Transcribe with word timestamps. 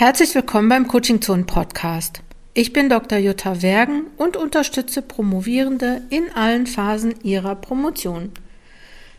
Herzlich 0.00 0.32
willkommen 0.36 0.68
beim 0.68 0.86
Coaching 0.86 1.20
Zone 1.20 1.42
Podcast. 1.42 2.22
Ich 2.54 2.72
bin 2.72 2.88
Dr. 2.88 3.18
Jutta 3.18 3.62
Wergen 3.62 4.04
und 4.16 4.36
unterstütze 4.36 5.02
Promovierende 5.02 6.02
in 6.08 6.30
allen 6.36 6.68
Phasen 6.68 7.16
ihrer 7.24 7.56
Promotion. 7.56 8.30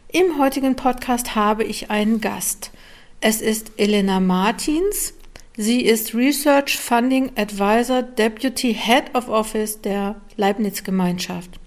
Im 0.07 0.39
heutigen 0.39 0.77
Podcast 0.77 1.36
habe 1.36 1.65
ich 1.65 1.91
einen 1.91 2.21
Gast. 2.21 2.71
Es 3.20 3.41
ist 3.41 3.73
Elena 3.75 4.21
Martins. 4.21 5.15
Sie 5.57 5.81
ist 5.81 6.15
Research 6.15 6.77
Funding 6.77 7.34
Advisor 7.36 8.02
Deputy 8.02 8.73
Head 8.73 9.14
of 9.16 9.27
Office 9.27 9.82
der 9.82 10.16
Leibniz 10.38 10.86
Gemeinschaft. 10.86 11.59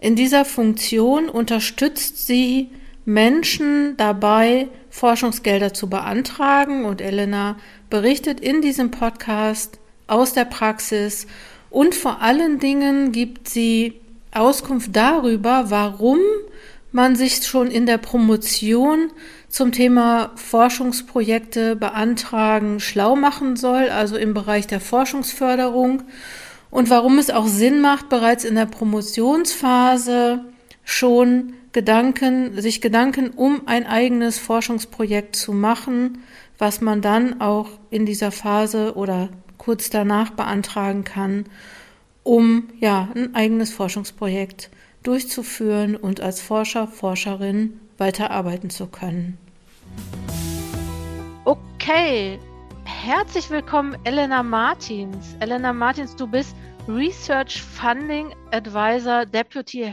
In 0.00 0.16
dieser 0.16 0.44
Funktion 0.44 1.30
unterstützt 1.30 2.26
sie 2.26 2.68
Menschen 3.06 3.96
dabei, 3.96 4.68
Forschungsgelder 4.94 5.74
zu 5.74 5.90
beantragen. 5.90 6.84
Und 6.84 7.00
Elena 7.00 7.56
berichtet 7.90 8.38
in 8.38 8.62
diesem 8.62 8.92
Podcast 8.92 9.80
aus 10.06 10.34
der 10.34 10.44
Praxis. 10.44 11.26
Und 11.68 11.96
vor 11.96 12.22
allen 12.22 12.60
Dingen 12.60 13.10
gibt 13.10 13.48
sie 13.48 14.00
Auskunft 14.30 14.94
darüber, 14.94 15.64
warum 15.70 16.20
man 16.92 17.16
sich 17.16 17.44
schon 17.44 17.72
in 17.72 17.86
der 17.86 17.98
Promotion 17.98 19.10
zum 19.48 19.72
Thema 19.72 20.30
Forschungsprojekte 20.36 21.74
beantragen 21.74 22.78
schlau 22.78 23.16
machen 23.16 23.56
soll, 23.56 23.88
also 23.88 24.16
im 24.16 24.32
Bereich 24.32 24.68
der 24.68 24.80
Forschungsförderung. 24.80 26.04
Und 26.70 26.88
warum 26.88 27.18
es 27.18 27.30
auch 27.30 27.48
Sinn 27.48 27.80
macht, 27.80 28.08
bereits 28.08 28.44
in 28.44 28.54
der 28.54 28.66
Promotionsphase 28.66 30.44
schon 30.84 31.54
Gedanken, 31.74 32.62
sich 32.62 32.80
Gedanken 32.80 33.30
um 33.30 33.62
ein 33.66 33.84
eigenes 33.84 34.38
Forschungsprojekt 34.38 35.34
zu 35.34 35.52
machen, 35.52 36.22
was 36.56 36.80
man 36.80 37.02
dann 37.02 37.40
auch 37.40 37.68
in 37.90 38.06
dieser 38.06 38.30
Phase 38.30 38.94
oder 38.94 39.28
kurz 39.58 39.90
danach 39.90 40.30
beantragen 40.30 41.02
kann, 41.02 41.46
um 42.22 42.68
ja 42.78 43.08
ein 43.16 43.34
eigenes 43.34 43.72
Forschungsprojekt 43.72 44.70
durchzuführen 45.02 45.96
und 45.96 46.20
als 46.20 46.40
Forscher, 46.40 46.86
Forscherin 46.86 47.80
weiterarbeiten 47.98 48.70
zu 48.70 48.86
können. 48.86 49.36
Okay, 51.44 52.38
herzlich 52.84 53.50
willkommen, 53.50 53.96
Elena 54.04 54.44
Martins. 54.44 55.34
Elena 55.40 55.72
Martins, 55.72 56.14
du 56.14 56.28
bist 56.28 56.54
Research 56.86 57.60
Funding 57.60 58.32
Advisor 58.52 59.26
Deputy 59.26 59.92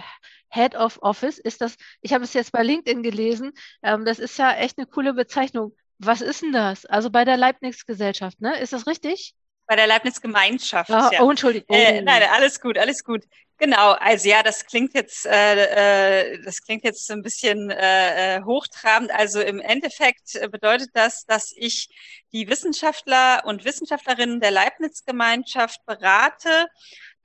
Head 0.51 0.75
of 0.75 0.99
Office. 1.01 1.39
Ist 1.39 1.61
das, 1.61 1.75
ich 2.01 2.13
habe 2.13 2.23
es 2.23 2.33
jetzt 2.33 2.51
bei 2.51 2.63
LinkedIn 2.63 3.03
gelesen, 3.03 3.51
ähm, 3.83 4.05
das 4.05 4.19
ist 4.19 4.37
ja 4.37 4.53
echt 4.53 4.77
eine 4.77 4.87
coole 4.87 5.13
Bezeichnung. 5.13 5.75
Was 5.97 6.21
ist 6.21 6.41
denn 6.41 6.51
das? 6.51 6.85
Also 6.85 7.09
bei 7.09 7.25
der 7.25 7.37
Leibniz-Gesellschaft, 7.37 8.41
ne? 8.41 8.59
Ist 8.59 8.73
das 8.73 8.87
richtig? 8.87 9.33
Bei 9.67 9.75
der 9.75 9.87
Leibniz-Gemeinschaft. 9.87 10.89
Ah, 10.91 11.09
ja. 11.13 11.21
Oh, 11.21 11.29
Entschuldigung. 11.29 11.75
Äh, 11.75 12.01
nein, 12.01 12.23
alles 12.33 12.59
gut, 12.59 12.77
alles 12.77 13.03
gut. 13.03 13.23
Genau, 13.61 13.91
also 13.91 14.27
ja, 14.27 14.41
das 14.41 14.65
klingt 14.65 14.95
jetzt, 14.95 15.27
äh, 15.27 16.31
äh, 16.33 16.41
das 16.43 16.63
klingt 16.63 16.83
jetzt 16.83 17.11
ein 17.11 17.21
bisschen 17.21 17.69
äh, 17.69 18.37
äh 18.37 18.43
hochtrabend. 18.43 19.11
Also 19.11 19.39
im 19.39 19.59
Endeffekt 19.59 20.35
bedeutet 20.51 20.89
das, 20.95 21.25
dass 21.25 21.53
ich 21.55 21.87
die 22.33 22.49
Wissenschaftler 22.49 23.43
und 23.45 23.63
Wissenschaftlerinnen 23.63 24.39
der 24.39 24.49
Leibniz-Gemeinschaft 24.49 25.85
berate 25.85 26.67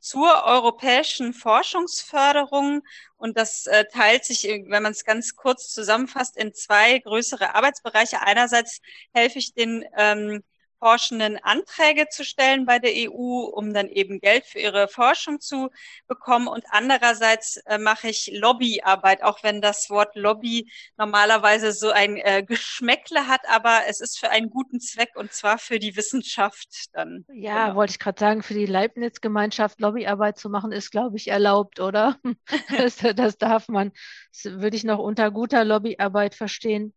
zur 0.07 0.45
europäischen 0.45 1.33
Forschungsförderung. 1.33 2.83
Und 3.17 3.37
das 3.37 3.67
äh, 3.67 3.87
teilt 3.93 4.25
sich, 4.25 4.45
wenn 4.45 4.83
man 4.83 4.93
es 4.93 5.05
ganz 5.05 5.35
kurz 5.35 5.73
zusammenfasst, 5.73 6.37
in 6.37 6.55
zwei 6.55 7.01
größere 7.01 7.57
Arbeitsbereiche. 7.57 8.21
Einerseits 8.23 8.81
helfe 9.13 9.41
ich 9.41 9.53
den 9.55 9.85
ähm, 9.97 10.45
Forschenden 10.87 11.37
Anträge 11.43 12.07
zu 12.11 12.25
stellen 12.25 12.65
bei 12.65 12.79
der 12.79 12.93
EU, 12.95 13.51
um 13.53 13.75
dann 13.75 13.89
eben 13.89 14.21
Geld 14.21 14.45
für 14.45 14.61
ihre 14.61 14.87
Forschung 14.87 15.41
zu 15.41 15.71
bekommen. 16.07 16.47
Und 16.47 16.63
andererseits 16.71 17.57
äh, 17.67 17.77
mache 17.77 18.07
ich 18.07 18.31
Lobbyarbeit, 18.33 19.25
auch 19.25 19.43
wenn 19.43 19.61
das 19.61 19.91
Wort 19.91 20.15
Lobby 20.15 20.71
normalerweise 20.97 21.73
so 21.73 21.91
ein 21.91 22.19
äh, 22.19 22.45
Geschmäckle 22.45 23.27
hat, 23.27 23.41
aber 23.49 23.81
es 23.89 24.01
ist 24.01 24.21
für 24.21 24.31
einen 24.31 24.49
guten 24.49 24.79
Zweck 24.79 25.11
und 25.17 25.33
zwar 25.33 25.59
für 25.59 25.81
die 25.81 25.97
Wissenschaft 25.97 26.69
dann. 26.93 27.25
Ja, 27.35 27.65
genau. 27.65 27.79
wollte 27.79 27.91
ich 27.91 27.99
gerade 27.99 28.21
sagen, 28.21 28.45
für 28.45 28.55
die 28.55 28.67
Leibniz-Gemeinschaft 28.67 29.81
Lobbyarbeit 29.81 30.39
zu 30.39 30.49
machen, 30.51 30.71
ist, 30.71 30.93
glaube 30.93 31.17
ich, 31.17 31.27
erlaubt, 31.27 31.81
oder? 31.81 32.17
das, 32.79 32.99
das 33.17 33.39
darf 33.39 33.67
man, 33.67 33.91
das 34.31 34.53
würde 34.61 34.77
ich 34.77 34.85
noch 34.85 35.01
unter 35.01 35.33
guter 35.33 35.65
Lobbyarbeit 35.65 36.37
verstehen. 36.37 36.95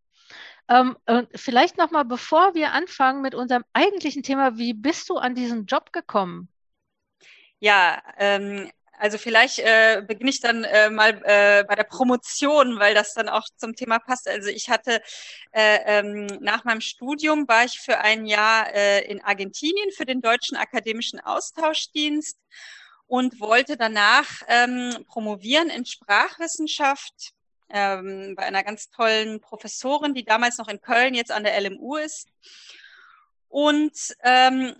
Ähm, 0.70 0.96
vielleicht 1.34 1.76
nochmal, 1.78 2.04
bevor 2.04 2.54
wir 2.54 2.72
anfangen 2.72 3.22
mit 3.22 3.34
unserem 3.34 3.64
eigentlichen 3.72 4.22
Thema, 4.22 4.56
wie 4.56 4.72
bist 4.72 5.10
du 5.10 5.16
an 5.16 5.34
diesen 5.34 5.66
Job 5.66 5.92
gekommen? 5.92 6.48
Ja, 7.58 8.00
ähm, 8.18 8.70
also 9.00 9.18
vielleicht 9.18 9.58
äh, 9.58 10.02
beginne 10.06 10.30
ich 10.30 10.40
dann 10.40 10.62
äh, 10.62 10.88
mal 10.88 11.20
äh, 11.24 11.64
bei 11.64 11.74
der 11.74 11.84
Promotion, 11.84 12.78
weil 12.78 12.94
das 12.94 13.14
dann 13.14 13.28
auch 13.28 13.46
zum 13.56 13.74
Thema 13.74 13.98
passt. 13.98 14.28
Also 14.28 14.48
ich 14.48 14.70
hatte 14.70 15.02
äh, 15.52 15.78
ähm, 15.86 16.26
nach 16.40 16.64
meinem 16.64 16.80
Studium 16.80 17.48
war 17.48 17.64
ich 17.64 17.80
für 17.80 17.98
ein 17.98 18.26
Jahr 18.26 18.72
äh, 18.72 19.04
in 19.06 19.24
Argentinien 19.24 19.90
für 19.96 20.06
den 20.06 20.20
Deutschen 20.20 20.56
Akademischen 20.56 21.18
Austauschdienst 21.18 22.38
und 23.06 23.40
wollte 23.40 23.76
danach 23.76 24.42
ähm, 24.46 25.04
promovieren 25.08 25.68
in 25.68 25.84
Sprachwissenschaft 25.84 27.32
ähm, 27.72 28.34
bei 28.36 28.44
einer 28.44 28.62
ganz 28.64 28.90
tollen 28.90 29.40
Professorin, 29.40 30.14
die 30.14 30.24
damals 30.24 30.58
noch 30.58 30.68
in 30.68 30.80
Köln, 30.80 31.14
jetzt 31.14 31.32
an 31.32 31.44
der 31.44 31.60
LMU 31.60 31.96
ist. 31.96 32.28
Und 33.48 33.92
ähm, 34.22 34.74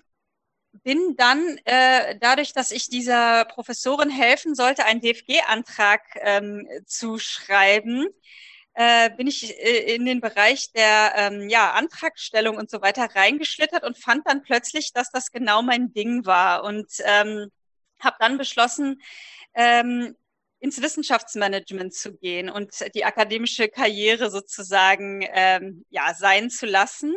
bin 0.72 1.16
dann 1.16 1.58
äh, 1.64 2.16
dadurch, 2.20 2.52
dass 2.52 2.70
ich 2.70 2.88
dieser 2.88 3.44
Professorin 3.46 4.10
helfen 4.10 4.54
sollte, 4.54 4.84
einen 4.84 5.00
DFG-Antrag 5.00 6.02
ähm, 6.20 6.68
zu 6.86 7.18
schreiben, 7.18 8.06
äh, 8.74 9.10
bin 9.10 9.26
ich 9.26 9.58
äh, 9.58 9.94
in 9.94 10.06
den 10.06 10.20
Bereich 10.20 10.72
der 10.72 11.12
ähm, 11.16 11.48
ja, 11.48 11.72
Antragstellung 11.72 12.56
und 12.56 12.70
so 12.70 12.80
weiter 12.80 13.08
reingeschlittert 13.14 13.84
und 13.84 13.98
fand 13.98 14.26
dann 14.26 14.42
plötzlich, 14.42 14.92
dass 14.92 15.10
das 15.10 15.32
genau 15.32 15.62
mein 15.62 15.92
Ding 15.92 16.24
war 16.24 16.64
und 16.64 16.88
ähm, 17.04 17.50
habe 17.98 18.16
dann 18.20 18.38
beschlossen, 18.38 19.02
ähm, 19.54 20.16
ins 20.60 20.80
Wissenschaftsmanagement 20.80 21.94
zu 21.94 22.16
gehen 22.16 22.50
und 22.50 22.72
die 22.94 23.04
akademische 23.04 23.68
Karriere 23.68 24.30
sozusagen 24.30 25.26
ähm, 25.32 25.84
ja 25.88 26.14
sein 26.14 26.50
zu 26.50 26.66
lassen 26.66 27.16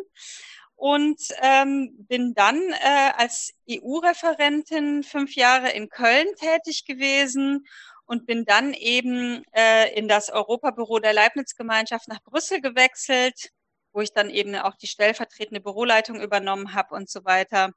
und 0.76 1.22
ähm, 1.42 1.94
bin 2.08 2.34
dann 2.34 2.58
äh, 2.72 3.12
als 3.16 3.53
EU-Referentin 3.70 5.03
fünf 5.03 5.36
Jahre 5.36 5.72
in 5.72 5.90
Köln 5.90 6.28
tätig 6.38 6.86
gewesen 6.86 7.66
und 8.06 8.26
bin 8.26 8.46
dann 8.46 8.74
eben 8.74 9.44
äh, 9.53 9.94
in 9.98 10.08
das 10.08 10.30
Europabüro 10.30 11.00
der 11.00 11.14
Leibniz-Gemeinschaft 11.14 12.08
nach 12.08 12.22
Brüssel 12.24 12.62
gewechselt, 12.62 13.50
wo 13.94 14.02
ich 14.02 14.14
dann 14.14 14.30
eben 14.30 14.56
auch 14.56 14.76
die 14.76 14.88
stellvertretende 14.88 15.62
Büroleitung 15.62 16.22
übernommen 16.22 16.74
habe 16.74 16.96
und 16.96 17.09
so 17.09 17.24
weiter. 17.24 17.72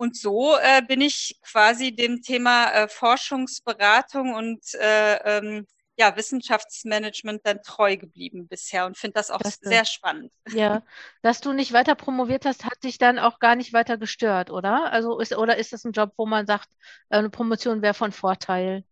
Und 0.00 0.16
so 0.16 0.56
äh, 0.56 0.80
bin 0.80 1.02
ich 1.02 1.38
quasi 1.42 1.94
dem 1.94 2.22
Thema 2.22 2.70
äh, 2.72 2.88
Forschungsberatung 2.88 4.32
und 4.32 4.62
äh, 4.76 5.16
ähm, 5.16 5.66
ja, 5.98 6.16
Wissenschaftsmanagement 6.16 7.42
dann 7.44 7.60
treu 7.62 7.98
geblieben 7.98 8.48
bisher 8.48 8.86
und 8.86 8.96
finde 8.96 9.12
das 9.16 9.30
auch 9.30 9.40
das 9.40 9.58
sehr 9.60 9.84
spannend. 9.84 10.32
Ja, 10.52 10.82
dass 11.20 11.42
du 11.42 11.52
nicht 11.52 11.74
weiter 11.74 11.96
promoviert 11.96 12.46
hast, 12.46 12.64
hat 12.64 12.82
dich 12.82 12.96
dann 12.96 13.18
auch 13.18 13.40
gar 13.40 13.56
nicht 13.56 13.74
weiter 13.74 13.98
gestört, 13.98 14.50
oder? 14.50 14.90
Also 14.90 15.18
ist, 15.20 15.36
oder 15.36 15.58
ist 15.58 15.74
das 15.74 15.84
ein 15.84 15.92
Job, 15.92 16.14
wo 16.16 16.24
man 16.24 16.46
sagt, 16.46 16.70
eine 17.10 17.28
Promotion 17.28 17.82
wäre 17.82 17.92
von 17.92 18.10
Vorteil? 18.10 18.84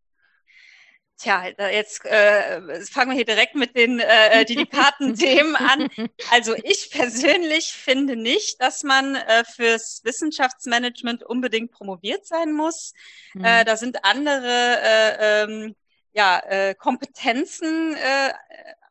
Tja, 1.19 1.49
jetzt 1.73 2.05
äh, 2.05 2.81
fangen 2.84 3.11
wir 3.11 3.17
hier 3.17 3.25
direkt 3.25 3.56
mit 3.56 3.75
den 3.75 3.99
äh, 3.99 4.41
äh 4.41 4.45
delikaten 4.45 5.17
Themen 5.17 5.56
an. 5.56 5.89
Also 6.31 6.55
ich 6.55 6.91
persönlich 6.91 7.73
finde 7.73 8.15
nicht, 8.15 8.61
dass 8.61 8.85
man 8.85 9.17
äh, 9.17 9.44
fürs 9.44 10.03
Wissenschaftsmanagement 10.05 11.25
unbedingt 11.25 11.73
promoviert 11.73 12.25
sein 12.25 12.53
muss. 12.53 12.93
Mhm. 13.35 13.44
Äh, 13.44 13.65
da 13.65 13.76
sind 13.76 14.05
andere 14.05 14.79
äh, 14.81 15.43
ähm, 15.44 15.76
ja, 16.12 16.41
äh, 16.47 16.75
Kompetenzen 16.76 17.94
äh, 17.94 18.32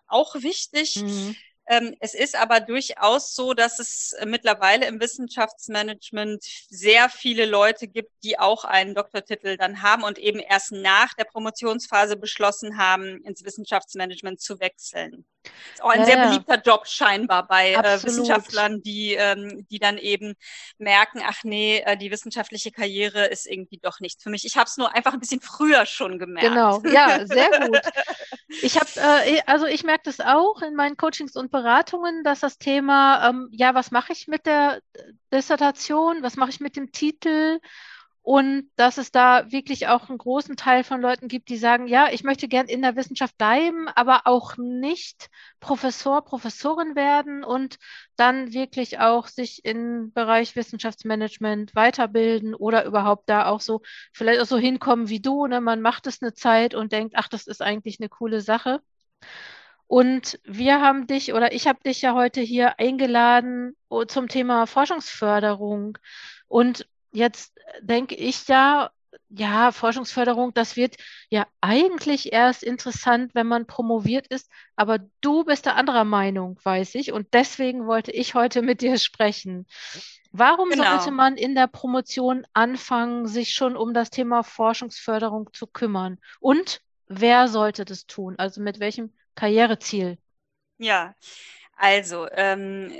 auch 0.07 0.35
wichtig. 0.35 0.97
Mhm. 0.97 1.35
Ähm, 1.69 1.95
es 1.99 2.13
ist 2.13 2.35
aber 2.35 2.61
durchaus 2.61 3.35
so, 3.35 3.53
dass 3.53 3.79
es 3.79 4.15
mittlerweile 4.25 4.87
im 4.87 5.01
Wissenschaftsmanagement 5.01 6.43
sehr 6.69 7.09
viele 7.09 7.45
Leute 7.45 7.87
gibt, 7.87 8.11
die 8.23 8.39
auch 8.39 8.63
einen 8.63 8.95
Doktortitel 8.95 9.57
dann 9.57 9.81
haben 9.81 10.03
und 10.03 10.17
eben 10.17 10.39
erst 10.39 10.71
nach 10.71 11.13
der 11.15 11.25
Promotionsphase 11.25 12.15
beschlossen 12.15 12.77
haben, 12.77 13.21
ins 13.23 13.43
Wissenschaftsmanagement 13.43 14.39
zu 14.39 14.59
wechseln. 14.61 15.25
Ist 15.73 15.83
auch 15.83 15.89
ein 15.89 16.01
ja, 16.01 16.05
sehr 16.05 16.27
beliebter 16.27 16.61
Job 16.61 16.87
scheinbar 16.87 17.47
bei 17.47 17.73
äh, 17.73 18.03
Wissenschaftlern, 18.03 18.81
die, 18.81 19.13
ähm, 19.13 19.65
die 19.69 19.79
dann 19.79 19.97
eben 19.97 20.35
merken, 20.77 21.21
ach 21.25 21.43
nee, 21.43 21.79
äh, 21.85 21.97
die 21.97 22.11
wissenschaftliche 22.11 22.71
Karriere 22.71 23.25
ist 23.25 23.45
irgendwie 23.45 23.79
doch 23.81 23.99
nichts 23.99 24.23
für 24.23 24.29
mich. 24.29 24.45
Ich 24.45 24.57
habe 24.57 24.67
es 24.67 24.77
nur 24.77 24.93
einfach 24.95 25.13
ein 25.13 25.19
bisschen 25.19 25.41
früher 25.41 25.85
schon 25.85 26.19
gemerkt. 26.19 26.49
Genau, 26.49 26.81
ja, 26.83 27.25
sehr 27.25 27.49
gut. 27.67 27.81
Ich 28.61 28.79
habe, 28.79 28.89
äh, 29.25 29.41
also 29.45 29.65
ich 29.65 29.83
merke 29.83 30.03
das 30.05 30.21
auch 30.21 30.61
in 30.61 30.73
meinen 30.73 30.95
Coachings 30.95 31.35
und 31.35 31.51
Beratungen, 31.51 32.23
dass 32.23 32.39
das 32.39 32.57
Thema, 32.57 33.29
ähm, 33.29 33.49
ja, 33.51 33.75
was 33.75 33.91
mache 33.91 34.13
ich 34.13 34.27
mit 34.27 34.45
der 34.45 34.79
Dissertation, 35.33 36.23
was 36.23 36.37
mache 36.37 36.51
ich 36.51 36.61
mit 36.61 36.77
dem 36.77 36.93
Titel 36.93 37.59
und 38.27 38.69
dass 38.75 38.97
es 38.97 39.13
da 39.13 39.53
wirklich 39.53 39.87
auch 39.87 40.09
einen 40.09 40.17
großen 40.17 40.57
Teil 40.57 40.83
von 40.83 40.99
Leuten 40.99 41.29
gibt, 41.29 41.47
die 41.47 41.55
sagen, 41.55 41.87
ja, 41.87 42.09
ich 42.11 42.25
möchte 42.25 42.49
gern 42.49 42.67
in 42.67 42.81
der 42.81 42.97
Wissenschaft 42.97 43.37
bleiben, 43.37 43.87
aber 43.95 44.23
auch 44.25 44.57
nicht 44.57 45.29
Professor, 45.61 46.25
Professorin 46.25 46.97
werden 46.97 47.45
und 47.45 47.77
dann 48.17 48.51
wirklich 48.51 48.99
auch 48.99 49.29
sich 49.29 49.63
im 49.63 50.11
Bereich 50.11 50.57
Wissenschaftsmanagement 50.57 51.73
weiterbilden 51.73 52.53
oder 52.53 52.83
überhaupt 52.83 53.29
da 53.29 53.45
auch 53.45 53.61
so, 53.61 53.81
vielleicht 54.11 54.41
auch 54.41 54.45
so 54.45 54.57
hinkommen 54.57 55.07
wie 55.07 55.21
du, 55.21 55.47
ne? 55.47 55.61
Man 55.61 55.79
macht 55.79 56.05
es 56.05 56.21
eine 56.21 56.33
Zeit 56.33 56.75
und 56.75 56.91
denkt, 56.91 57.13
ach, 57.15 57.29
das 57.29 57.47
ist 57.47 57.61
eigentlich 57.61 58.01
eine 58.01 58.09
coole 58.09 58.41
Sache. 58.41 58.81
Und 59.87 60.37
wir 60.43 60.81
haben 60.81 61.07
dich 61.07 61.33
oder 61.33 61.53
ich 61.53 61.65
habe 61.65 61.79
dich 61.85 62.01
ja 62.01 62.13
heute 62.13 62.41
hier 62.41 62.77
eingeladen 62.77 63.73
oh, 63.87 64.03
zum 64.03 64.27
Thema 64.27 64.65
Forschungsförderung. 64.67 65.97
Und 66.49 66.87
jetzt 67.11 67.53
denke 67.81 68.15
ich 68.15 68.47
ja, 68.47 68.91
ja, 69.29 69.71
Forschungsförderung, 69.71 70.53
das 70.53 70.75
wird 70.75 70.95
ja 71.29 71.47
eigentlich 71.59 72.31
erst 72.31 72.63
interessant, 72.63 73.35
wenn 73.35 73.47
man 73.47 73.67
promoviert 73.67 74.27
ist. 74.27 74.49
Aber 74.75 74.99
du 75.21 75.43
bist 75.43 75.65
da 75.65 75.73
anderer 75.73 76.05
Meinung, 76.05 76.59
weiß 76.63 76.95
ich. 76.95 77.11
Und 77.11 77.27
deswegen 77.33 77.87
wollte 77.87 78.11
ich 78.11 78.35
heute 78.35 78.61
mit 78.61 78.81
dir 78.81 78.97
sprechen. 78.97 79.65
Warum 80.31 80.69
genau. 80.69 80.83
sollte 80.83 81.11
man 81.11 81.35
in 81.35 81.55
der 81.55 81.67
Promotion 81.67 82.45
anfangen, 82.53 83.27
sich 83.27 83.53
schon 83.53 83.75
um 83.75 83.93
das 83.93 84.09
Thema 84.09 84.43
Forschungsförderung 84.43 85.49
zu 85.53 85.67
kümmern? 85.67 86.19
Und 86.39 86.81
wer 87.07 87.47
sollte 87.47 87.85
das 87.85 88.05
tun? 88.05 88.35
Also 88.37 88.61
mit 88.61 88.79
welchem 88.79 89.13
Karriereziel? 89.35 90.17
Ja, 90.77 91.15
also 91.75 92.27
ähm, 92.31 92.93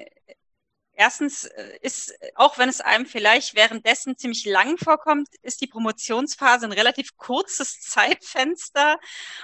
Erstens 1.00 1.46
äh, 1.46 1.78
ist, 1.84 2.12
auch 2.34 2.58
wenn 2.58 2.70
es 2.70 2.82
einem 2.82 3.06
vielleicht 3.06 3.56
währenddessen 3.56 4.18
ziemlich 4.18 4.46
lang 4.46 4.80
vorkommt, 4.80 5.28
ist 5.44 5.62
die 5.62 5.68
Promotionsphase 5.68 6.66
ein 6.66 6.72
relativ 6.72 7.18
kurzes 7.18 7.80
Zeitfenster 7.82 8.98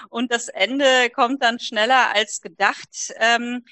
und 0.09 0.31
das 0.33 0.47
Ende 0.49 1.11
kommt 1.11 1.43
dann 1.43 1.59
schneller 1.59 2.13
als 2.15 2.41
gedacht. 2.41 3.13
Ähm, 3.17 3.63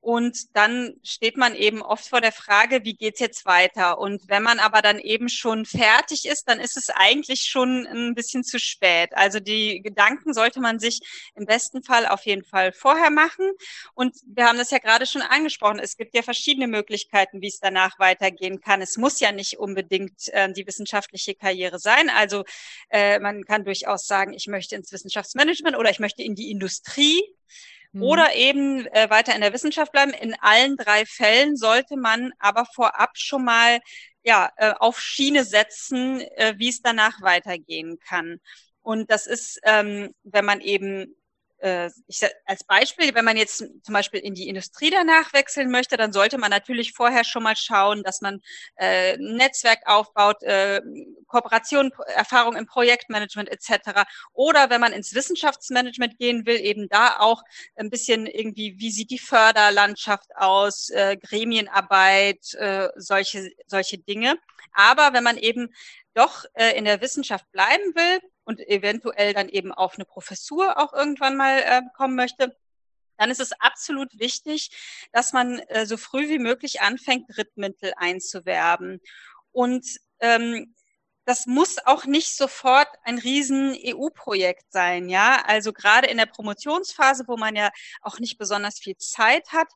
und 0.00 0.56
dann 0.56 0.94
steht 1.02 1.36
man 1.36 1.54
eben 1.54 1.82
oft 1.82 2.08
vor 2.08 2.22
der 2.22 2.32
Frage, 2.32 2.84
wie 2.84 2.94
geht's 2.94 3.20
jetzt 3.20 3.44
weiter? 3.44 3.98
Und 3.98 4.28
wenn 4.28 4.42
man 4.42 4.58
aber 4.58 4.80
dann 4.80 4.98
eben 4.98 5.28
schon 5.28 5.66
fertig 5.66 6.24
ist, 6.24 6.48
dann 6.48 6.58
ist 6.58 6.78
es 6.78 6.88
eigentlich 6.88 7.42
schon 7.42 7.86
ein 7.86 8.14
bisschen 8.14 8.42
zu 8.42 8.58
spät. 8.58 9.10
Also 9.12 9.40
die 9.40 9.82
Gedanken 9.82 10.32
sollte 10.32 10.60
man 10.60 10.78
sich 10.78 11.00
im 11.34 11.44
besten 11.44 11.82
Fall 11.82 12.06
auf 12.06 12.24
jeden 12.24 12.44
Fall 12.44 12.72
vorher 12.72 13.10
machen. 13.10 13.50
Und 13.92 14.16
wir 14.24 14.46
haben 14.46 14.56
das 14.56 14.70
ja 14.70 14.78
gerade 14.78 15.04
schon 15.04 15.20
angesprochen. 15.20 15.78
Es 15.78 15.98
gibt 15.98 16.14
ja 16.14 16.22
verschiedene 16.22 16.66
Möglichkeiten, 16.66 17.42
wie 17.42 17.48
es 17.48 17.60
danach 17.60 17.98
weitergehen 17.98 18.62
kann. 18.62 18.80
Es 18.80 18.96
muss 18.96 19.20
ja 19.20 19.32
nicht 19.32 19.58
unbedingt 19.58 20.28
äh, 20.28 20.50
die 20.50 20.66
wissenschaftliche 20.66 21.34
Karriere 21.34 21.78
sein. 21.78 22.08
Also 22.08 22.44
äh, 22.88 23.18
man 23.18 23.44
kann 23.44 23.66
durchaus 23.66 24.06
sagen, 24.06 24.32
ich 24.32 24.46
möchte 24.46 24.76
ins 24.76 24.92
Wissenschaftsmanagement 24.92 25.76
oder 25.76 25.90
ich 25.90 26.00
möchte 26.00 26.22
in 26.22 26.34
die 26.34 26.50
Industrie 26.50 27.22
mhm. 27.92 28.02
oder 28.02 28.34
eben 28.34 28.86
äh, 28.86 29.08
weiter 29.10 29.34
in 29.34 29.40
der 29.40 29.52
Wissenschaft 29.52 29.92
bleiben. 29.92 30.12
In 30.12 30.34
allen 30.40 30.76
drei 30.76 31.04
Fällen 31.06 31.56
sollte 31.56 31.96
man 31.96 32.32
aber 32.38 32.66
vorab 32.66 33.10
schon 33.14 33.44
mal 33.44 33.80
ja, 34.22 34.50
äh, 34.56 34.72
auf 34.78 35.00
Schiene 35.00 35.44
setzen, 35.44 36.20
äh, 36.20 36.54
wie 36.56 36.68
es 36.68 36.82
danach 36.82 37.22
weitergehen 37.22 37.98
kann. 37.98 38.40
Und 38.82 39.10
das 39.10 39.26
ist, 39.26 39.60
ähm, 39.64 40.14
wenn 40.22 40.44
man 40.44 40.60
eben 40.60 41.14
ich, 42.06 42.22
als 42.46 42.64
Beispiel, 42.64 43.14
wenn 43.14 43.24
man 43.24 43.36
jetzt 43.36 43.58
zum 43.58 43.92
Beispiel 43.92 44.20
in 44.20 44.34
die 44.34 44.48
Industrie 44.48 44.90
danach 44.90 45.32
wechseln 45.32 45.70
möchte, 45.70 45.96
dann 45.96 46.12
sollte 46.12 46.38
man 46.38 46.50
natürlich 46.50 46.92
vorher 46.92 47.24
schon 47.24 47.42
mal 47.42 47.56
schauen, 47.56 48.02
dass 48.02 48.20
man 48.20 48.40
äh, 48.76 49.14
ein 49.14 49.36
Netzwerk 49.36 49.80
aufbaut, 49.86 50.42
äh, 50.42 50.80
Kooperation, 51.26 51.92
Erfahrung 52.14 52.56
im 52.56 52.66
Projektmanagement 52.66 53.48
etc. 53.48 54.02
Oder 54.32 54.70
wenn 54.70 54.80
man 54.80 54.92
ins 54.92 55.14
Wissenschaftsmanagement 55.14 56.18
gehen 56.18 56.46
will, 56.46 56.56
eben 56.56 56.88
da 56.88 57.18
auch 57.18 57.42
ein 57.76 57.90
bisschen 57.90 58.26
irgendwie, 58.26 58.74
wie 58.78 58.90
sieht 58.90 59.10
die 59.10 59.18
Förderlandschaft 59.18 60.30
aus, 60.36 60.90
äh, 60.90 61.16
Gremienarbeit, 61.16 62.54
äh, 62.54 62.88
solche, 62.96 63.50
solche 63.66 63.98
Dinge. 63.98 64.38
Aber 64.72 65.12
wenn 65.12 65.24
man 65.24 65.36
eben 65.36 65.74
doch 66.14 66.44
äh, 66.54 66.76
in 66.76 66.84
der 66.84 67.00
Wissenschaft 67.00 67.50
bleiben 67.52 67.94
will 67.94 68.20
und 68.44 68.60
eventuell 68.60 69.32
dann 69.34 69.48
eben 69.48 69.72
auf 69.72 69.94
eine 69.94 70.04
Professur 70.04 70.78
auch 70.78 70.92
irgendwann 70.92 71.36
mal 71.36 71.58
äh, 71.58 71.82
kommen 71.96 72.16
möchte, 72.16 72.56
dann 73.16 73.30
ist 73.30 73.40
es 73.40 73.52
absolut 73.52 74.18
wichtig, 74.18 74.70
dass 75.12 75.32
man 75.32 75.58
äh, 75.58 75.84
so 75.86 75.96
früh 75.96 76.28
wie 76.28 76.38
möglich 76.38 76.80
anfängt, 76.80 77.26
Drittmittel 77.28 77.92
einzuwerben. 77.96 79.00
Und 79.52 79.86
ähm, 80.20 80.74
das 81.26 81.46
muss 81.46 81.78
auch 81.84 82.06
nicht 82.06 82.34
sofort 82.36 82.88
ein 83.04 83.18
riesen 83.18 83.76
EU-Projekt 83.78 84.72
sein, 84.72 85.08
ja. 85.08 85.44
Also 85.46 85.72
gerade 85.72 86.08
in 86.08 86.16
der 86.16 86.26
Promotionsphase, 86.26 87.24
wo 87.28 87.36
man 87.36 87.54
ja 87.56 87.70
auch 88.00 88.18
nicht 88.18 88.38
besonders 88.38 88.78
viel 88.78 88.96
Zeit 88.96 89.52
hat, 89.52 89.68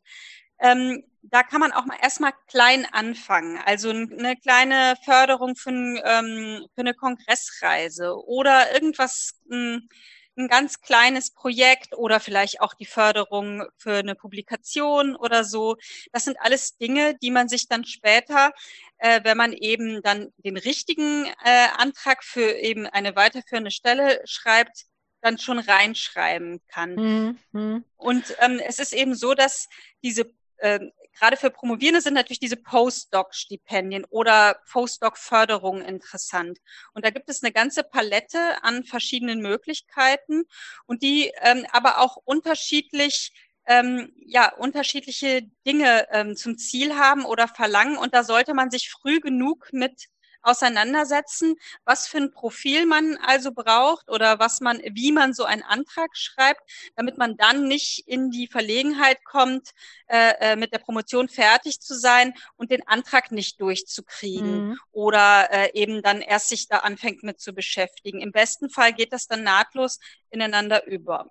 ähm, 0.61 1.05
da 1.23 1.43
kann 1.43 1.61
man 1.61 1.73
auch 1.73 1.87
mal 1.87 1.99
erstmal 2.03 2.33
klein 2.49 2.87
anfangen. 2.93 3.59
Also 3.65 3.91
eine 3.91 4.37
kleine 4.37 4.95
Förderung 5.05 5.57
für, 5.57 5.71
ein, 5.71 6.01
ähm, 6.05 6.67
für 6.75 6.81
eine 6.81 6.95
Kongressreise 6.95 8.15
oder 8.27 8.73
irgendwas, 8.75 9.41
ein, 9.51 9.89
ein 10.37 10.49
ganz 10.49 10.81
kleines 10.81 11.33
Projekt 11.33 11.95
oder 11.95 12.21
vielleicht 12.21 12.61
auch 12.61 12.75
die 12.75 12.87
Förderung 12.87 13.65
für 13.79 13.95
eine 13.95 14.15
Publikation 14.15 15.17
oder 15.17 15.45
so. 15.45 15.77
Das 16.13 16.25
sind 16.25 16.37
alles 16.41 16.77
Dinge, 16.77 17.17
die 17.23 17.31
man 17.31 17.49
sich 17.49 17.69
dann 17.69 17.85
später, 17.85 18.53
äh, 18.99 19.21
wenn 19.23 19.37
man 19.37 19.53
eben 19.53 20.03
dann 20.03 20.33
den 20.39 20.57
richtigen 20.57 21.27
äh, 21.45 21.69
Antrag 21.77 22.25
für 22.25 22.53
eben 22.53 22.87
eine 22.87 23.17
weiterführende 23.17 23.71
Stelle 23.71 24.21
schreibt, 24.25 24.85
dann 25.21 25.39
schon 25.39 25.59
reinschreiben 25.59 26.61
kann. 26.69 26.95
Mhm. 26.95 27.39
mhm. 27.53 27.85
Und 27.97 28.37
ähm, 28.41 28.61
es 28.63 28.79
ist 28.79 28.93
eben 28.93 29.15
so, 29.15 29.35
dass 29.35 29.69
diese 30.03 30.31
ähm, 30.61 30.93
gerade 31.19 31.37
für 31.37 31.51
Promovierende 31.51 32.01
sind 32.01 32.15
natürlich 32.15 32.41
diese 32.41 32.57
Postdoc-Stipendien 32.57 34.05
oder 34.07 34.61
Postdoc-Förderungen 34.71 35.85
interessant. 35.85 36.59
Und 36.93 37.05
da 37.05 37.11
gibt 37.11 37.29
es 37.29 37.43
eine 37.43 37.53
ganze 37.53 37.83
Palette 37.85 38.63
an 38.63 38.85
verschiedenen 38.85 39.41
Möglichkeiten 39.41 40.45
und 40.87 41.03
die 41.03 41.33
ähm, 41.43 41.67
aber 41.73 42.01
auch 42.01 42.17
unterschiedlich 42.25 43.33
ähm, 43.67 44.13
ja, 44.27 44.53
unterschiedliche 44.55 45.43
Dinge 45.67 46.07
ähm, 46.11 46.37
zum 46.37 46.59
Ziel 46.59 46.97
haben 46.97 47.25
oder 47.25 47.49
verlangen. 47.49 47.97
Und 47.97 48.15
da 48.15 48.23
sollte 48.23 48.55
man 48.55 48.71
sich 48.71 48.91
früh 48.91 49.21
genug 49.21 49.69
mit 49.73 50.09
auseinandersetzen, 50.45 51.57
was 51.85 52.07
für 52.07 52.19
ein 52.19 52.31
Profil 52.31 52.87
man 52.87 53.17
also 53.17 53.53
braucht 53.53 54.11
oder 54.11 54.39
was 54.39 54.61
man, 54.61 54.81
wie 54.85 55.13
man 55.13 55.35
so 55.35 55.45
einen 55.45 55.63
Antrag 55.63 56.17
schreibt, 56.17 56.61
damit 56.97 57.19
man 57.19 57.37
dann 57.37 57.67
nicht 57.67 58.07
in 58.07 58.31
die 58.31 58.47
Verlegenheit 58.47 59.25
kommt, 59.25 59.71
äh, 60.07 60.53
äh, 60.53 60.57
mit 60.57 60.73
der 60.73 60.79
Promotion 60.79 61.29
fertig 61.29 61.81
zu 61.81 61.95
sein 61.95 62.35
und 62.57 62.71
den 62.71 62.87
Antrag 62.87 63.33
nicht 63.33 63.61
durchzukriegen 63.61 64.69
mhm. 64.69 64.79
oder 64.93 65.49
äh, 65.51 65.71
eben 65.75 66.03
dann 66.03 66.21
erst 66.21 66.49
sich 66.49 66.69
da 66.69 66.79
anfängt 66.79 67.23
mit 67.23 67.41
zu 67.41 67.53
beschäftigen. 67.53 68.21
Im 68.21 68.33
besten 68.33 68.71
Fall 68.71 68.93
geht 68.93 69.13
das 69.13 69.27
dann 69.27 69.43
nahtlos 69.43 69.99
ineinander 70.31 70.87
über. 70.87 71.31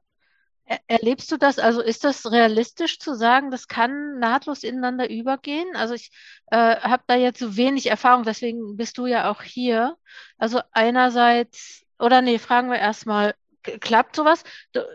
Erlebst 0.88 1.32
du 1.32 1.38
das? 1.38 1.60
Also 1.60 1.82
ist 1.82 2.04
das 2.04 2.32
realistisch 2.32 2.98
zu 3.00 3.16
sagen, 3.16 3.52
das 3.52 3.68
kann 3.68 4.20
nahtlos 4.20 4.64
ineinander 4.64 5.10
übergehen? 5.10 5.76
Also 5.76 5.94
ich 5.94 6.12
äh, 6.52 6.78
habe 6.78 7.04
da 7.08 7.16
jetzt 7.16 7.40
so 7.40 7.58
wenig 7.58 7.88
Erfahrung, 7.88 8.24
deswegen 8.24 8.78
bist 8.78 8.98
du 8.98 9.06
ja 9.06 9.30
auch 9.30 9.42
hier. 9.42 9.98
Also 10.38 10.62
einerseits, 10.72 11.84
oder 12.00 12.22
nee, 12.22 12.40
fragen 12.40 12.70
wir 12.70 12.80
erstmal, 12.80 13.36
klappt 13.82 14.16
sowas? 14.16 14.44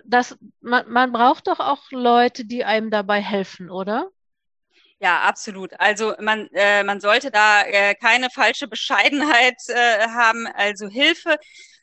Das, 0.04 0.38
man, 0.60 0.90
man 0.90 1.12
braucht 1.12 1.48
doch 1.48 1.60
auch 1.60 1.90
Leute, 1.90 2.46
die 2.46 2.64
einem 2.64 2.90
dabei 2.90 3.20
helfen, 3.20 3.70
oder? 3.70 4.10
Ja, 5.00 5.20
absolut. 5.20 5.78
Also 5.78 6.14
man, 6.18 6.48
äh, 6.54 6.82
man 6.82 7.00
sollte 7.00 7.30
da 7.30 7.62
äh, 7.62 7.94
keine 7.94 8.30
falsche 8.30 8.66
Bescheidenheit 8.66 9.60
äh, 9.68 10.08
haben. 10.08 10.46
Also 10.46 10.88
Hilfe 10.88 11.38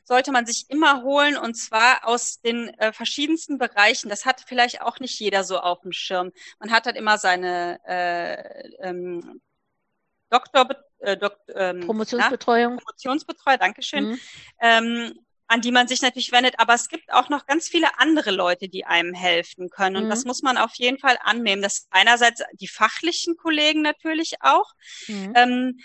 sollte 0.06 0.32
man 0.32 0.46
sich 0.46 0.66
immer 0.68 1.02
holen 1.02 1.36
und 1.36 1.54
zwar 1.54 2.06
aus 2.06 2.40
den 2.40 2.68
äh, 2.78 2.92
verschiedensten 2.92 3.58
Bereichen. 3.58 4.08
Das 4.08 4.24
hat 4.24 4.42
vielleicht 4.46 4.80
auch 4.80 5.00
nicht 5.00 5.18
jeder 5.18 5.44
so 5.44 5.58
auf 5.58 5.80
dem 5.80 5.92
Schirm. 5.92 6.32
Man 6.60 6.70
hat 6.70 6.86
halt 6.86 6.96
immer 6.96 7.18
seine 7.18 7.80
äh, 7.84 8.88
ähm, 8.88 9.40
Doktor, 10.30 10.68
äh, 10.98 11.16
Dok, 11.16 11.36
ähm, 11.54 11.80
Promotionsbetreuung. 11.80 12.74
Na, 12.74 12.80
Promotionsbetreuer, 12.80 13.58
Dankeschön. 13.58 14.10
Mhm. 14.10 14.20
Ähm, 14.60 15.14
an 15.48 15.60
die 15.60 15.70
man 15.70 15.86
sich 15.88 16.02
natürlich 16.02 16.32
wendet. 16.32 16.58
Aber 16.58 16.74
es 16.74 16.88
gibt 16.88 17.12
auch 17.12 17.28
noch 17.28 17.46
ganz 17.46 17.68
viele 17.68 17.98
andere 17.98 18.30
Leute, 18.30 18.68
die 18.68 18.84
einem 18.84 19.14
helfen 19.14 19.70
können. 19.70 19.96
Und 19.96 20.04
mhm. 20.04 20.10
das 20.10 20.24
muss 20.24 20.42
man 20.42 20.58
auf 20.58 20.74
jeden 20.74 20.98
Fall 20.98 21.18
annehmen. 21.22 21.62
Das 21.62 21.86
einerseits 21.90 22.42
die 22.54 22.68
fachlichen 22.68 23.36
Kollegen 23.36 23.82
natürlich 23.82 24.34
auch. 24.40 24.72
Mhm. 25.06 25.32
Ähm, 25.36 25.78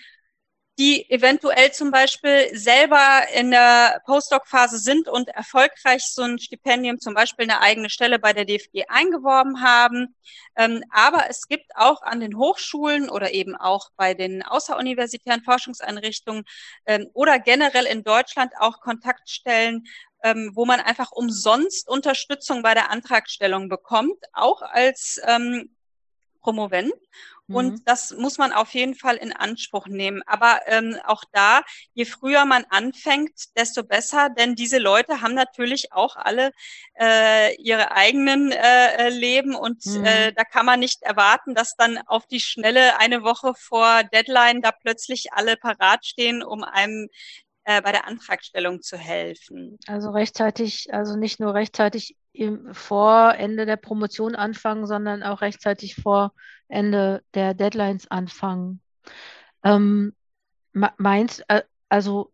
die 0.81 1.07
eventuell 1.11 1.71
zum 1.71 1.91
Beispiel 1.91 2.49
selber 2.57 3.21
in 3.35 3.51
der 3.51 4.01
Postdoc-Phase 4.07 4.79
sind 4.79 5.07
und 5.07 5.27
erfolgreich 5.27 6.01
so 6.07 6.23
ein 6.23 6.39
Stipendium, 6.39 6.97
zum 6.97 7.13
Beispiel 7.13 7.43
eine 7.43 7.61
eigene 7.61 7.91
Stelle 7.91 8.17
bei 8.17 8.33
der 8.33 8.45
DFG 8.45 8.85
eingeworben 8.87 9.61
haben. 9.61 10.15
Ähm, 10.55 10.83
aber 10.89 11.29
es 11.29 11.47
gibt 11.47 11.75
auch 11.75 12.01
an 12.01 12.19
den 12.19 12.35
Hochschulen 12.35 13.11
oder 13.11 13.31
eben 13.31 13.55
auch 13.55 13.91
bei 13.95 14.15
den 14.15 14.41
außeruniversitären 14.41 15.43
Forschungseinrichtungen 15.43 16.45
ähm, 16.87 17.07
oder 17.13 17.37
generell 17.37 17.85
in 17.85 18.03
Deutschland 18.03 18.53
auch 18.57 18.81
Kontaktstellen, 18.81 19.83
ähm, 20.23 20.49
wo 20.55 20.65
man 20.65 20.79
einfach 20.79 21.11
umsonst 21.11 21.89
Unterstützung 21.89 22.63
bei 22.63 22.73
der 22.73 22.89
Antragstellung 22.89 23.69
bekommt, 23.69 24.17
auch 24.33 24.63
als 24.63 25.21
Promovent. 26.41 26.93
Und 27.47 27.71
mhm. 27.71 27.81
das 27.85 28.11
muss 28.11 28.37
man 28.37 28.53
auf 28.53 28.73
jeden 28.73 28.95
Fall 28.95 29.17
in 29.17 29.33
Anspruch 29.33 29.87
nehmen. 29.87 30.21
Aber 30.25 30.61
ähm, 30.67 30.97
auch 31.05 31.23
da, 31.31 31.61
je 31.93 32.05
früher 32.05 32.45
man 32.45 32.65
anfängt, 32.69 33.55
desto 33.57 33.83
besser, 33.83 34.29
denn 34.29 34.55
diese 34.55 34.77
Leute 34.77 35.21
haben 35.21 35.33
natürlich 35.33 35.91
auch 35.91 36.15
alle 36.15 36.51
äh, 36.99 37.55
ihre 37.55 37.91
eigenen 37.91 38.51
äh, 38.51 39.07
äh 39.07 39.09
Leben 39.09 39.55
und 39.55 39.85
mhm. 39.85 40.05
äh, 40.05 40.31
da 40.33 40.43
kann 40.43 40.65
man 40.65 40.79
nicht 40.79 41.01
erwarten, 41.03 41.53
dass 41.53 41.75
dann 41.75 41.97
auf 42.05 42.25
die 42.27 42.39
Schnelle 42.39 42.97
eine 42.99 43.23
Woche 43.23 43.53
vor 43.57 44.03
Deadline 44.03 44.61
da 44.61 44.71
plötzlich 44.71 45.33
alle 45.33 45.57
parat 45.57 46.05
stehen, 46.05 46.43
um 46.43 46.63
einem 46.63 47.09
äh, 47.63 47.81
bei 47.81 47.91
der 47.91 48.07
Antragstellung 48.07 48.81
zu 48.81 48.97
helfen. 48.97 49.77
Also 49.87 50.09
rechtzeitig, 50.11 50.93
also 50.93 51.15
nicht 51.15 51.39
nur 51.39 51.53
rechtzeitig 51.53 52.17
im, 52.33 52.73
vor 52.73 53.35
Ende 53.35 53.65
der 53.65 53.77
Promotion 53.77 54.35
anfangen, 54.35 54.87
sondern 54.87 55.23
auch 55.23 55.41
rechtzeitig 55.41 55.95
vor 55.95 56.33
Ende 56.67 57.23
der 57.33 57.53
Deadlines 57.53 58.09
anfangen. 58.09 58.81
Ähm, 59.63 60.13
meinst, 60.73 61.43
äh, 61.49 61.63
also 61.89 62.31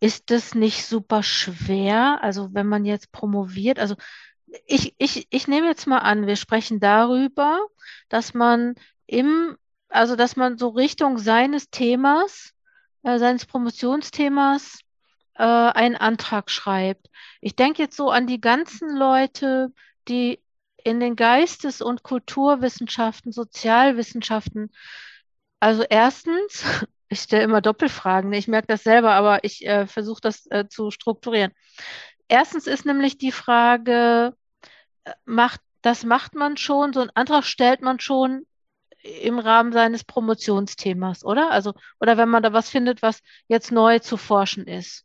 ist 0.00 0.30
das 0.30 0.54
nicht 0.54 0.84
super 0.84 1.22
schwer? 1.22 2.22
Also 2.22 2.52
wenn 2.52 2.66
man 2.66 2.84
jetzt 2.84 3.12
promoviert, 3.12 3.78
also 3.78 3.96
ich, 4.66 4.94
ich, 4.98 5.26
ich 5.30 5.48
nehme 5.48 5.66
jetzt 5.66 5.86
mal 5.86 5.98
an, 5.98 6.26
wir 6.26 6.36
sprechen 6.36 6.80
darüber, 6.80 7.58
dass 8.08 8.34
man 8.34 8.74
im, 9.06 9.56
also 9.88 10.16
dass 10.16 10.36
man 10.36 10.58
so 10.58 10.68
Richtung 10.68 11.18
seines 11.18 11.70
Themas, 11.70 12.52
äh, 13.06 13.18
seines 13.20 13.46
Promotionsthemas 13.46 14.80
äh, 15.34 15.44
einen 15.44 15.94
Antrag 15.96 16.50
schreibt. 16.50 17.08
Ich 17.40 17.54
denke 17.54 17.82
jetzt 17.82 17.96
so 17.96 18.10
an 18.10 18.26
die 18.26 18.40
ganzen 18.40 18.96
Leute, 18.96 19.72
die 20.08 20.42
in 20.82 20.98
den 20.98 21.14
Geistes- 21.14 21.82
und 21.82 22.02
Kulturwissenschaften, 22.02 23.30
Sozialwissenschaften, 23.32 24.72
also 25.60 25.84
erstens, 25.88 26.64
ich 27.08 27.20
stelle 27.20 27.44
immer 27.44 27.60
Doppelfragen, 27.60 28.32
ich 28.32 28.48
merke 28.48 28.66
das 28.66 28.82
selber, 28.82 29.12
aber 29.12 29.44
ich 29.44 29.64
äh, 29.64 29.86
versuche 29.86 30.20
das 30.20 30.46
äh, 30.50 30.66
zu 30.68 30.90
strukturieren. 30.90 31.52
Erstens 32.26 32.66
ist 32.66 32.86
nämlich 32.86 33.18
die 33.18 33.32
Frage, 33.32 34.34
äh, 35.04 35.12
macht, 35.24 35.60
das 35.82 36.04
macht 36.04 36.34
man 36.34 36.56
schon, 36.56 36.92
so 36.92 37.00
einen 37.00 37.10
Antrag 37.14 37.44
stellt 37.44 37.82
man 37.82 38.00
schon 38.00 38.46
im 39.22 39.38
Rahmen 39.38 39.72
seines 39.72 40.04
Promotionsthemas, 40.04 41.24
oder? 41.24 41.50
Also, 41.50 41.74
oder 42.00 42.16
wenn 42.16 42.28
man 42.28 42.42
da 42.42 42.52
was 42.52 42.68
findet, 42.68 43.02
was 43.02 43.20
jetzt 43.48 43.72
neu 43.72 43.98
zu 43.98 44.16
forschen 44.16 44.66
ist. 44.66 45.04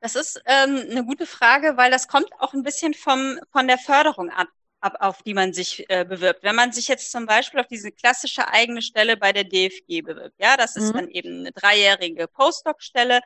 Das 0.00 0.16
ist 0.16 0.42
ähm, 0.44 0.84
eine 0.90 1.04
gute 1.04 1.26
Frage, 1.26 1.76
weil 1.76 1.90
das 1.90 2.08
kommt 2.08 2.28
auch 2.38 2.52
ein 2.52 2.62
bisschen 2.62 2.92
vom, 2.92 3.38
von 3.52 3.66
der 3.66 3.78
Förderung 3.78 4.30
ab, 4.30 4.48
ab 4.84 4.96
auf 5.00 5.22
die 5.22 5.34
man 5.34 5.52
sich 5.52 5.84
äh, 5.88 6.04
bewirbt. 6.04 6.42
Wenn 6.42 6.54
man 6.54 6.72
sich 6.72 6.88
jetzt 6.88 7.10
zum 7.10 7.26
Beispiel 7.26 7.60
auf 7.60 7.66
diese 7.66 7.90
klassische 7.90 8.48
eigene 8.48 8.82
Stelle 8.82 9.16
bei 9.16 9.32
der 9.32 9.44
DFG 9.44 10.02
bewirbt, 10.02 10.34
ja, 10.38 10.56
das 10.56 10.76
ist 10.76 10.92
mhm. 10.92 10.92
dann 10.92 11.08
eben 11.08 11.40
eine 11.40 11.52
dreijährige 11.52 12.28
Postdoc-Stelle 12.28 13.20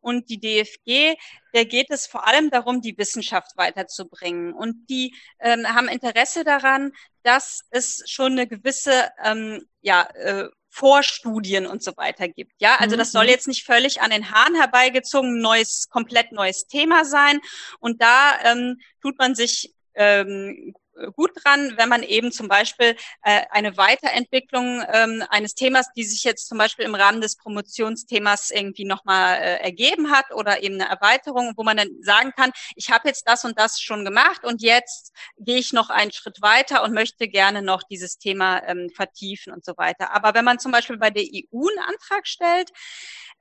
und 0.00 0.30
die 0.30 0.38
DFG, 0.38 1.16
der 1.52 1.64
geht 1.64 1.90
es 1.90 2.06
vor 2.06 2.26
allem 2.26 2.50
darum, 2.50 2.80
die 2.80 2.96
Wissenschaft 2.96 3.56
weiterzubringen 3.56 4.52
und 4.52 4.88
die 4.88 5.14
ähm, 5.40 5.66
haben 5.66 5.88
Interesse 5.88 6.44
daran, 6.44 6.92
dass 7.24 7.62
es 7.70 8.04
schon 8.06 8.32
eine 8.32 8.46
gewisse 8.46 9.10
ähm, 9.22 9.66
ja, 9.82 10.08
äh, 10.14 10.48
Vorstudien 10.68 11.66
und 11.66 11.82
so 11.82 11.96
weiter 11.96 12.28
gibt. 12.28 12.52
Ja, 12.58 12.76
also 12.76 12.96
das 12.96 13.10
soll 13.10 13.24
mhm. 13.24 13.30
jetzt 13.30 13.48
nicht 13.48 13.66
völlig 13.66 14.00
an 14.00 14.10
den 14.10 14.30
Haaren 14.30 14.54
herbeigezogen 14.54 15.40
neues, 15.40 15.88
komplett 15.90 16.30
neues 16.30 16.68
Thema 16.68 17.04
sein. 17.04 17.40
Und 17.80 18.00
da 18.00 18.38
ähm, 18.44 18.80
tut 19.02 19.18
man 19.18 19.34
sich 19.34 19.74
ähm, 19.94 20.74
gut 21.14 21.32
dran, 21.42 21.74
wenn 21.76 21.88
man 21.88 22.02
eben 22.02 22.32
zum 22.32 22.48
Beispiel 22.48 22.96
äh, 23.22 23.42
eine 23.50 23.76
Weiterentwicklung 23.76 24.82
ähm, 24.92 25.24
eines 25.28 25.54
Themas, 25.54 25.92
die 25.94 26.04
sich 26.04 26.24
jetzt 26.24 26.48
zum 26.48 26.58
Beispiel 26.58 26.84
im 26.84 26.94
Rahmen 26.94 27.20
des 27.20 27.36
Promotionsthemas 27.36 28.50
irgendwie 28.50 28.84
nochmal 28.84 29.36
äh, 29.36 29.56
ergeben 29.62 30.10
hat 30.10 30.32
oder 30.32 30.62
eben 30.62 30.80
eine 30.80 30.88
Erweiterung, 30.88 31.54
wo 31.56 31.62
man 31.62 31.76
dann 31.76 31.88
sagen 32.02 32.32
kann, 32.36 32.50
ich 32.76 32.90
habe 32.90 33.08
jetzt 33.08 33.28
das 33.28 33.44
und 33.44 33.58
das 33.58 33.80
schon 33.80 34.04
gemacht 34.04 34.44
und 34.44 34.62
jetzt 34.62 35.12
gehe 35.38 35.58
ich 35.58 35.72
noch 35.72 35.90
einen 35.90 36.12
Schritt 36.12 36.42
weiter 36.42 36.82
und 36.82 36.92
möchte 36.92 37.28
gerne 37.28 37.62
noch 37.62 37.82
dieses 37.82 38.18
Thema 38.18 38.62
ähm, 38.66 38.90
vertiefen 38.94 39.52
und 39.52 39.64
so 39.64 39.76
weiter. 39.76 40.14
Aber 40.14 40.34
wenn 40.34 40.44
man 40.44 40.58
zum 40.58 40.72
Beispiel 40.72 40.98
bei 40.98 41.10
der 41.10 41.24
EU 41.24 41.68
einen 41.68 41.78
Antrag 41.78 42.26
stellt, 42.26 42.70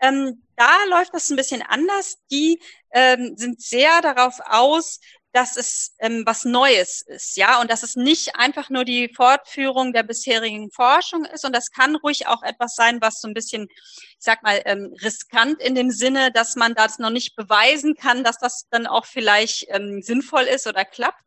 ähm, 0.01 0.43
da 0.55 0.69
läuft 0.89 1.13
das 1.13 1.29
ein 1.29 1.35
bisschen 1.35 1.61
anders. 1.61 2.17
Die 2.31 2.61
ähm, 2.91 3.35
sind 3.37 3.61
sehr 3.61 4.01
darauf 4.01 4.39
aus, 4.45 4.99
dass 5.31 5.57
es 5.57 5.95
ähm, 5.99 6.23
was 6.25 6.43
Neues 6.45 7.01
ist, 7.01 7.37
ja, 7.37 7.61
und 7.61 7.69
dass 7.69 7.83
es 7.83 7.95
nicht 7.95 8.35
einfach 8.35 8.69
nur 8.69 8.83
die 8.83 9.09
Fortführung 9.13 9.93
der 9.93 10.03
bisherigen 10.03 10.71
Forschung 10.71 11.25
ist. 11.25 11.45
Und 11.45 11.55
das 11.55 11.71
kann 11.71 11.95
ruhig 11.95 12.27
auch 12.27 12.41
etwas 12.41 12.75
sein, 12.75 12.99
was 13.01 13.21
so 13.21 13.27
ein 13.27 13.33
bisschen, 13.33 13.67
ich 13.69 14.17
sag 14.19 14.41
mal, 14.43 14.61
ähm, 14.65 14.95
riskant 15.03 15.61
in 15.61 15.75
dem 15.75 15.91
Sinne, 15.91 16.31
dass 16.31 16.55
man 16.55 16.73
das 16.73 16.97
noch 16.99 17.11
nicht 17.11 17.35
beweisen 17.35 17.95
kann, 17.95 18.23
dass 18.23 18.39
das 18.39 18.67
dann 18.69 18.87
auch 18.87 19.05
vielleicht 19.05 19.65
ähm, 19.69 20.01
sinnvoll 20.01 20.43
ist 20.43 20.67
oder 20.67 20.83
klappt. 20.85 21.23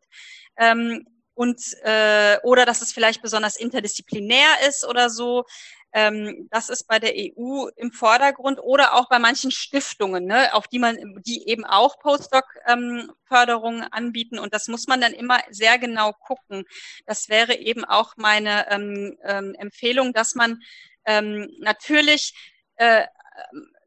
Ähm, 0.57 1.05
und 1.35 1.59
äh, 1.83 2.37
oder 2.43 2.65
dass 2.65 2.81
es 2.81 2.93
vielleicht 2.93 3.21
besonders 3.21 3.55
interdisziplinär 3.55 4.49
ist 4.67 4.85
oder 4.85 5.09
so. 5.09 5.45
Ähm, 5.93 6.47
das 6.51 6.69
ist 6.69 6.87
bei 6.87 6.99
der 6.99 7.13
EU 7.15 7.67
im 7.75 7.91
Vordergrund 7.91 8.59
oder 8.59 8.95
auch 8.95 9.09
bei 9.09 9.19
manchen 9.19 9.51
Stiftungen, 9.51 10.25
ne, 10.25 10.53
auf 10.53 10.67
die 10.67 10.79
man, 10.79 10.97
die 11.25 11.47
eben 11.47 11.65
auch 11.65 11.99
Postdoc-Förderungen 11.99 13.83
ähm, 13.83 13.87
anbieten. 13.91 14.39
Und 14.39 14.53
das 14.53 14.67
muss 14.67 14.87
man 14.87 15.01
dann 15.01 15.13
immer 15.13 15.39
sehr 15.49 15.77
genau 15.77 16.13
gucken. 16.13 16.65
Das 17.05 17.29
wäre 17.29 17.55
eben 17.55 17.85
auch 17.85 18.13
meine 18.17 18.69
ähm, 18.71 19.17
ähm, 19.23 19.55
Empfehlung, 19.55 20.13
dass 20.13 20.35
man 20.35 20.61
ähm, 21.05 21.49
natürlich 21.59 22.33
äh, 22.75 23.05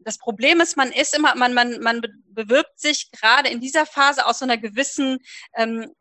das 0.00 0.18
Problem 0.18 0.60
ist, 0.60 0.76
man 0.76 0.92
ist 0.92 1.16
immer, 1.16 1.34
man, 1.34 1.52
man, 1.52 1.80
man 1.80 2.00
bewirbt 2.28 2.78
sich 2.78 3.10
gerade 3.10 3.48
in 3.48 3.60
dieser 3.60 3.86
Phase 3.86 4.24
aus 4.24 4.38
so 4.38 4.44
einer 4.44 4.56
gewissen 4.56 5.18
ähm, 5.54 5.92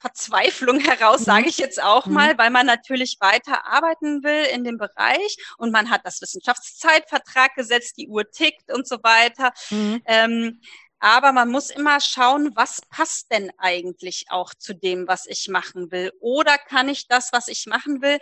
Verzweiflung 0.00 0.80
heraus, 0.80 1.20
mhm. 1.20 1.24
sage 1.24 1.48
ich 1.48 1.58
jetzt 1.58 1.82
auch 1.82 2.06
mhm. 2.06 2.14
mal, 2.14 2.38
weil 2.38 2.50
man 2.50 2.66
natürlich 2.66 3.16
weiter 3.20 3.66
arbeiten 3.66 4.22
will 4.22 4.44
in 4.52 4.64
dem 4.64 4.78
Bereich 4.78 5.36
und 5.58 5.72
man 5.72 5.90
hat 5.90 6.02
das 6.04 6.20
Wissenschaftszeitvertrag 6.20 7.54
gesetzt, 7.54 7.96
die 7.96 8.08
Uhr 8.08 8.30
tickt 8.30 8.72
und 8.72 8.86
so 8.86 8.98
weiter. 9.02 9.52
Mhm. 9.70 10.02
Ähm, 10.06 10.60
aber 11.00 11.32
man 11.32 11.48
muss 11.48 11.70
immer 11.70 12.00
schauen, 12.00 12.50
was 12.56 12.80
passt 12.90 13.30
denn 13.30 13.52
eigentlich 13.58 14.26
auch 14.30 14.52
zu 14.54 14.74
dem, 14.74 15.06
was 15.06 15.26
ich 15.26 15.48
machen 15.48 15.92
will? 15.92 16.12
Oder 16.20 16.58
kann 16.58 16.88
ich 16.88 17.06
das, 17.06 17.32
was 17.32 17.46
ich 17.46 17.66
machen 17.66 18.02
will, 18.02 18.18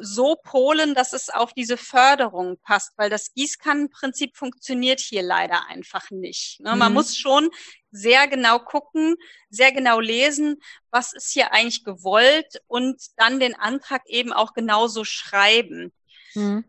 so 0.00 0.36
polen, 0.36 0.94
dass 0.94 1.12
es 1.12 1.30
auf 1.30 1.52
diese 1.52 1.76
Förderung 1.76 2.58
passt? 2.62 2.92
Weil 2.96 3.10
das 3.10 3.32
Gießkannenprinzip 3.34 4.36
funktioniert 4.36 5.00
hier 5.00 5.22
leider 5.22 5.66
einfach 5.68 6.10
nicht. 6.10 6.60
Ne? 6.60 6.76
Man 6.76 6.92
mhm. 6.92 6.94
muss 6.94 7.16
schon 7.16 7.50
sehr 7.90 8.28
genau 8.28 8.58
gucken, 8.58 9.16
sehr 9.50 9.72
genau 9.72 10.00
lesen, 10.00 10.60
was 10.90 11.12
ist 11.12 11.32
hier 11.32 11.52
eigentlich 11.52 11.84
gewollt 11.84 12.62
und 12.66 13.00
dann 13.16 13.40
den 13.40 13.54
Antrag 13.54 14.02
eben 14.06 14.32
auch 14.32 14.52
genauso 14.54 15.04
schreiben. 15.04 15.92
Mhm. 16.34 16.64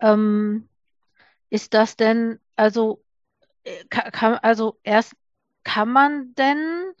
Ähm, 0.00 0.68
ist 1.48 1.74
das 1.74 1.96
denn, 1.96 2.38
also 2.56 3.02
kann, 3.90 4.34
also 4.36 4.78
erst 4.82 5.14
kann 5.64 5.90
man 5.90 6.34
denn 6.34 6.92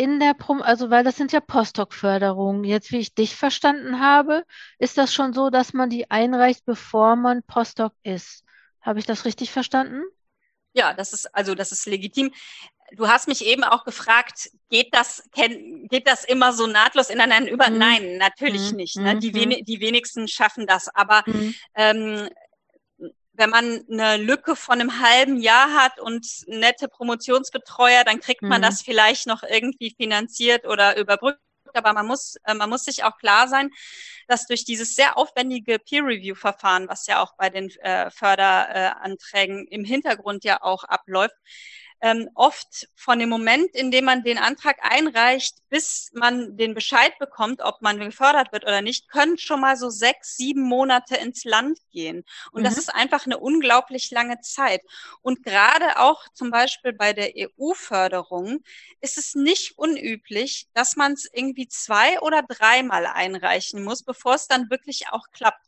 in 0.00 0.18
der 0.18 0.32
Prom, 0.32 0.62
also 0.62 0.88
weil 0.88 1.04
das 1.04 1.18
sind 1.18 1.30
ja 1.30 1.40
Postdoc-Förderungen. 1.40 2.64
Jetzt, 2.64 2.90
wie 2.90 3.00
ich 3.00 3.14
dich 3.14 3.36
verstanden 3.36 4.00
habe, 4.00 4.46
ist 4.78 4.96
das 4.96 5.12
schon 5.12 5.34
so, 5.34 5.50
dass 5.50 5.74
man 5.74 5.90
die 5.90 6.10
einreicht, 6.10 6.64
bevor 6.64 7.16
man 7.16 7.42
Postdoc 7.42 7.92
ist. 8.02 8.42
Habe 8.80 8.98
ich 8.98 9.04
das 9.04 9.26
richtig 9.26 9.50
verstanden? 9.50 10.02
Ja, 10.72 10.94
das 10.94 11.12
ist 11.12 11.26
also 11.34 11.54
das 11.54 11.70
ist 11.70 11.84
legitim. 11.84 12.32
Du 12.96 13.08
hast 13.08 13.28
mich 13.28 13.44
eben 13.44 13.62
auch 13.62 13.84
gefragt, 13.84 14.50
geht 14.70 14.94
das, 14.94 15.28
geht 15.34 16.08
das 16.08 16.24
immer 16.24 16.54
so 16.54 16.66
nahtlos 16.66 17.10
ineinander 17.10 17.50
über? 17.50 17.68
Mhm. 17.68 17.76
Nein, 17.76 18.16
natürlich 18.16 18.70
mhm. 18.70 18.76
nicht. 18.78 18.96
Ne? 18.96 19.18
Die, 19.18 19.32
mhm. 19.32 19.50
wen, 19.50 19.64
die 19.66 19.80
wenigsten 19.80 20.28
schaffen 20.28 20.66
das. 20.66 20.88
Aber 20.94 21.24
mhm. 21.26 21.54
ähm, 21.74 22.30
wenn 23.40 23.50
man 23.50 23.84
eine 23.90 24.18
Lücke 24.18 24.54
von 24.54 24.80
einem 24.80 25.00
halben 25.00 25.38
Jahr 25.38 25.72
hat 25.72 25.98
und 25.98 26.26
nette 26.46 26.88
Promotionsbetreuer, 26.88 28.04
dann 28.04 28.20
kriegt 28.20 28.42
man 28.42 28.60
mhm. 28.60 28.66
das 28.66 28.82
vielleicht 28.82 29.26
noch 29.26 29.42
irgendwie 29.42 29.94
finanziert 29.96 30.66
oder 30.66 30.98
überbrückt. 30.98 31.40
Aber 31.72 31.94
man 31.94 32.06
muss, 32.06 32.36
äh, 32.44 32.52
man 32.52 32.68
muss 32.68 32.84
sich 32.84 33.02
auch 33.02 33.16
klar 33.16 33.48
sein, 33.48 33.70
dass 34.28 34.46
durch 34.46 34.64
dieses 34.64 34.94
sehr 34.94 35.16
aufwendige 35.16 35.78
Peer-Review-Verfahren, 35.78 36.88
was 36.88 37.06
ja 37.06 37.22
auch 37.22 37.34
bei 37.36 37.48
den 37.48 37.70
äh, 37.80 38.10
Förderanträgen 38.10 39.66
im 39.68 39.84
Hintergrund 39.84 40.44
ja 40.44 40.62
auch 40.62 40.84
abläuft, 40.84 41.36
ähm, 42.02 42.30
oft 42.34 42.88
von 42.94 43.18
dem 43.18 43.28
Moment, 43.28 43.74
in 43.74 43.90
dem 43.90 44.06
man 44.06 44.22
den 44.22 44.38
Antrag 44.38 44.78
einreicht, 44.82 45.56
bis 45.68 46.10
man 46.14 46.56
den 46.56 46.74
Bescheid 46.74 47.18
bekommt, 47.18 47.60
ob 47.60 47.82
man 47.82 47.98
gefördert 47.98 48.52
wird 48.52 48.64
oder 48.64 48.80
nicht, 48.80 49.08
können 49.08 49.36
schon 49.38 49.60
mal 49.60 49.76
so 49.76 49.90
sechs, 49.90 50.36
sieben 50.36 50.62
Monate 50.62 51.16
ins 51.16 51.44
Land 51.44 51.78
gehen. 51.90 52.24
Und 52.52 52.62
mhm. 52.62 52.64
das 52.64 52.78
ist 52.78 52.94
einfach 52.94 53.26
eine 53.26 53.38
unglaublich 53.38 54.10
lange 54.10 54.40
Zeit. 54.40 54.82
Und 55.20 55.42
gerade 55.42 55.98
auch 55.98 56.26
zum 56.32 56.50
Beispiel 56.50 56.92
bei 56.92 57.12
der 57.12 57.32
EU-Förderung 57.36 58.60
ist 59.00 59.18
es 59.18 59.34
nicht 59.34 59.76
unüblich, 59.76 60.68
dass 60.72 60.96
man 60.96 61.12
es 61.12 61.28
irgendwie 61.32 61.68
zwei 61.68 62.18
oder 62.20 62.42
dreimal 62.42 63.06
einreichen 63.06 63.84
muss, 63.84 64.02
bevor 64.02 64.34
es 64.34 64.48
dann 64.48 64.70
wirklich 64.70 65.08
auch 65.10 65.30
klappt. 65.32 65.66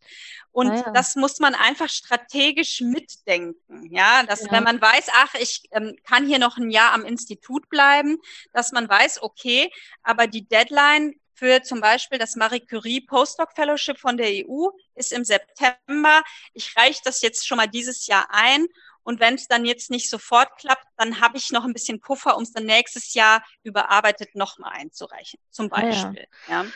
Und 0.53 0.71
ah, 0.71 0.77
ja. 0.77 0.91
das 0.91 1.17
muss 1.17 1.41
man 1.41 1.55
einfach 1.55 1.89
strategisch 1.89 2.83
mitdenken. 2.83 3.89
Ja, 3.91 4.23
dass 4.23 4.45
ja. 4.45 4.53
wenn 4.53 4.65
man 4.65 4.81
weiß, 4.81 5.07
ach, 5.15 5.35
ich 5.35 5.63
ähm, 5.73 5.97
kann 6.05 6.27
hier 6.27 6.39
noch 6.39 6.59
ein 6.59 6.71
Jahr 6.71 6.93
am 6.93 7.05
Institut 7.05 7.69
bleiben, 7.71 8.19
dass 8.53 8.71
man 8.73 8.89
weiß, 8.89 9.23
okay, 9.23 9.71
aber 10.03 10.27
die 10.27 10.47
Deadline 10.47 11.15
für 11.35 11.63
zum 11.63 11.81
Beispiel 11.81 12.19
das 12.19 12.37
Marie 12.37 12.61
Curie 12.61 13.01
Postdoc 13.01 13.53
Fellowship 13.55 13.99
von 13.99 14.17
der 14.17 14.29
EU 14.29 14.69
ist 14.95 15.13
im 15.13 15.25
September. 15.25 16.23
Ich 16.53 16.77
reiche 16.77 17.01
das 17.03 17.23
jetzt 17.23 17.47
schon 17.47 17.57
mal 17.57 17.67
dieses 17.67 18.07
Jahr 18.07 18.29
ein. 18.31 18.67
Und 19.05 19.19
wenn 19.19 19.35
es 19.35 19.49
dann 19.49 19.65
jetzt 19.65 19.91
nicht 19.91 20.09
sofort 20.09 20.57
klappt, 20.59 20.87
dann 20.97 21.21
habe 21.21 21.37
ich 21.37 21.51
noch 21.51 21.65
ein 21.65 21.73
bisschen 21.73 22.01
Puffer, 22.01 22.37
um 22.37 22.45
es 22.45 22.53
dann 22.53 22.67
nächstes 22.67 23.15
Jahr 23.15 23.45
überarbeitet 23.65 24.37
nochmal 24.37 24.73
einzureichen, 24.75 25.41
zum 25.51 25.69
Beispiel. 25.69 26.29
Ja. 26.47 26.63
ja. 26.63 26.71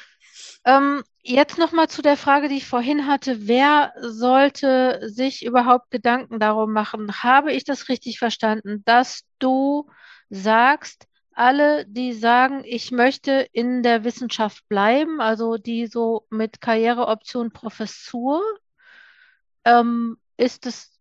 Ähm, 0.64 1.02
jetzt 1.23 1.59
nochmal 1.59 1.88
zu 1.88 2.02
der 2.02 2.16
Frage, 2.16 2.49
die 2.49 2.57
ich 2.57 2.66
vorhin 2.66 3.07
hatte. 3.07 3.47
Wer 3.47 3.93
sollte 4.00 5.00
sich 5.09 5.45
überhaupt 5.45 5.90
Gedanken 5.90 6.38
darum 6.40 6.73
machen? 6.73 7.23
Habe 7.23 7.52
ich 7.52 7.64
das 7.64 7.88
richtig 7.88 8.19
verstanden, 8.19 8.83
dass 8.85 9.25
du 9.38 9.88
sagst, 10.28 11.07
alle, 11.33 11.85
die 11.87 12.14
sagen, 12.14 12.62
ich 12.64 12.90
möchte 12.90 13.47
in 13.52 13.83
der 13.83 14.05
Wissenschaft 14.05 14.66
bleiben, 14.69 15.21
also 15.21 15.59
die 15.59 15.87
so 15.87 16.26
mit 16.31 16.61
Karriereoption 16.61 17.52
Professur, 17.52 18.43
ähm, 19.64 20.16
ist 20.38 20.66
es 20.66 20.99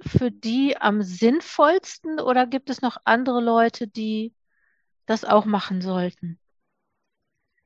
für 0.00 0.30
die 0.30 0.76
am 0.76 1.02
sinnvollsten 1.02 2.20
oder 2.20 2.46
gibt 2.46 2.68
es 2.68 2.82
noch 2.82 2.98
andere 3.04 3.40
Leute, 3.40 3.86
die 3.86 4.34
das 5.06 5.24
auch 5.24 5.44
machen 5.44 5.80
sollten? 5.80 6.38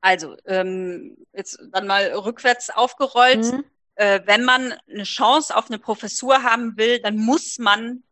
Also, 0.00 0.36
ähm, 0.46 1.16
jetzt 1.32 1.58
dann 1.72 1.86
mal 1.86 2.06
rückwärts 2.12 2.70
aufgerollt. 2.70 3.52
Mhm. 3.52 3.64
Äh, 3.96 4.20
wenn 4.24 4.44
man 4.44 4.74
eine 4.88 5.04
Chance 5.04 5.54
auf 5.54 5.66
eine 5.66 5.78
Professur 5.78 6.42
haben 6.42 6.76
will, 6.76 7.00
dann 7.00 7.16
muss 7.16 7.58
man 7.58 8.02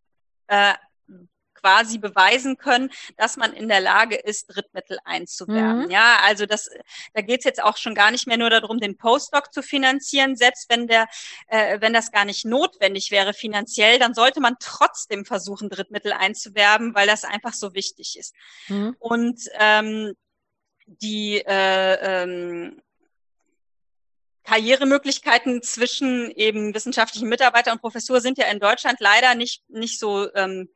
äh, 0.48 0.74
quasi 1.60 1.98
beweisen 1.98 2.56
können, 2.56 2.90
dass 3.16 3.36
man 3.36 3.52
in 3.52 3.68
der 3.68 3.80
Lage 3.80 4.16
ist, 4.16 4.46
Drittmittel 4.46 4.98
einzuwerben. 5.04 5.84
Mhm. 5.84 5.90
Ja, 5.90 6.18
also 6.22 6.46
das, 6.46 6.70
da 7.14 7.22
geht 7.22 7.40
es 7.40 7.44
jetzt 7.44 7.62
auch 7.62 7.76
schon 7.76 7.94
gar 7.94 8.10
nicht 8.10 8.26
mehr 8.26 8.36
nur 8.36 8.50
darum, 8.50 8.78
den 8.78 8.96
Postdoc 8.96 9.52
zu 9.52 9.62
finanzieren. 9.62 10.36
Selbst 10.36 10.70
wenn 10.70 10.86
der, 10.86 11.06
äh, 11.48 11.80
wenn 11.80 11.92
das 11.92 12.12
gar 12.12 12.24
nicht 12.24 12.44
notwendig 12.44 13.10
wäre 13.10 13.34
finanziell, 13.34 13.98
dann 13.98 14.14
sollte 14.14 14.40
man 14.40 14.56
trotzdem 14.60 15.24
versuchen, 15.24 15.68
Drittmittel 15.68 16.12
einzuwerben, 16.12 16.94
weil 16.94 17.06
das 17.06 17.24
einfach 17.24 17.54
so 17.54 17.74
wichtig 17.74 18.16
ist. 18.18 18.34
Mhm. 18.68 18.94
Und 18.98 19.40
ähm, 19.58 20.14
die 20.88 21.42
äh, 21.46 22.22
ähm, 22.22 22.82
Karrieremöglichkeiten 24.44 25.62
zwischen 25.62 26.30
eben 26.30 26.74
wissenschaftlichen 26.74 27.28
Mitarbeiter 27.28 27.72
und 27.72 27.80
Professur 27.80 28.20
sind 28.20 28.38
ja 28.38 28.46
in 28.46 28.60
Deutschland 28.60 28.98
leider 29.00 29.34
nicht, 29.34 29.68
nicht 29.68 29.98
so 29.98 30.32
ähm, 30.34 30.70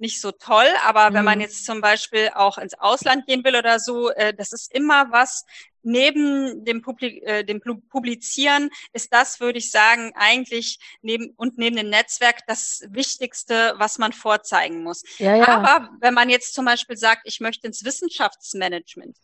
nicht 0.00 0.20
so 0.20 0.32
toll, 0.32 0.66
aber 0.84 1.10
mhm. 1.10 1.14
wenn 1.14 1.24
man 1.24 1.38
mhm. 1.38 1.42
jetzt 1.42 1.66
zum 1.66 1.80
Beispiel 1.82 2.30
auch 2.34 2.56
ins 2.56 2.74
Ausland 2.74 3.26
gehen 3.26 3.44
will 3.44 3.54
oder 3.54 3.78
so, 3.78 4.10
äh, 4.10 4.32
das 4.32 4.52
ist 4.52 4.74
immer 4.74 5.12
was, 5.12 5.44
neben 5.82 6.64
dem, 6.64 6.82
Publi 6.82 7.20
äh, 7.22 7.44
dem 7.44 7.60
Publizieren 7.60 8.70
ist 8.92 9.12
das, 9.12 9.40
würde 9.40 9.58
ich 9.58 9.70
sagen, 9.70 10.12
eigentlich 10.14 10.78
neben 11.02 11.30
und 11.36 11.58
neben 11.58 11.76
dem 11.76 11.90
Netzwerk 11.90 12.46
das 12.46 12.82
Wichtigste, 12.88 13.74
was 13.76 13.98
man 13.98 14.12
vorzeigen 14.12 14.82
muss. 14.82 15.02
Ja, 15.18 15.36
ja. 15.36 15.48
Aber 15.48 15.90
wenn 16.00 16.14
man 16.14 16.30
jetzt 16.30 16.54
zum 16.54 16.64
Beispiel 16.64 16.96
sagt, 16.96 17.22
ich 17.24 17.40
möchte 17.40 17.66
ins 17.66 17.84
Wissenschaftsmanagement 17.84 19.16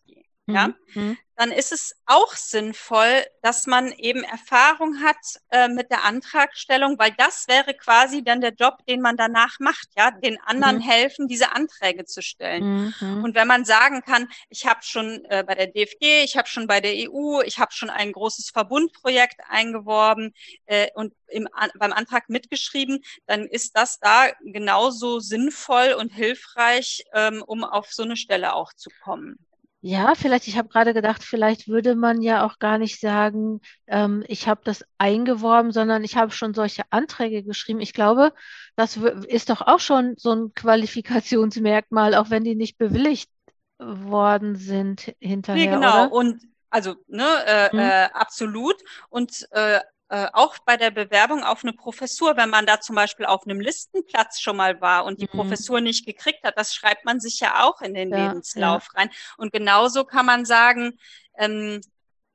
ja, 0.47 0.69
mhm. 0.95 1.19
dann 1.35 1.51
ist 1.51 1.73
es 1.73 1.97
auch 2.07 2.35
sinnvoll, 2.35 3.25
dass 3.43 3.67
man 3.67 3.91
eben 3.93 4.23
Erfahrung 4.23 5.03
hat 5.03 5.17
äh, 5.51 5.67
mit 5.67 5.91
der 5.91 6.05
Antragstellung, 6.05 6.99
weil 6.99 7.13
das 7.19 7.49
wäre 7.49 7.75
quasi 7.75 8.23
dann 8.23 8.41
der 8.41 8.55
Job, 8.55 8.79
den 8.87 9.01
man 9.01 9.17
danach 9.17 9.59
macht, 9.59 9.89
ja, 9.97 10.13
den 10.13 10.41
anderen 10.43 10.77
mhm. 10.77 10.83
helfen, 10.83 11.27
diese 11.27 11.53
Anträge 11.53 12.05
zu 12.05 12.23
stellen. 12.23 12.95
Mhm. 13.01 13.25
Und 13.25 13.35
wenn 13.35 13.49
man 13.49 13.65
sagen 13.65 14.03
kann, 14.03 14.29
ich 14.49 14.67
habe 14.67 14.81
schon 14.83 15.25
äh, 15.25 15.43
bei 15.45 15.57
der 15.57 15.67
DFG, 15.67 16.23
ich 16.25 16.37
habe 16.37 16.49
schon 16.49 16.69
bei 16.69 16.81
der 16.81 16.93
EU, 17.11 17.41
ich 17.45 17.59
habe 17.59 17.73
schon 17.73 17.91
ein 17.91 18.13
großes 18.13 18.51
Verbundprojekt 18.51 19.41
eingeworben 19.49 20.33
äh, 20.67 20.89
und 20.95 21.13
im, 21.27 21.49
an, 21.53 21.71
beim 21.77 21.93
Antrag 21.93 22.29
mitgeschrieben, 22.29 23.03
dann 23.27 23.47
ist 23.47 23.77
das 23.77 23.99
da 23.99 24.29
genauso 24.45 25.19
sinnvoll 25.19 25.97
und 25.99 26.13
hilfreich, 26.13 27.05
ähm, 27.13 27.43
um 27.45 27.65
auf 27.65 27.93
so 27.93 28.05
eine 28.05 28.17
Stelle 28.17 28.55
auch 28.55 28.73
zu 28.73 28.91
kommen. 29.03 29.46
Ja, 29.89 30.17
vielleicht, 30.17 30.49
ich 30.49 30.59
habe 30.59 30.69
gerade 30.69 30.95
gedacht, 30.95 31.23
vielleicht 31.23 31.69
würde 31.69 31.95
man 31.95 32.21
ja 32.21 32.45
auch 32.45 32.59
gar 32.59 32.77
nicht 32.77 32.99
sagen, 32.99 33.61
ähm, 33.87 34.25
ich 34.27 34.49
habe 34.49 34.63
das 34.65 34.85
eingeworben, 34.99 35.71
sondern 35.71 36.03
ich 36.03 36.17
habe 36.17 36.33
schon 36.33 36.55
solche 36.55 36.83
Anträge 36.91 37.45
geschrieben. 37.45 37.79
Ich 37.79 37.93
glaube, 37.93 38.33
das 38.75 38.97
ist 38.97 39.49
doch 39.49 39.61
auch 39.61 39.79
schon 39.79 40.15
so 40.17 40.33
ein 40.33 40.53
Qualifikationsmerkmal, 40.55 42.17
auch 42.17 42.31
wenn 42.31 42.43
die 42.43 42.57
nicht 42.57 42.79
bewilligt 42.79 43.31
worden 43.79 44.57
sind 44.57 45.15
hinterher. 45.21 45.67
Nee, 45.67 45.71
genau. 45.77 46.07
Oder? 46.07 46.13
Und 46.13 46.43
also, 46.69 46.97
ne, 47.07 47.29
äh, 47.47 47.71
hm. 47.71 47.79
äh, 47.79 48.09
absolut. 48.13 48.75
Und 49.09 49.47
äh, 49.53 49.79
äh, 50.09 50.29
auch 50.33 50.59
bei 50.65 50.77
der 50.77 50.91
Bewerbung 50.91 51.43
auf 51.43 51.65
eine 51.65 51.73
Professur, 51.73 52.37
wenn 52.37 52.51
man 52.51 52.65
da 52.65 52.81
zum 52.81 52.95
Beispiel 52.95 53.27
auf 53.27 53.45
einem 53.45 53.61
Listenplatz 53.61 54.41
schon 54.41 54.57
mal 54.57 54.81
war 54.81 55.05
und 55.05 55.21
die 55.21 55.29
mhm. 55.33 55.39
Professur 55.39 55.81
nicht 55.81 56.07
gekriegt 56.07 56.45
hat, 56.45 56.57
das 56.57 56.75
schreibt 56.75 57.05
man 57.05 57.19
sich 57.19 57.41
ja 57.41 57.65
auch 57.65 57.81
in 57.81 57.95
den 57.95 58.11
ja, 58.11 58.29
Lebenslauf 58.29 58.89
ja. 58.95 59.01
rein. 59.01 59.11
Und 59.37 59.53
genauso 59.53 60.05
kann 60.05 60.27
man 60.27 60.45
sagen, 60.45 60.99
ähm, 61.37 61.81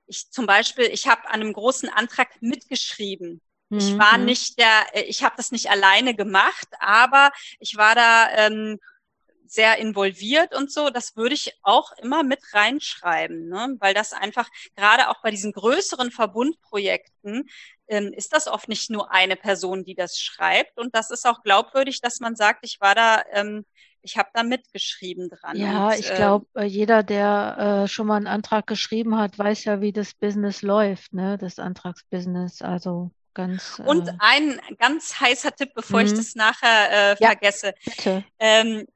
ich 0.05 0.29
zum 0.31 0.45
Beispiel, 0.45 0.86
ich 0.86 1.07
habe 1.07 1.27
an 1.27 1.41
einem 1.41 1.53
großen 1.53 1.88
Antrag 1.88 2.41
mitgeschrieben. 2.41 3.41
Mhm. 3.69 3.77
Ich 3.77 3.97
war 3.97 4.17
mhm. 4.17 4.25
nicht 4.25 4.60
der, 4.60 4.93
äh, 4.93 5.03
ich 5.03 5.23
habe 5.23 5.36
das 5.38 5.51
nicht 5.51 5.69
alleine 5.69 6.13
gemacht, 6.13 6.67
aber 6.79 7.31
ich 7.60 7.77
war 7.77 7.95
da 7.95 8.29
ähm, 8.31 8.79
sehr 9.52 9.80
involviert 9.80 10.56
und 10.56 10.72
so, 10.72 10.90
das 10.90 11.18
würde 11.18 11.36
ich 11.36 11.54
auch 11.62 11.92
immer 12.02 12.24
mit 12.24 12.40
reinschreiben, 12.54 13.50
ne? 13.50 13.76
weil 13.80 13.94
das 13.94 14.14
einfach 14.14 14.48
gerade 14.78 15.10
auch 15.10 15.22
bei 15.22 15.30
diesen 15.30 15.52
größeren 15.52 16.10
Verbundprojekten 16.10 17.50
ähm, 17.90 18.14
ist 18.14 18.32
das 18.32 18.48
oft 18.48 18.70
nicht 18.70 18.90
nur 18.90 19.12
eine 19.12 19.36
Person, 19.36 19.84
die 19.84 19.94
das 19.94 20.18
schreibt 20.18 20.80
und 20.80 20.96
das 20.96 21.12
ist 21.12 21.28
auch 21.28 21.44
glaubwürdig, 21.44 22.00
dass 22.00 22.22
man 22.22 22.38
sagt, 22.38 22.60
ich 22.64 22.80
war 22.80 22.96
da 22.96 23.24
ähm, 23.34 23.66
ich 24.04 24.18
habe 24.18 24.30
da 24.34 24.42
mitgeschrieben 24.42 25.30
dran. 25.30 25.56
Ja, 25.58 25.90
und, 25.90 26.00
ich 26.00 26.12
glaube, 26.12 26.48
äh, 26.56 26.64
jeder, 26.64 27.04
der 27.04 27.84
äh, 27.84 27.88
schon 27.88 28.08
mal 28.08 28.16
einen 28.16 28.26
Antrag 28.26 28.66
geschrieben 28.66 29.16
hat, 29.16 29.38
weiß 29.38 29.66
ja, 29.66 29.80
wie 29.80 29.92
das 29.92 30.16
Business 30.16 30.64
läuft, 30.64 31.14
ne? 31.14 31.38
Das 31.38 31.60
Antragsbusiness. 31.60 32.64
Also 32.64 33.12
ganz. 33.36 33.80
Und 33.86 34.08
äh, 34.08 34.14
ein 34.18 34.60
ganz 34.80 35.20
heißer 35.20 35.56
Tipp, 35.56 35.76
bevor 35.76 36.02
ich 36.02 36.14
mhm. 36.14 36.18
das 36.18 36.34
nachher 36.34 36.92
äh, 36.92 37.16
ja, 37.20 37.28
vergesse. 37.28 37.76
Bitte. 37.86 38.24
Ähm, 38.40 38.88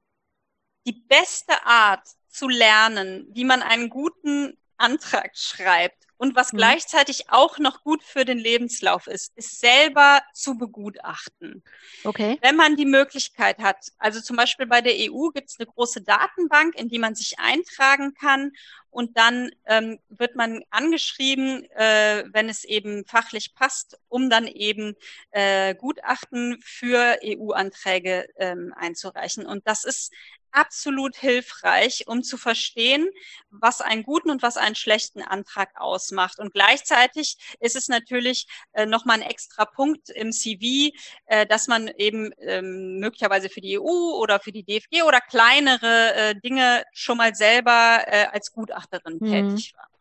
die 0.86 0.94
beste 0.94 1.66
Art 1.66 2.08
zu 2.30 2.48
lernen, 2.48 3.28
wie 3.32 3.46
man 3.46 3.62
einen 3.62 3.90
guten 3.90 4.58
Antrag 4.78 5.38
schreibt 5.38 6.06
und 6.18 6.36
was 6.36 6.54
mhm. 6.54 6.58
gleichzeitig 6.58 7.30
auch 7.30 7.60
noch 7.60 7.84
gut 7.84 8.04
für 8.04 8.26
den 8.26 8.38
Lebenslauf 8.38 9.08
ist, 9.08 9.34
ist 9.36 9.60
selber 9.60 10.22
zu 10.34 10.58
begutachten. 10.58 11.64
Okay. 12.04 12.38
Wenn 12.42 12.56
man 12.56 12.76
die 12.76 12.86
Möglichkeit 12.86 13.60
hat, 13.60 13.92
also 13.98 14.22
zum 14.22 14.38
Beispiel 14.38 14.66
bei 14.66 14.82
der 14.82 14.94
EU 14.94 15.30
gibt 15.30 15.50
es 15.50 15.60
eine 15.60 15.68
große 15.68 16.02
Datenbank, 16.02 16.76
in 16.76 16.90
die 16.90 17.00
man 17.00 17.16
sich 17.16 17.38
eintragen 17.40 18.14
kann 18.14 18.52
und 18.90 19.18
dann 19.18 19.52
ähm, 19.66 20.00
wird 20.08 20.36
man 20.36 20.64
angeschrieben, 20.70 21.66
äh, 21.72 22.24
wenn 22.32 22.48
es 22.48 22.64
eben 22.64 23.06
fachlich 23.06 23.54
passt, 23.54 24.00
um 24.08 24.30
dann 24.30 24.48
eben 24.48 24.96
äh, 25.32 25.76
Gutachten 25.76 26.58
für 26.64 27.20
EU-Anträge 27.24 28.28
ähm, 28.38 28.74
einzureichen. 28.78 29.46
Und 29.46 29.68
das 29.68 29.84
ist 29.84 30.14
absolut 30.56 31.16
hilfreich, 31.16 32.06
um 32.08 32.24
zu 32.24 32.38
verstehen, 32.38 33.08
was 33.50 33.82
einen 33.82 34.04
guten 34.04 34.30
und 34.30 34.42
was 34.42 34.58
einen 34.58 34.76
schlechten 34.76 35.22
Antrag 35.22 35.70
ausmacht. 35.76 36.40
Und 36.40 36.54
gleichzeitig 36.54 37.38
ist 37.60 37.76
es 37.76 37.88
natürlich 37.88 38.48
äh, 38.74 38.86
nochmal 38.86 39.22
ein 39.22 39.30
extra 39.30 39.66
Punkt 39.66 40.10
im 40.10 40.32
CV, 40.32 40.96
äh, 41.26 41.46
dass 41.46 41.68
man 41.68 41.90
eben 41.98 42.32
ähm, 42.40 43.00
möglicherweise 43.00 43.50
für 43.50 43.62
die 43.62 43.80
EU 43.80 43.84
oder 44.20 44.40
für 44.40 44.52
die 44.52 44.64
DFG 44.64 45.04
oder 45.04 45.20
kleinere 45.22 46.14
äh, 46.16 46.36
Dinge 46.40 46.84
schon 46.94 47.18
mal 47.18 47.36
selber 47.36 48.04
äh, 48.08 48.28
als 48.32 48.52
Gutachterin 48.52 49.18
mhm. 49.20 49.32
tätig 49.32 49.74
war. 49.76 49.95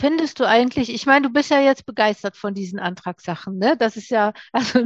Findest 0.00 0.38
du 0.38 0.46
eigentlich, 0.46 0.94
ich 0.94 1.06
meine, 1.06 1.26
du 1.26 1.32
bist 1.32 1.50
ja 1.50 1.58
jetzt 1.58 1.84
begeistert 1.84 2.36
von 2.36 2.54
diesen 2.54 2.78
Antragssachen, 2.78 3.58
ne? 3.58 3.76
Das 3.76 3.96
ist 3.96 4.10
ja, 4.10 4.32
also, 4.52 4.78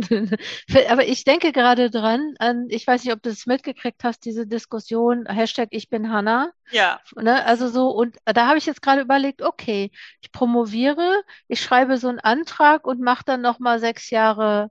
aber 0.88 1.06
ich 1.06 1.24
denke 1.24 1.52
gerade 1.52 1.90
dran, 1.90 2.34
an, 2.38 2.64
ich 2.70 2.86
weiß 2.86 3.04
nicht, 3.04 3.12
ob 3.12 3.22
du 3.22 3.28
es 3.28 3.44
mitgekriegt 3.44 4.04
hast, 4.04 4.24
diese 4.24 4.46
Diskussion, 4.46 5.26
Hashtag 5.26 5.68
ich 5.72 5.90
bin 5.90 6.10
Hanna. 6.10 6.52
Ja. 6.70 6.98
Ne? 7.14 7.44
Also 7.44 7.68
so, 7.68 7.90
und 7.90 8.16
da 8.24 8.46
habe 8.46 8.56
ich 8.56 8.64
jetzt 8.64 8.80
gerade 8.80 9.02
überlegt, 9.02 9.42
okay, 9.42 9.90
ich 10.22 10.32
promoviere, 10.32 11.22
ich 11.46 11.60
schreibe 11.60 11.98
so 11.98 12.08
einen 12.08 12.20
Antrag 12.20 12.86
und 12.86 13.00
mache 13.00 13.24
dann 13.26 13.42
nochmal 13.42 13.80
sechs 13.80 14.08
Jahre, 14.08 14.70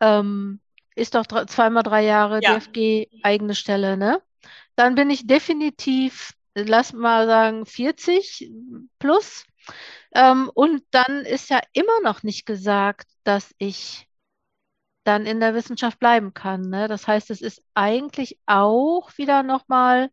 ähm, 0.00 0.60
ist 0.96 1.14
doch 1.14 1.26
drei, 1.26 1.44
zweimal 1.44 1.84
drei 1.84 2.04
Jahre 2.04 2.40
ja. 2.42 2.58
DFG 2.58 3.06
eigene 3.22 3.54
Stelle, 3.54 3.96
ne? 3.96 4.20
Dann 4.74 4.96
bin 4.96 5.10
ich 5.10 5.28
definitiv 5.28 6.34
lass 6.54 6.92
mal 6.92 7.26
sagen, 7.26 7.66
40 7.66 8.50
plus. 8.98 9.44
Ähm, 10.14 10.50
und 10.54 10.82
dann 10.90 11.24
ist 11.24 11.50
ja 11.50 11.60
immer 11.72 12.00
noch 12.02 12.22
nicht 12.22 12.46
gesagt, 12.46 13.08
dass 13.24 13.54
ich 13.58 14.08
dann 15.04 15.26
in 15.26 15.40
der 15.40 15.54
Wissenschaft 15.54 15.98
bleiben 15.98 16.34
kann. 16.34 16.68
Ne? 16.68 16.88
Das 16.88 17.06
heißt, 17.06 17.30
es 17.30 17.40
ist 17.40 17.62
eigentlich 17.74 18.38
auch 18.46 19.16
wieder 19.16 19.42
nochmal 19.42 20.10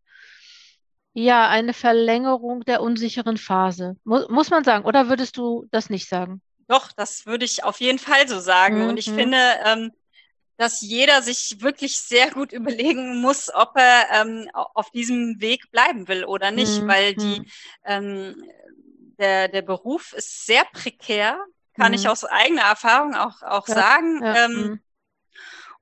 ja 1.13 1.49
eine 1.49 1.73
Verlängerung 1.73 2.63
der 2.63 2.81
unsicheren 2.81 3.37
Phase. 3.37 3.95
Mu 4.03 4.25
muss 4.29 4.49
man 4.49 4.63
sagen, 4.63 4.85
oder 4.85 5.09
würdest 5.09 5.37
du 5.37 5.67
das 5.71 5.89
nicht 5.89 6.07
sagen? 6.07 6.41
Doch, 6.67 6.91
das 6.91 7.25
würde 7.25 7.45
ich 7.45 7.63
auf 7.63 7.79
jeden 7.79 7.99
Fall 7.99 8.27
so 8.27 8.39
sagen. 8.39 8.83
Mhm. 8.83 8.89
Und 8.89 8.97
ich 8.97 9.09
mhm. 9.09 9.15
finde, 9.15 9.37
ähm, 9.65 9.91
dass 10.57 10.81
jeder 10.81 11.21
sich 11.21 11.57
wirklich 11.61 11.97
sehr 11.97 12.31
gut 12.31 12.51
überlegen 12.53 13.21
muss, 13.21 13.53
ob 13.53 13.75
er 13.75 14.21
ähm, 14.21 14.49
auf 14.53 14.91
diesem 14.91 15.39
Weg 15.39 15.71
bleiben 15.71 16.07
will 16.07 16.23
oder 16.23 16.51
nicht, 16.51 16.81
mhm. 16.81 16.87
weil 16.87 17.15
die, 17.15 17.39
mhm. 17.39 17.45
ähm, 17.85 18.43
der, 19.17 19.47
der 19.47 19.61
Beruf 19.61 20.13
ist 20.13 20.45
sehr 20.45 20.63
prekär, 20.71 21.37
kann 21.75 21.91
mhm. 21.91 21.95
ich 21.95 22.09
aus 22.09 22.23
eigener 22.23 22.63
Erfahrung 22.63 23.15
auch, 23.15 23.41
auch 23.43 23.67
ja, 23.67 23.75
sagen. 23.75 24.23
Ja, 24.23 24.45
ähm, 24.45 24.51
mhm. 24.51 24.81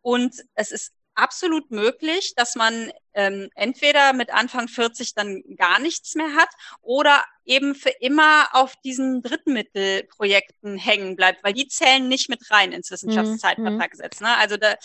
und 0.01 0.35
es 0.53 0.71
ist 0.71 0.93
absolut 1.15 1.71
möglich, 1.71 2.33
dass 2.35 2.55
man 2.55 2.91
ähm, 3.13 3.49
entweder 3.55 4.13
mit 4.13 4.31
Anfang 4.31 4.67
40 4.67 5.15
dann 5.15 5.41
gar 5.55 5.79
nichts 5.79 6.15
mehr 6.15 6.35
hat 6.35 6.49
oder 6.81 7.23
eben 7.45 7.75
für 7.75 7.91
immer 8.01 8.49
auf 8.51 8.75
diesen 8.83 9.21
Drittmittelprojekten 9.21 10.77
hängen 10.77 11.15
bleibt, 11.15 11.43
weil 11.43 11.53
die 11.53 11.67
zählen 11.67 12.07
nicht 12.07 12.29
mit 12.29 12.51
rein 12.51 12.71
ins 12.71 12.91
Wissenschaftszeitvertragsgesetz. 12.91 14.19
Ne? 14.19 14.35
Also 14.37 14.57
da, 14.57 14.75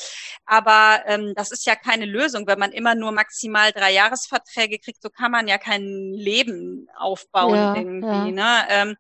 aber 0.45 1.03
ähm, 1.07 1.33
das 1.35 1.51
ist 1.51 1.67
ja 1.67 1.75
keine 1.75 2.07
Lösung, 2.07 2.47
wenn 2.47 2.59
man 2.59 2.73
immer 2.73 2.95
nur 2.95 3.13
maximal 3.13 3.73
drei 3.73 3.93
Jahresverträge 3.93 4.79
kriegt, 4.79 5.03
so 5.03 5.11
kann 5.11 5.33
man 5.33 5.49
ja 5.49 5.59
kein 5.59 6.13
Leben 6.13 6.89
aufbauen 6.97 7.57
ja, 7.57 7.75
irgendwie. 7.75 8.07
Ja. 8.07 8.25
Ne? 8.31 8.67
Ähm, 8.69 8.97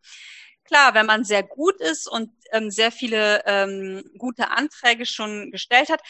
klar, 0.64 0.94
wenn 0.94 1.06
man 1.06 1.24
sehr 1.24 1.42
gut 1.42 1.80
ist 1.80 2.08
und 2.08 2.30
ähm, 2.52 2.70
sehr 2.70 2.92
viele 2.92 3.42
ähm, 3.46 4.02
gute 4.18 4.50
Anträge 4.50 5.06
schon 5.06 5.50
gestellt 5.50 5.88
hat, 5.90 6.00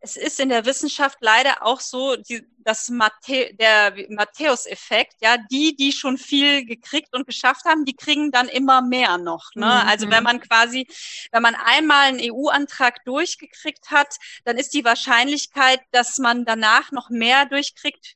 es 0.00 0.16
ist 0.16 0.38
in 0.38 0.48
der 0.48 0.64
Wissenschaft 0.64 1.18
leider 1.20 1.64
auch 1.66 1.80
so, 1.80 2.16
die, 2.16 2.46
das 2.58 2.88
Matthä 2.88 3.52
der 3.54 3.94
Matthäus-Effekt, 4.08 5.14
ja, 5.20 5.36
die, 5.50 5.74
die 5.74 5.92
schon 5.92 6.18
viel 6.18 6.64
gekriegt 6.64 7.14
und 7.14 7.26
geschafft 7.26 7.64
haben, 7.64 7.84
die 7.84 7.96
kriegen 7.96 8.30
dann 8.30 8.48
immer 8.48 8.80
mehr 8.80 9.18
noch. 9.18 9.50
Ne? 9.54 9.66
Mhm. 9.66 9.88
Also 9.88 10.10
wenn 10.10 10.22
man 10.22 10.40
quasi, 10.40 10.86
wenn 11.32 11.42
man 11.42 11.56
einmal 11.56 12.08
einen 12.08 12.20
EU-Antrag 12.22 13.04
durchgekriegt 13.04 13.90
hat, 13.90 14.16
dann 14.44 14.56
ist 14.56 14.74
die 14.74 14.84
Wahrscheinlichkeit, 14.84 15.80
dass 15.90 16.18
man 16.18 16.44
danach 16.44 16.92
noch 16.92 17.10
mehr 17.10 17.46
durchkriegt, 17.46 18.14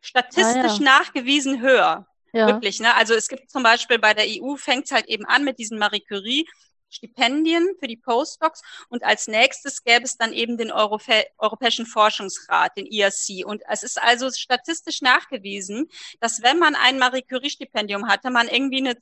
statistisch 0.00 0.72
ah, 0.72 0.76
ja. 0.76 0.80
nachgewiesen 0.80 1.60
höher. 1.60 2.06
Ja. 2.32 2.48
Wirklich, 2.48 2.80
ne? 2.80 2.94
Also 2.96 3.14
es 3.14 3.28
gibt 3.28 3.48
zum 3.50 3.62
Beispiel 3.62 3.98
bei 4.00 4.12
der 4.12 4.26
EU 4.26 4.56
fängt 4.56 4.86
es 4.86 4.90
halt 4.90 5.06
eben 5.06 5.24
an 5.24 5.44
mit 5.44 5.58
diesen 5.58 5.78
Marie 5.78 6.00
Curie 6.00 6.48
Stipendien 6.94 7.68
für 7.78 7.88
die 7.88 7.96
Postdocs 7.96 8.62
und 8.88 9.04
als 9.04 9.26
nächstes 9.26 9.84
gäbe 9.84 10.04
es 10.04 10.16
dann 10.16 10.32
eben 10.32 10.56
den 10.56 10.70
Europä 10.70 11.24
Europäischen 11.38 11.86
Forschungsrat, 11.86 12.76
den 12.76 12.86
IRC. 12.86 13.44
Und 13.44 13.62
es 13.68 13.82
ist 13.82 14.00
also 14.00 14.30
statistisch 14.30 15.02
nachgewiesen, 15.02 15.88
dass 16.20 16.42
wenn 16.42 16.58
man 16.58 16.74
ein 16.74 16.98
Marie 16.98 17.22
Curie 17.22 17.50
Stipendium 17.50 18.08
hatte, 18.08 18.30
man 18.30 18.48
irgendwie 18.48 18.78
eine 18.78 18.96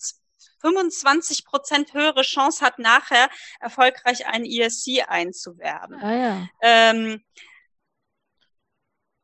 25 0.61 1.45
Prozent 1.45 1.93
höhere 1.93 2.23
Chance 2.23 2.65
hat, 2.65 2.79
nachher 2.79 3.29
erfolgreich 3.61 4.27
einen 4.27 4.45
IRC 4.45 5.09
einzuwerben. 5.09 6.01
Ah, 6.03 6.15
ja. 6.15 6.49
ähm, 6.63 7.23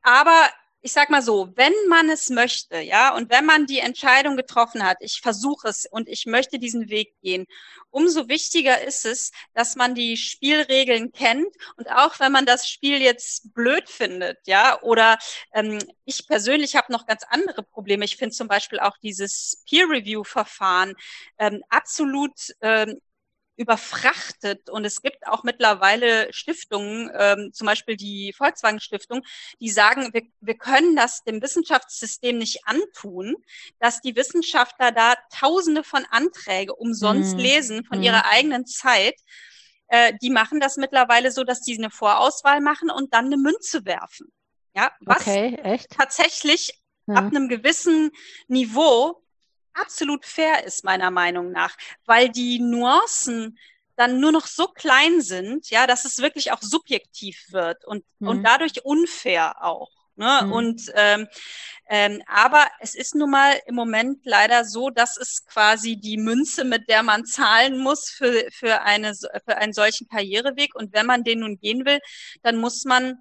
aber 0.02 0.48
ich 0.80 0.92
sag 0.92 1.10
mal 1.10 1.22
so, 1.22 1.50
wenn 1.56 1.72
man 1.88 2.08
es 2.08 2.30
möchte, 2.30 2.78
ja, 2.78 3.14
und 3.14 3.30
wenn 3.30 3.44
man 3.44 3.66
die 3.66 3.80
Entscheidung 3.80 4.36
getroffen 4.36 4.84
hat, 4.84 4.98
ich 5.00 5.20
versuche 5.20 5.68
es 5.68 5.86
und 5.90 6.08
ich 6.08 6.24
möchte 6.26 6.58
diesen 6.58 6.88
Weg 6.88 7.14
gehen, 7.20 7.46
umso 7.90 8.28
wichtiger 8.28 8.80
ist 8.82 9.04
es, 9.04 9.32
dass 9.54 9.74
man 9.76 9.94
die 9.94 10.16
Spielregeln 10.16 11.10
kennt 11.12 11.48
und 11.76 11.90
auch 11.90 12.20
wenn 12.20 12.32
man 12.32 12.46
das 12.46 12.68
Spiel 12.68 13.00
jetzt 13.02 13.52
blöd 13.54 13.88
findet, 13.88 14.38
ja, 14.46 14.80
oder 14.82 15.18
ähm, 15.52 15.78
ich 16.04 16.26
persönlich 16.28 16.76
habe 16.76 16.92
noch 16.92 17.06
ganz 17.06 17.24
andere 17.28 17.62
Probleme. 17.62 18.04
Ich 18.04 18.16
finde 18.16 18.34
zum 18.34 18.48
Beispiel 18.48 18.78
auch 18.78 18.96
dieses 18.98 19.64
Peer-Review-Verfahren 19.68 20.94
ähm, 21.38 21.62
absolut 21.68 22.32
ähm, 22.60 23.00
überfrachtet. 23.58 24.70
Und 24.70 24.84
es 24.84 25.02
gibt 25.02 25.26
auch 25.26 25.42
mittlerweile 25.42 26.32
Stiftungen, 26.32 27.10
ähm, 27.14 27.50
zum 27.52 27.66
Beispiel 27.66 27.96
die 27.96 28.32
Volkswagen 28.32 28.80
Stiftung, 28.80 29.22
die 29.60 29.68
sagen, 29.68 30.10
wir, 30.12 30.22
wir 30.40 30.56
können 30.56 30.94
das 30.96 31.24
dem 31.24 31.42
Wissenschaftssystem 31.42 32.38
nicht 32.38 32.60
antun, 32.66 33.36
dass 33.80 34.00
die 34.00 34.16
Wissenschaftler 34.16 34.92
da 34.92 35.14
tausende 35.36 35.82
von 35.82 36.06
Anträge 36.10 36.74
umsonst 36.74 37.34
mhm. 37.34 37.40
lesen 37.40 37.84
von 37.84 37.98
mhm. 37.98 38.04
ihrer 38.04 38.26
eigenen 38.26 38.64
Zeit. 38.64 39.16
Äh, 39.88 40.14
die 40.22 40.30
machen 40.30 40.60
das 40.60 40.76
mittlerweile 40.76 41.32
so, 41.32 41.42
dass 41.42 41.60
die 41.60 41.76
eine 41.76 41.90
Vorauswahl 41.90 42.60
machen 42.60 42.90
und 42.90 43.12
dann 43.12 43.26
eine 43.26 43.36
Münze 43.36 43.84
werfen. 43.84 44.32
Ja, 44.76 44.92
was 45.00 45.22
okay, 45.22 45.80
tatsächlich 45.90 46.80
ja. 47.06 47.14
ab 47.14 47.24
einem 47.24 47.48
gewissen 47.48 48.12
Niveau 48.46 49.20
absolut 49.80 50.24
fair 50.24 50.64
ist, 50.64 50.84
meiner 50.84 51.10
Meinung 51.10 51.50
nach, 51.50 51.76
weil 52.04 52.28
die 52.28 52.58
Nuancen 52.58 53.58
dann 53.96 54.20
nur 54.20 54.30
noch 54.32 54.46
so 54.46 54.68
klein 54.68 55.20
sind, 55.20 55.70
ja, 55.70 55.86
dass 55.86 56.04
es 56.04 56.18
wirklich 56.18 56.52
auch 56.52 56.62
subjektiv 56.62 57.46
wird 57.50 57.84
und, 57.84 58.04
mhm. 58.20 58.28
und 58.28 58.42
dadurch 58.44 58.84
unfair 58.84 59.64
auch. 59.64 59.90
Ne? 60.14 60.42
Mhm. 60.44 60.52
Und 60.52 60.92
ähm, 60.94 61.28
ähm, 61.88 62.22
aber 62.26 62.66
es 62.80 62.94
ist 62.94 63.14
nun 63.14 63.30
mal 63.30 63.60
im 63.66 63.74
Moment 63.74 64.20
leider 64.24 64.64
so, 64.64 64.90
dass 64.90 65.16
es 65.16 65.46
quasi 65.46 65.96
die 65.96 66.18
Münze, 66.18 66.64
mit 66.64 66.88
der 66.88 67.02
man 67.02 67.24
zahlen 67.24 67.78
muss 67.78 68.10
für, 68.10 68.46
für, 68.50 68.82
eine, 68.82 69.14
für 69.14 69.56
einen 69.56 69.72
solchen 69.72 70.06
Karriereweg. 70.08 70.74
Und 70.74 70.92
wenn 70.92 71.06
man 71.06 71.24
den 71.24 71.40
nun 71.40 71.58
gehen 71.58 71.86
will, 71.86 72.00
dann 72.42 72.56
muss 72.56 72.84
man 72.84 73.18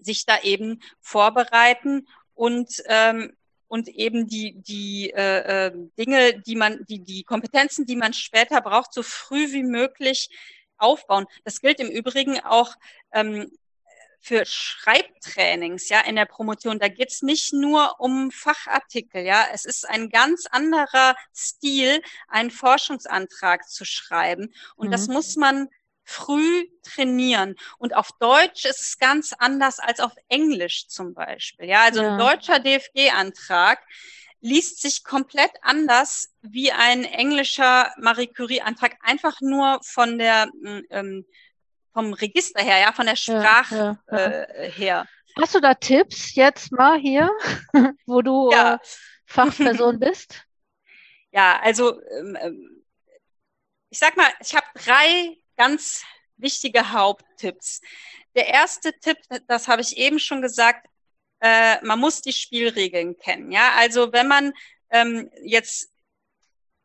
sich 0.00 0.26
da 0.26 0.40
eben 0.42 0.80
vorbereiten 1.00 2.06
und 2.34 2.82
ähm, 2.86 3.36
und 3.68 3.88
eben 3.88 4.26
die, 4.26 4.54
die 4.60 5.10
äh, 5.10 5.66
äh, 5.66 5.72
Dinge, 5.98 6.40
die 6.40 6.56
man, 6.56 6.84
die, 6.88 7.00
die 7.00 7.24
Kompetenzen, 7.24 7.86
die 7.86 7.96
man 7.96 8.12
später 8.12 8.60
braucht, 8.60 8.92
so 8.92 9.02
früh 9.02 9.52
wie 9.52 9.62
möglich 9.62 10.28
aufbauen. 10.76 11.26
Das 11.44 11.60
gilt 11.60 11.80
im 11.80 11.88
Übrigen 11.88 12.40
auch 12.40 12.74
ähm, 13.12 13.50
für 14.24 14.46
Schreibtrainings, 14.46 15.90
ja, 15.90 16.00
in 16.00 16.16
der 16.16 16.24
Promotion. 16.24 16.78
Da 16.78 16.88
geht's 16.88 17.20
nicht 17.20 17.52
nur 17.52 18.00
um 18.00 18.30
Fachartikel, 18.30 19.22
ja. 19.22 19.46
Es 19.52 19.66
ist 19.66 19.86
ein 19.86 20.08
ganz 20.08 20.46
anderer 20.50 21.14
Stil, 21.34 22.00
einen 22.28 22.50
Forschungsantrag 22.50 23.68
zu 23.68 23.84
schreiben. 23.84 24.54
Und 24.76 24.86
mhm. 24.86 24.92
das 24.92 25.08
muss 25.08 25.36
man 25.36 25.68
früh 26.04 26.68
trainieren. 26.82 27.56
Und 27.78 27.96
auf 27.96 28.10
Deutsch 28.20 28.64
ist 28.64 28.80
es 28.80 28.98
ganz 28.98 29.32
anders 29.38 29.78
als 29.78 30.00
auf 30.00 30.12
Englisch 30.28 30.88
zum 30.88 31.14
Beispiel. 31.14 31.68
Ja, 31.68 31.82
also 31.82 32.02
ja. 32.02 32.12
ein 32.12 32.18
deutscher 32.18 32.60
DFG-Antrag 32.60 33.80
liest 34.40 34.82
sich 34.82 35.04
komplett 35.04 35.52
anders 35.62 36.34
wie 36.42 36.70
ein 36.70 37.04
englischer 37.04 37.90
Marie 37.96 38.26
Curie-Antrag, 38.26 38.96
einfach 39.00 39.40
nur 39.40 39.80
von 39.82 40.18
der 40.18 40.46
mm, 40.46 40.80
ähm, 40.90 41.26
vom 41.94 42.12
Register 42.12 42.62
her, 42.62 42.78
ja, 42.78 42.92
von 42.92 43.06
der 43.06 43.16
Sprache 43.16 43.98
ja, 44.10 44.16
ja, 44.18 44.26
äh, 44.26 44.70
her. 44.70 45.08
Hast 45.40 45.54
du 45.54 45.60
da 45.60 45.74
Tipps 45.74 46.34
jetzt 46.34 46.72
mal 46.72 46.98
hier, 46.98 47.30
wo 48.06 48.20
du 48.20 48.50
äh, 48.50 48.78
Fachperson 49.26 49.98
bist? 50.00 50.44
Ja, 51.30 51.58
also 51.62 52.00
ähm, 52.18 52.36
ähm, 52.40 52.84
ich 53.88 53.98
sag 53.98 54.16
mal, 54.16 54.28
ich 54.40 54.54
habe 54.54 54.66
drei 54.74 55.36
ganz 55.56 56.04
wichtige 56.36 56.92
Haupttipps. 56.92 57.80
Der 58.34 58.48
erste 58.48 58.98
Tipp, 58.98 59.18
das 59.46 59.68
habe 59.68 59.82
ich 59.82 59.96
eben 59.96 60.18
schon 60.18 60.42
gesagt, 60.42 60.86
äh, 61.40 61.84
man 61.84 62.00
muss 62.00 62.22
die 62.22 62.32
Spielregeln 62.32 63.16
kennen. 63.16 63.52
Ja, 63.52 63.72
also 63.76 64.12
wenn 64.12 64.28
man 64.28 64.52
ähm, 64.90 65.30
jetzt 65.42 65.90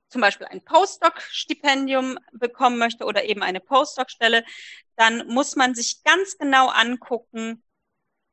zum 0.09 0.21
Beispiel 0.21 0.47
ein 0.47 0.63
Postdoc-Stipendium 0.63 2.17
bekommen 2.33 2.77
möchte 2.77 3.05
oder 3.05 3.23
eben 3.25 3.43
eine 3.43 3.59
Postdoc-Stelle, 3.59 4.43
dann 4.95 5.27
muss 5.27 5.55
man 5.55 5.75
sich 5.75 6.03
ganz 6.03 6.37
genau 6.37 6.67
angucken, 6.69 7.63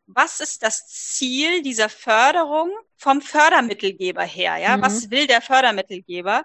was 0.07 0.41
ist 0.41 0.63
das 0.63 0.87
Ziel 0.87 1.63
dieser 1.63 1.89
Förderung 1.89 2.71
vom 2.97 3.21
Fördermittelgeber 3.21 4.23
her? 4.23 4.57
Ja, 4.57 4.77
mhm. 4.77 4.83
was 4.83 5.11
will 5.11 5.27
der 5.27 5.43
Fördermittelgeber? 5.43 6.45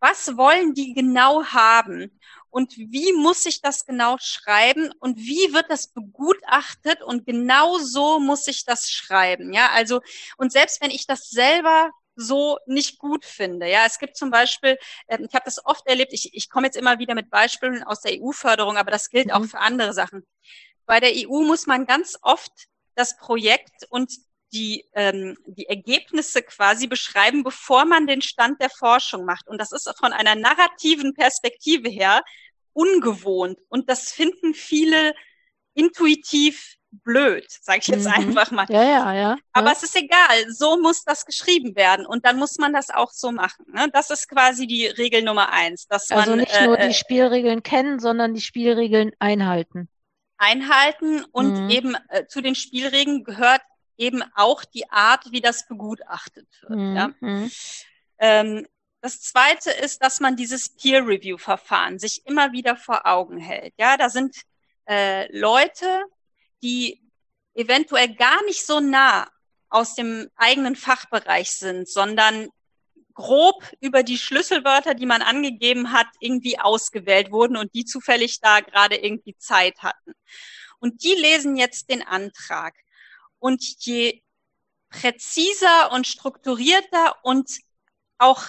Was 0.00 0.36
wollen 0.36 0.74
die 0.74 0.92
genau 0.92 1.44
haben? 1.44 2.20
Und 2.54 2.78
wie 2.78 3.12
muss 3.12 3.46
ich 3.46 3.62
das 3.62 3.84
genau 3.84 4.16
schreiben? 4.20 4.92
Und 5.00 5.18
wie 5.18 5.52
wird 5.52 5.68
das 5.70 5.88
begutachtet? 5.88 7.02
Und 7.02 7.26
genau 7.26 7.78
so 7.78 8.20
muss 8.20 8.46
ich 8.46 8.64
das 8.64 8.92
schreiben. 8.92 9.52
Ja, 9.52 9.70
also, 9.72 10.00
und 10.36 10.52
selbst 10.52 10.80
wenn 10.80 10.92
ich 10.92 11.08
das 11.08 11.30
selber 11.30 11.90
so 12.14 12.58
nicht 12.66 13.00
gut 13.00 13.24
finde. 13.24 13.68
Ja, 13.68 13.86
es 13.86 13.98
gibt 13.98 14.16
zum 14.16 14.30
Beispiel, 14.30 14.78
ähm, 15.08 15.26
ich 15.28 15.34
habe 15.34 15.44
das 15.44 15.66
oft 15.66 15.84
erlebt, 15.88 16.12
ich, 16.12 16.32
ich 16.32 16.48
komme 16.48 16.68
jetzt 16.68 16.76
immer 16.76 17.00
wieder 17.00 17.16
mit 17.16 17.28
Beispielen 17.28 17.82
aus 17.82 18.02
der 18.02 18.22
EU-Förderung, 18.22 18.76
aber 18.76 18.92
das 18.92 19.10
gilt 19.10 19.26
mhm. 19.26 19.32
auch 19.32 19.44
für 19.46 19.58
andere 19.58 19.92
Sachen. 19.92 20.24
Bei 20.86 21.00
der 21.00 21.10
EU 21.12 21.42
muss 21.42 21.66
man 21.66 21.86
ganz 21.86 22.16
oft 22.22 22.52
das 22.94 23.16
Projekt 23.16 23.84
und 23.88 24.12
die, 24.52 24.88
ähm, 24.94 25.36
die 25.46 25.66
Ergebnisse 25.68 26.40
quasi 26.40 26.86
beschreiben, 26.86 27.42
bevor 27.42 27.84
man 27.84 28.06
den 28.06 28.22
Stand 28.22 28.60
der 28.60 28.70
Forschung 28.70 29.24
macht. 29.24 29.48
Und 29.48 29.58
das 29.60 29.72
ist 29.72 29.92
von 29.98 30.12
einer 30.12 30.36
narrativen 30.36 31.14
Perspektive 31.14 31.88
her 31.88 32.22
ungewohnt. 32.74 33.58
Und 33.68 33.88
das 33.88 34.12
finden 34.12 34.52
viele 34.52 35.14
intuitiv 35.72 36.76
blöd, 36.90 37.44
sage 37.48 37.80
ich 37.80 37.88
jetzt 37.88 38.06
mhm. 38.06 38.12
einfach 38.12 38.50
mal. 38.52 38.66
Ja, 38.68 38.84
ja, 38.84 39.14
ja. 39.14 39.36
Aber 39.52 39.72
es 39.72 39.82
ist 39.82 39.96
egal, 39.96 40.48
so 40.48 40.80
muss 40.80 41.02
das 41.02 41.26
geschrieben 41.26 41.74
werden 41.74 42.06
und 42.06 42.24
dann 42.24 42.36
muss 42.36 42.58
man 42.58 42.72
das 42.72 42.90
auch 42.90 43.10
so 43.10 43.32
machen. 43.32 43.64
Ne? 43.72 43.88
Das 43.92 44.10
ist 44.10 44.28
quasi 44.28 44.68
die 44.68 44.86
Regel 44.86 45.22
Nummer 45.22 45.50
eins. 45.50 45.88
Dass 45.88 46.10
also 46.12 46.30
man, 46.30 46.40
nicht 46.40 46.60
nur 46.62 46.78
äh, 46.78 46.88
die 46.88 46.94
Spielregeln 46.94 47.64
kennen, 47.64 47.98
sondern 47.98 48.34
die 48.34 48.40
Spielregeln 48.40 49.10
einhalten 49.18 49.88
einhalten 50.36 51.24
und 51.32 51.64
mhm. 51.64 51.70
eben 51.70 51.96
äh, 52.08 52.26
zu 52.26 52.40
den 52.40 52.54
Spielregeln 52.54 53.24
gehört 53.24 53.62
eben 53.96 54.22
auch 54.34 54.64
die 54.64 54.90
Art, 54.90 55.30
wie 55.30 55.40
das 55.40 55.66
begutachtet 55.66 56.48
wird. 56.62 56.78
Mhm. 56.78 56.96
Ja? 56.96 57.10
Mhm. 57.20 57.50
Ähm, 58.18 58.66
das 59.04 59.20
zweite 59.20 59.70
ist, 59.70 60.02
dass 60.02 60.20
man 60.20 60.34
dieses 60.34 60.70
Peer-Review-Verfahren 60.70 61.98
sich 61.98 62.24
immer 62.24 62.52
wieder 62.52 62.74
vor 62.74 63.04
Augen 63.04 63.36
hält. 63.36 63.74
Ja, 63.76 63.98
da 63.98 64.08
sind 64.08 64.34
äh, 64.88 65.30
Leute, 65.30 66.04
die 66.62 67.02
eventuell 67.52 68.14
gar 68.14 68.42
nicht 68.44 68.64
so 68.64 68.80
nah 68.80 69.28
aus 69.68 69.94
dem 69.94 70.30
eigenen 70.36 70.74
Fachbereich 70.74 71.50
sind, 71.50 71.86
sondern 71.86 72.48
grob 73.12 73.70
über 73.78 74.04
die 74.04 74.16
Schlüsselwörter, 74.16 74.94
die 74.94 75.04
man 75.04 75.20
angegeben 75.20 75.92
hat, 75.92 76.06
irgendwie 76.18 76.58
ausgewählt 76.58 77.30
wurden 77.30 77.58
und 77.58 77.74
die 77.74 77.84
zufällig 77.84 78.40
da 78.40 78.60
gerade 78.60 78.96
irgendwie 78.96 79.36
Zeit 79.36 79.82
hatten. 79.82 80.14
Und 80.78 81.04
die 81.04 81.12
lesen 81.12 81.56
jetzt 81.56 81.90
den 81.90 82.00
Antrag. 82.00 82.74
Und 83.38 83.62
je 83.80 84.22
präziser 84.88 85.92
und 85.92 86.06
strukturierter 86.06 87.16
und 87.22 87.50
auch 88.16 88.48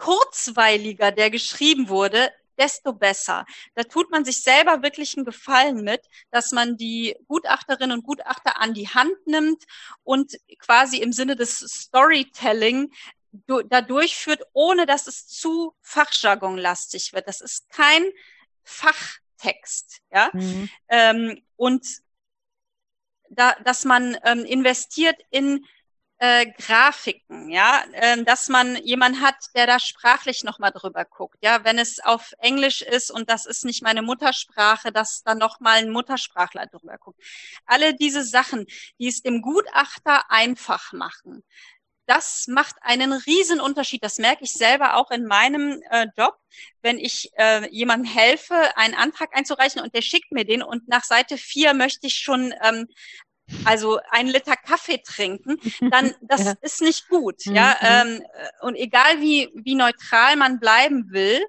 kurzweiliger 0.00 1.12
der 1.12 1.30
geschrieben 1.30 1.88
wurde, 1.88 2.32
desto 2.58 2.92
besser. 2.92 3.46
Da 3.74 3.84
tut 3.84 4.10
man 4.10 4.24
sich 4.24 4.42
selber 4.42 4.82
wirklich 4.82 5.16
einen 5.16 5.24
Gefallen 5.24 5.82
mit, 5.82 6.02
dass 6.30 6.52
man 6.52 6.76
die 6.76 7.16
Gutachterinnen 7.28 7.98
und 7.98 8.04
Gutachter 8.04 8.60
an 8.60 8.74
die 8.74 8.88
Hand 8.88 9.14
nimmt 9.26 9.64
und 10.02 10.36
quasi 10.58 10.98
im 10.98 11.12
Sinne 11.12 11.36
des 11.36 11.58
Storytelling 11.58 12.92
da 13.68 13.80
durchführt, 13.80 14.42
ohne 14.52 14.86
dass 14.86 15.06
es 15.06 15.26
zu 15.26 15.74
fachjargonlastig 15.82 17.12
wird. 17.12 17.28
Das 17.28 17.40
ist 17.40 17.68
kein 17.70 18.02
Fachtext, 18.64 20.00
ja. 20.10 20.30
Mhm. 20.32 20.68
Ähm, 20.88 21.42
und 21.56 21.86
da, 23.28 23.54
dass 23.64 23.84
man 23.84 24.18
ähm, 24.24 24.44
investiert 24.44 25.20
in 25.30 25.64
äh, 26.20 26.52
Grafiken, 26.58 27.48
ja, 27.48 27.82
äh, 27.92 28.22
dass 28.24 28.48
man 28.48 28.76
jemand 28.76 29.22
hat, 29.22 29.36
der 29.54 29.66
da 29.66 29.78
sprachlich 29.80 30.44
nochmal 30.44 30.70
drüber 30.70 31.06
guckt, 31.06 31.38
ja, 31.40 31.64
wenn 31.64 31.78
es 31.78 31.98
auf 31.98 32.34
Englisch 32.38 32.82
ist 32.82 33.10
und 33.10 33.30
das 33.30 33.46
ist 33.46 33.64
nicht 33.64 33.82
meine 33.82 34.02
Muttersprache, 34.02 34.92
dass 34.92 35.22
dann 35.22 35.38
nochmal 35.38 35.78
ein 35.78 35.90
Muttersprachler 35.90 36.66
drüber 36.66 36.98
guckt. 36.98 37.20
Alle 37.64 37.94
diese 37.94 38.22
Sachen, 38.22 38.66
die 38.98 39.08
es 39.08 39.22
dem 39.22 39.40
Gutachter 39.40 40.30
einfach 40.30 40.92
machen, 40.92 41.42
das 42.04 42.48
macht 42.48 42.74
einen 42.80 43.12
riesen 43.12 43.60
Unterschied. 43.60 44.02
Das 44.02 44.18
merke 44.18 44.42
ich 44.42 44.52
selber 44.52 44.96
auch 44.96 45.12
in 45.12 45.26
meinem 45.26 45.80
äh, 45.90 46.08
Job, 46.18 46.36
wenn 46.82 46.98
ich 46.98 47.30
äh, 47.36 47.66
jemandem 47.70 48.12
helfe, 48.12 48.76
einen 48.76 48.94
Antrag 48.94 49.34
einzureichen 49.34 49.80
und 49.80 49.94
der 49.94 50.02
schickt 50.02 50.32
mir 50.32 50.44
den 50.44 50.62
und 50.62 50.88
nach 50.88 51.04
Seite 51.04 51.38
vier 51.38 51.72
möchte 51.72 52.08
ich 52.08 52.16
schon 52.16 52.52
ähm, 52.62 52.88
also 53.64 54.00
ein 54.10 54.26
Liter 54.26 54.56
Kaffee 54.56 55.02
trinken, 55.04 55.58
dann 55.90 56.14
das 56.22 56.44
ja. 56.44 56.54
ist 56.60 56.80
nicht 56.80 57.08
gut. 57.08 57.46
Mhm. 57.46 57.56
Ja, 57.56 57.76
ähm, 57.80 58.22
und 58.60 58.76
egal 58.76 59.20
wie 59.20 59.50
wie 59.54 59.74
neutral 59.74 60.36
man 60.36 60.60
bleiben 60.60 61.10
will 61.10 61.44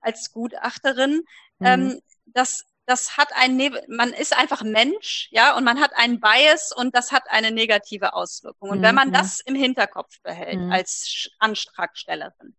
als 0.00 0.32
Gutachterin, 0.32 1.22
mhm. 1.58 1.66
ähm, 1.66 2.00
das 2.26 2.64
das 2.86 3.16
hat 3.16 3.30
ein, 3.34 3.56
man 3.88 4.12
ist 4.12 4.36
einfach 4.36 4.62
Mensch, 4.62 5.28
ja, 5.32 5.56
und 5.56 5.64
man 5.64 5.80
hat 5.80 5.90
einen 5.96 6.20
Bias 6.20 6.72
und 6.72 6.94
das 6.94 7.10
hat 7.10 7.24
eine 7.28 7.50
negative 7.50 8.14
Auswirkung. 8.14 8.70
Und 8.70 8.78
mhm. 8.78 8.82
wenn 8.82 8.94
man 8.94 9.12
das 9.12 9.40
im 9.40 9.56
Hinterkopf 9.56 10.20
behält 10.22 10.60
mhm. 10.60 10.72
als 10.72 11.28
Antragstellerin. 11.40 12.56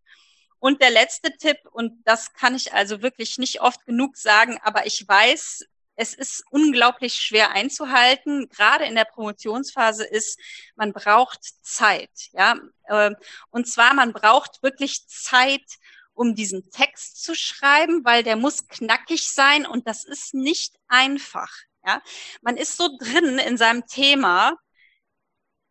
Und 0.60 0.82
der 0.82 0.92
letzte 0.92 1.32
Tipp, 1.38 1.58
und 1.72 2.02
das 2.04 2.34
kann 2.34 2.56
ich 2.56 2.74
also 2.74 3.02
wirklich 3.02 3.38
nicht 3.38 3.62
oft 3.62 3.86
genug 3.86 4.18
sagen, 4.18 4.60
aber 4.64 4.86
ich 4.86 5.08
weiß, 5.08 5.66
es 5.98 6.14
ist 6.14 6.44
unglaublich 6.52 7.16
schwer 7.16 7.52
einzuhalten. 7.52 8.48
Gerade 8.50 8.86
in 8.86 8.96
der 8.96 9.06
Promotionsphase 9.06 10.06
ist, 10.06 10.40
man 10.76 10.94
braucht 10.94 11.44
Zeit, 11.64 12.30
ja. 12.32 12.56
Ähm, 12.88 13.16
und 13.50 13.68
zwar, 13.68 13.94
man 13.94 14.14
braucht 14.14 14.64
wirklich 14.64 15.08
Zeit, 15.08 15.66
um 16.14 16.36
diesen 16.36 16.70
Text 16.72 17.24
zu 17.24 17.36
schreiben, 17.36 18.06
weil 18.06 18.24
der 18.24 18.36
muss 18.36 18.68
knackig 18.68 19.28
sein 19.28 19.66
und 19.66 19.88
das 19.88 20.06
ist 20.06 20.34
nicht 20.34 20.76
einfach. 20.88 21.52
Ja, 21.86 22.02
man 22.42 22.58
ist 22.58 22.78
so 22.78 22.90
drin 23.00 23.40
in 23.40 23.58
seinem 23.58 23.86
Thema. 23.88 24.54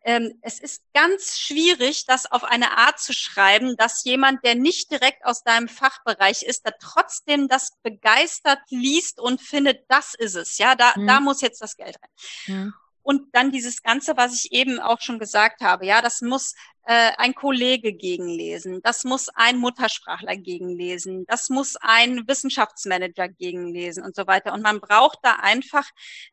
Ähm, 0.07 0.39
es 0.41 0.59
ist 0.61 0.83
ganz 0.93 1.37
schwierig, 1.37 2.05
das 2.05 2.31
auf 2.31 2.45
eine 2.45 2.77
Art 2.77 2.97
zu 2.97 3.11
schreiben, 3.11 3.75
dass 3.75 4.05
jemand, 4.05 4.41
der 4.45 4.55
nicht 4.55 4.89
direkt 4.89 5.25
aus 5.25 5.43
deinem 5.43 5.67
Fachbereich 5.67 6.43
ist, 6.43 6.65
da 6.65 6.71
trotzdem 6.79 7.49
das 7.49 7.71
begeistert 7.83 8.61
liest 8.69 9.19
und 9.19 9.41
findet, 9.41 9.83
das 9.89 10.13
ist 10.13 10.35
es. 10.35 10.59
Ja, 10.59 10.75
da, 10.75 10.93
mhm. 10.95 11.07
da 11.07 11.19
muss 11.19 11.41
jetzt 11.41 11.61
das 11.61 11.75
Geld 11.75 11.97
rein. 12.01 12.55
Mhm. 12.55 12.73
Und 13.01 13.35
dann 13.35 13.51
dieses 13.51 13.83
Ganze, 13.83 14.15
was 14.15 14.33
ich 14.33 14.53
eben 14.53 14.79
auch 14.79 15.01
schon 15.01 15.19
gesagt 15.19 15.59
habe, 15.59 15.85
ja, 15.85 16.01
das 16.01 16.21
muss 16.21 16.55
äh, 16.83 17.11
ein 17.17 17.35
Kollege 17.35 17.91
gegenlesen, 17.91 18.81
das 18.83 19.03
muss 19.03 19.27
ein 19.27 19.57
Muttersprachler 19.57 20.37
gegenlesen, 20.37 21.25
das 21.27 21.49
muss 21.49 21.75
ein 21.75 22.25
Wissenschaftsmanager 22.29 23.27
gegenlesen 23.27 24.03
und 24.05 24.15
so 24.15 24.25
weiter. 24.25 24.53
Und 24.53 24.61
man 24.61 24.79
braucht 24.79 25.19
da 25.23 25.33
einfach 25.41 25.89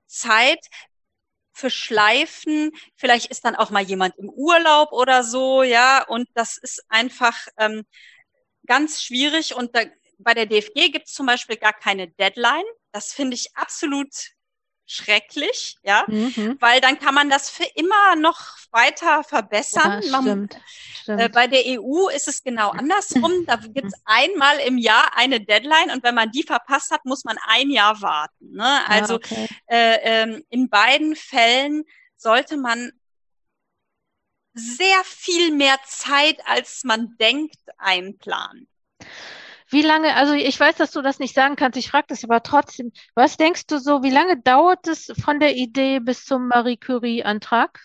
Zeit, 0.06 0.64
für 1.54 1.70
Schleifen. 1.70 2.72
Vielleicht 2.96 3.30
ist 3.30 3.44
dann 3.44 3.56
auch 3.56 3.70
mal 3.70 3.82
jemand 3.82 4.16
im 4.18 4.28
Urlaub 4.28 4.92
oder 4.92 5.24
so, 5.24 5.62
ja. 5.62 6.04
Und 6.06 6.28
das 6.34 6.58
ist 6.58 6.84
einfach 6.88 7.46
ähm, 7.56 7.84
ganz 8.66 9.02
schwierig. 9.02 9.54
Und 9.54 9.74
da, 9.74 9.84
bei 10.18 10.34
der 10.34 10.46
DFG 10.46 10.90
gibt 10.90 11.06
es 11.06 11.14
zum 11.14 11.26
Beispiel 11.26 11.56
gar 11.56 11.72
keine 11.72 12.08
Deadline. 12.08 12.64
Das 12.92 13.12
finde 13.12 13.36
ich 13.36 13.56
absolut 13.56 14.33
schrecklich, 14.86 15.76
ja, 15.82 16.04
mhm. 16.06 16.56
weil 16.60 16.80
dann 16.80 16.98
kann 16.98 17.14
man 17.14 17.30
das 17.30 17.48
für 17.48 17.64
immer 17.74 18.16
noch 18.16 18.38
weiter 18.70 19.24
verbessern. 19.24 20.02
Ja, 20.02 20.20
stimmt, 20.20 20.58
stimmt. 21.02 21.20
Äh, 21.20 21.28
bei 21.28 21.46
der 21.46 21.62
EU 21.66 22.08
ist 22.08 22.28
es 22.28 22.42
genau 22.42 22.70
andersrum. 22.70 23.46
Da 23.46 23.56
gibt 23.56 23.86
es 23.86 23.94
einmal 24.04 24.58
im 24.58 24.76
Jahr 24.76 25.16
eine 25.16 25.40
Deadline 25.40 25.90
und 25.92 26.02
wenn 26.02 26.14
man 26.14 26.30
die 26.30 26.42
verpasst 26.42 26.90
hat, 26.90 27.04
muss 27.04 27.24
man 27.24 27.36
ein 27.46 27.70
Jahr 27.70 28.00
warten. 28.02 28.52
Ne? 28.52 28.64
Ah, 28.64 28.84
also 28.88 29.14
ah, 29.14 29.16
okay. 29.16 29.48
äh, 29.66 29.98
ähm, 30.02 30.44
in 30.50 30.68
beiden 30.68 31.16
Fällen 31.16 31.84
sollte 32.16 32.56
man 32.56 32.92
sehr 34.54 35.02
viel 35.04 35.50
mehr 35.50 35.78
Zeit, 35.84 36.38
als 36.46 36.84
man 36.84 37.16
denkt, 37.18 37.58
einplanen. 37.78 38.68
Wie 39.74 39.82
lange, 39.82 40.14
also 40.14 40.34
ich 40.34 40.58
weiß, 40.58 40.76
dass 40.76 40.92
du 40.92 41.02
das 41.02 41.18
nicht 41.18 41.34
sagen 41.34 41.56
kannst, 41.56 41.76
ich 41.76 41.90
frage 41.90 42.06
das 42.06 42.22
aber 42.22 42.44
trotzdem. 42.44 42.92
Was 43.16 43.36
denkst 43.36 43.66
du 43.66 43.78
so, 43.78 44.04
wie 44.04 44.10
lange 44.10 44.40
dauert 44.40 44.86
es 44.86 45.12
von 45.20 45.40
der 45.40 45.56
Idee 45.56 45.98
bis 45.98 46.24
zum 46.24 46.46
Marie 46.46 46.76
Curie-Antrag? 46.76 47.84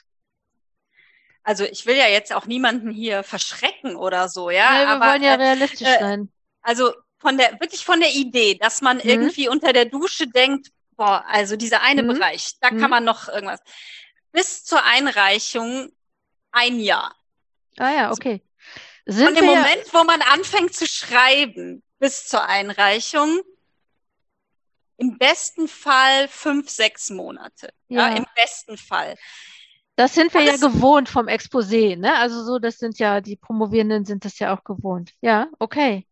Also 1.42 1.64
ich 1.64 1.88
will 1.88 1.96
ja 1.96 2.08
jetzt 2.08 2.32
auch 2.32 2.46
niemanden 2.46 2.92
hier 2.92 3.24
verschrecken 3.24 3.96
oder 3.96 4.30
so, 4.30 4.52
ja. 4.52 4.72
Nee, 4.72 4.80
wir 4.82 4.88
aber, 4.90 5.06
wollen 5.08 5.24
ja 5.24 5.32
äh, 5.32 5.42
realistisch 5.42 5.88
äh, 5.88 6.00
sein. 6.00 6.32
Also 6.62 6.94
von 7.18 7.40
der, 7.40 7.60
wirklich 7.60 7.84
von 7.84 8.00
der 8.00 8.14
Idee, 8.14 8.54
dass 8.54 8.82
man 8.82 8.98
mhm. 8.98 9.10
irgendwie 9.10 9.50
unter 9.50 9.74
der 9.74 9.86
Dusche 9.86 10.28
denkt, 10.28 10.68
boah, 10.96 11.26
also 11.28 11.56
dieser 11.56 11.82
eine 11.82 12.04
mhm. 12.04 12.10
Bereich, 12.10 12.52
da 12.62 12.70
mhm. 12.70 12.82
kann 12.82 12.92
man 12.92 13.04
noch 13.04 13.30
irgendwas. 13.30 13.62
bis 14.32 14.64
zur 14.64 14.84
Einreichung 14.84 15.92
ein 16.52 16.80
Jahr. 16.80 17.16
Ah 17.80 17.92
ja, 17.92 18.12
okay. 18.12 18.44
Sind 19.12 19.26
Von 19.26 19.36
dem 19.36 19.46
Moment, 19.46 19.86
wo 19.92 20.04
man 20.04 20.22
anfängt 20.22 20.76
zu 20.76 20.86
schreiben, 20.86 21.82
bis 21.98 22.28
zur 22.28 22.46
Einreichung, 22.46 23.42
im 24.98 25.18
besten 25.18 25.68
Fall 25.68 26.28
fünf, 26.28 26.70
sechs 26.70 27.10
Monate. 27.10 27.74
Ja, 27.88 28.10
ja 28.10 28.18
im 28.18 28.26
besten 28.36 28.78
Fall. 28.78 29.16
Das 29.96 30.14
sind 30.14 30.32
wir 30.34 30.46
das 30.46 30.62
ja 30.62 30.68
gewohnt 30.70 31.10
vom 31.10 31.28
Exposé, 31.28 31.98
ne? 31.98 32.16
Also 32.18 32.44
so, 32.44 32.60
das 32.60 32.78
sind 32.78 33.00
ja, 33.00 33.20
die 33.20 33.36
Promovierenden 33.36 34.06
sind 34.06 34.26
das 34.26 34.38
ja 34.38 34.56
auch 34.56 34.64
gewohnt. 34.64 35.14
Ja, 35.22 35.48
okay. 35.58 36.06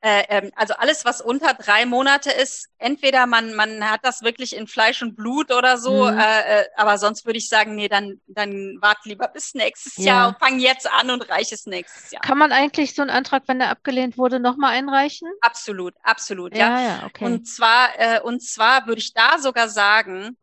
Äh, 0.00 0.22
ähm, 0.28 0.52
also 0.54 0.74
alles, 0.74 1.04
was 1.04 1.20
unter 1.20 1.54
drei 1.54 1.84
Monate 1.84 2.30
ist, 2.30 2.68
entweder 2.78 3.26
man, 3.26 3.54
man 3.54 3.90
hat 3.90 4.00
das 4.04 4.22
wirklich 4.22 4.54
in 4.54 4.68
Fleisch 4.68 5.02
und 5.02 5.16
Blut 5.16 5.50
oder 5.50 5.76
so, 5.76 6.08
mhm. 6.08 6.18
äh, 6.18 6.60
äh 6.60 6.66
aber 6.76 6.98
sonst 6.98 7.26
würde 7.26 7.38
ich 7.38 7.48
sagen, 7.48 7.74
nee, 7.74 7.88
dann, 7.88 8.20
dann 8.28 8.78
warte 8.80 9.08
lieber 9.08 9.26
bis 9.26 9.54
nächstes 9.54 9.96
ja. 9.96 10.04
Jahr 10.04 10.28
und 10.28 10.38
fang 10.38 10.60
jetzt 10.60 10.88
an 10.88 11.10
und 11.10 11.28
reich 11.28 11.50
es 11.50 11.66
nächstes 11.66 12.12
Jahr. 12.12 12.22
Kann 12.22 12.38
man 12.38 12.52
eigentlich 12.52 12.94
so 12.94 13.02
einen 13.02 13.10
Antrag, 13.10 13.42
wenn 13.46 13.60
er 13.60 13.70
abgelehnt 13.70 14.16
wurde, 14.18 14.38
nochmal 14.38 14.74
einreichen? 14.74 15.28
Absolut, 15.40 15.94
absolut, 16.04 16.56
ja. 16.56 16.68
ja. 16.68 16.80
ja 16.80 17.06
okay. 17.06 17.24
Und 17.24 17.48
zwar, 17.48 17.98
äh, 17.98 18.20
und 18.20 18.40
zwar 18.40 18.86
würde 18.86 19.00
ich 19.00 19.14
da 19.14 19.38
sogar 19.38 19.68
sagen, 19.68 20.36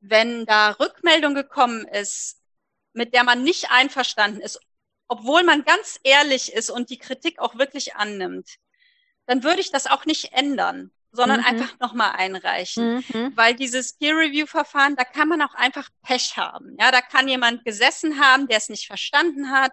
wenn 0.00 0.46
da 0.46 0.70
Rückmeldung 0.70 1.34
gekommen 1.34 1.86
ist, 1.88 2.38
mit 2.94 3.12
der 3.12 3.24
man 3.24 3.42
nicht 3.42 3.70
einverstanden 3.70 4.40
ist, 4.40 4.60
obwohl 5.08 5.42
man 5.42 5.64
ganz 5.64 6.00
ehrlich 6.04 6.54
ist 6.54 6.70
und 6.70 6.88
die 6.88 6.98
Kritik 6.98 7.38
auch 7.38 7.58
wirklich 7.58 7.96
annimmt, 7.96 8.56
dann 9.26 9.42
würde 9.42 9.60
ich 9.60 9.70
das 9.70 9.86
auch 9.86 10.04
nicht 10.04 10.32
ändern, 10.32 10.90
sondern 11.14 11.40
mhm. 11.40 11.46
einfach 11.46 11.78
nochmal 11.78 12.12
einreichen. 12.16 13.04
Mhm. 13.12 13.32
Weil 13.36 13.54
dieses 13.54 13.94
Peer-Review-Verfahren, 13.94 14.96
da 14.96 15.04
kann 15.04 15.28
man 15.28 15.40
auch 15.42 15.54
einfach 15.54 15.88
Pech 16.02 16.36
haben. 16.36 16.76
Ja, 16.78 16.90
da 16.90 17.00
kann 17.00 17.28
jemand 17.28 17.64
gesessen 17.64 18.20
haben, 18.20 18.48
der 18.48 18.58
es 18.58 18.68
nicht 18.68 18.86
verstanden 18.86 19.50
hat 19.50 19.72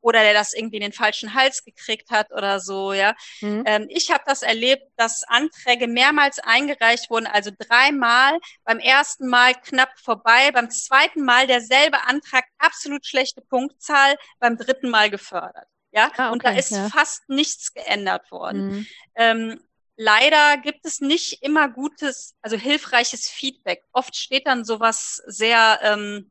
oder 0.00 0.20
der 0.20 0.32
das 0.32 0.54
irgendwie 0.54 0.76
in 0.76 0.82
den 0.82 0.92
falschen 0.92 1.34
Hals 1.34 1.64
gekriegt 1.64 2.10
hat 2.10 2.30
oder 2.32 2.60
so. 2.60 2.92
Ja, 2.92 3.14
mhm. 3.40 3.64
ähm, 3.66 3.86
ich 3.88 4.10
habe 4.12 4.22
das 4.26 4.42
erlebt, 4.42 4.84
dass 4.96 5.24
Anträge 5.24 5.88
mehrmals 5.88 6.38
eingereicht 6.38 7.10
wurden, 7.10 7.26
also 7.26 7.50
dreimal. 7.58 8.38
Beim 8.64 8.78
ersten 8.78 9.28
Mal 9.28 9.54
knapp 9.54 9.90
vorbei, 9.98 10.52
beim 10.52 10.70
zweiten 10.70 11.24
Mal 11.24 11.46
derselbe 11.46 12.02
Antrag, 12.06 12.44
absolut 12.58 13.04
schlechte 13.04 13.40
Punktzahl, 13.42 14.16
beim 14.38 14.56
dritten 14.56 14.90
Mal 14.90 15.10
gefördert. 15.10 15.66
Ja, 15.96 16.12
ah, 16.18 16.26
okay, 16.26 16.32
und 16.32 16.44
da 16.44 16.50
ist 16.50 16.72
ja. 16.72 16.90
fast 16.90 17.26
nichts 17.30 17.72
geändert 17.72 18.30
worden. 18.30 18.68
Mhm. 18.68 18.86
Ähm, 19.14 19.60
leider 19.96 20.58
gibt 20.58 20.84
es 20.84 21.00
nicht 21.00 21.42
immer 21.42 21.70
gutes, 21.70 22.34
also 22.42 22.58
hilfreiches 22.58 23.30
Feedback. 23.30 23.82
Oft 23.92 24.14
steht 24.14 24.46
dann 24.46 24.66
sowas 24.66 25.22
sehr 25.26 25.80
ähm, 25.82 26.30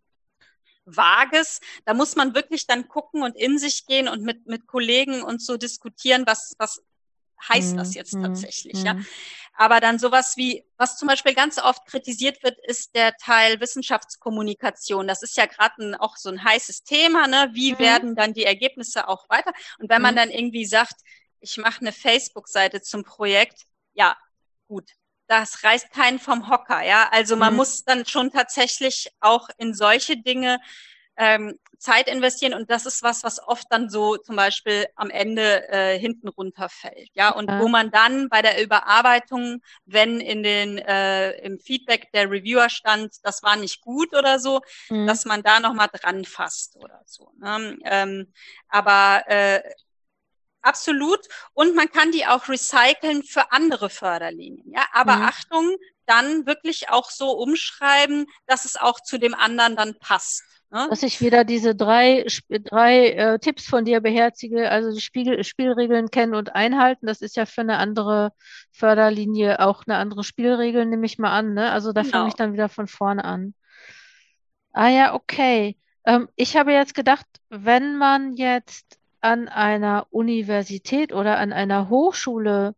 Vages. 0.86 1.62
Da 1.86 1.96
muss 1.96 2.16
man 2.16 2.36
wirklich 2.36 2.68
dann 2.68 2.88
gucken 2.88 3.24
und 3.24 3.36
in 3.36 3.58
sich 3.58 3.88
gehen 3.88 4.08
und 4.08 4.22
mit, 4.22 4.46
mit 4.46 4.68
Kollegen 4.68 5.24
und 5.24 5.42
so 5.42 5.58
diskutieren, 5.58 6.28
was, 6.28 6.54
was 6.60 6.84
heißt 7.50 7.74
mhm. 7.74 7.78
das 7.78 7.96
jetzt 7.96 8.14
mhm. 8.14 8.24
tatsächlich, 8.24 8.80
mhm. 8.80 8.86
ja. 8.86 8.98
Aber 9.58 9.80
dann 9.80 10.00
sowas 10.00 10.36
wie, 10.36 10.66
was 10.78 10.98
zum 10.98 11.08
Beispiel 11.08 11.34
ganz 11.34 11.58
oft 11.58 11.86
kritisiert 11.86 12.44
wird, 12.44 12.58
ist 12.68 12.94
der 12.94 13.16
Teil 13.16 13.62
Wissenschaftskommunikation. 13.62 15.08
Das 15.08 15.24
ist 15.24 15.38
ja 15.38 15.46
gerade 15.46 15.96
auch 16.02 16.18
so 16.18 16.30
ein 16.30 16.44
heißes 16.44 16.84
Thema. 16.84 17.28
Ne? 17.28 17.50
Wie 17.54 17.74
mhm. 17.74 17.80
werden 17.80 18.16
dann 18.16 18.34
die 18.34 18.44
Ergebnisse 18.44 19.08
auch 19.08 19.30
weiter? 19.30 19.54
Und 19.80 19.90
wenn 19.90 20.02
man 20.02 20.16
mhm. 20.16 20.18
dann 20.18 20.30
irgendwie 20.30 20.66
sagt, 20.66 20.96
ich 21.40 21.58
mache 21.58 21.80
eine 21.82 21.94
Facebook-Seite 21.94 22.82
zum 22.82 23.04
Projekt, 23.04 23.62
ja, 23.94 24.18
gut, 24.68 24.92
das 25.28 25.64
reißt 25.64 25.92
keinen 25.92 26.20
vom 26.20 26.50
Hocker, 26.50 26.84
ja. 26.84 27.10
Also 27.12 27.36
man 27.36 27.54
mhm. 27.54 27.58
muss 27.58 27.84
dann 27.84 28.06
schon 28.06 28.32
tatsächlich 28.32 29.10
auch 29.22 29.50
in 29.58 29.74
solche 29.74 30.18
Dinge 30.18 30.60
ähm, 31.18 31.60
Zeit 31.78 32.08
investieren 32.08 32.54
und 32.54 32.70
das 32.72 32.86
ist 32.86 33.04
was, 33.04 33.24
was 33.24 33.40
oft 33.46 33.68
dann 33.70 33.90
so 33.90 34.18
zum 34.18 34.36
Beispiel 34.36 34.88
am 34.96 35.10
Ende 35.10 35.68
äh, 35.70 36.00
hinten 36.00 36.28
runterfällt, 36.28 37.10
ja, 37.14 37.30
und 37.30 37.50
ja. 37.50 37.60
wo 37.60 37.68
man 37.68 37.92
dann 37.92 38.30
bei 38.30 38.42
der 38.42 38.64
Überarbeitung, 38.64 39.62
wenn 39.86 40.20
in 40.20 40.44
den 40.44 40.78
äh, 40.78 41.32
im 41.42 41.60
Feedback 41.60 42.12
der 42.14 42.30
Reviewer 42.30 42.70
stand, 42.70 43.14
das 43.24 43.44
war 43.44 43.56
nicht 43.56 43.82
gut 43.82 44.16
oder 44.16 44.40
so, 44.40 44.62
mhm. 44.90 45.08
dass 45.08 45.26
man 45.26 45.44
da 45.44 45.60
noch 45.60 45.74
mal 45.74 45.88
dran 45.88 46.26
fasst 46.26 46.76
oder 46.78 47.02
so. 47.06 47.32
Ne? 47.38 47.78
Ähm, 47.86 48.34
aber 48.70 49.24
äh, 49.28 49.62
absolut 50.62 51.20
und 51.54 51.76
man 51.76 51.92
kann 51.92 52.12
die 52.12 52.26
auch 52.26 52.50
recyceln 52.50 53.24
für 53.24 53.52
andere 53.52 53.90
Förderlinien, 53.90 54.72
ja, 54.72 54.86
aber 54.94 55.18
mhm. 55.18 55.24
Achtung, 55.24 55.76
dann 56.08 56.46
wirklich 56.46 56.90
auch 56.90 57.10
so 57.10 57.32
umschreiben, 57.32 58.28
dass 58.48 58.66
es 58.66 58.76
auch 58.76 59.00
zu 59.00 59.18
dem 59.18 59.34
anderen 59.34 59.76
dann 59.76 59.98
passt. 60.00 60.44
Ne? 60.76 60.88
Dass 60.90 61.04
ich 61.04 61.22
wieder 61.22 61.46
diese 61.46 61.74
drei, 61.74 62.26
drei 62.50 63.12
äh, 63.12 63.40
Tipps 63.40 63.66
von 63.66 63.86
dir 63.86 64.02
beherzige, 64.02 64.70
also 64.70 64.94
die 64.94 65.00
Spiegel, 65.00 65.42
Spielregeln 65.46 66.12
kennen 66.12 66.36
und 66.36 66.54
einhalten. 66.54 67.06
Das 67.06 67.22
ist 67.22 67.38
ja 67.38 67.46
für 67.46 67.62
eine 67.62 67.78
andere 67.78 68.34
Förderlinie 68.74 69.62
auch 69.62 69.84
eine 69.88 69.96
andere 69.96 70.26
Spielregel, 70.26 70.86
nehme 70.86 71.06
ich 71.06 71.18
mal 71.18 71.32
an. 71.32 71.54
Ne? 71.54 71.72
Also 71.72 71.94
da 71.94 72.02
genau. 72.02 72.12
fange 72.12 72.28
ich 72.28 72.34
dann 72.34 72.52
wieder 72.52 72.68
von 72.68 72.88
vorne 72.88 73.24
an. 73.24 73.54
Ah 74.74 74.90
ja, 74.90 75.14
okay. 75.14 75.78
Ähm, 76.06 76.28
ich 76.36 76.58
habe 76.58 76.74
jetzt 76.74 76.94
gedacht, 76.94 77.26
wenn 77.50 77.96
man 77.98 78.34
jetzt 78.34 79.00
an 79.22 79.48
einer 79.48 80.08
Universität 80.10 81.14
oder 81.14 81.38
an 81.38 81.54
einer 81.54 81.88
Hochschule 81.88 82.76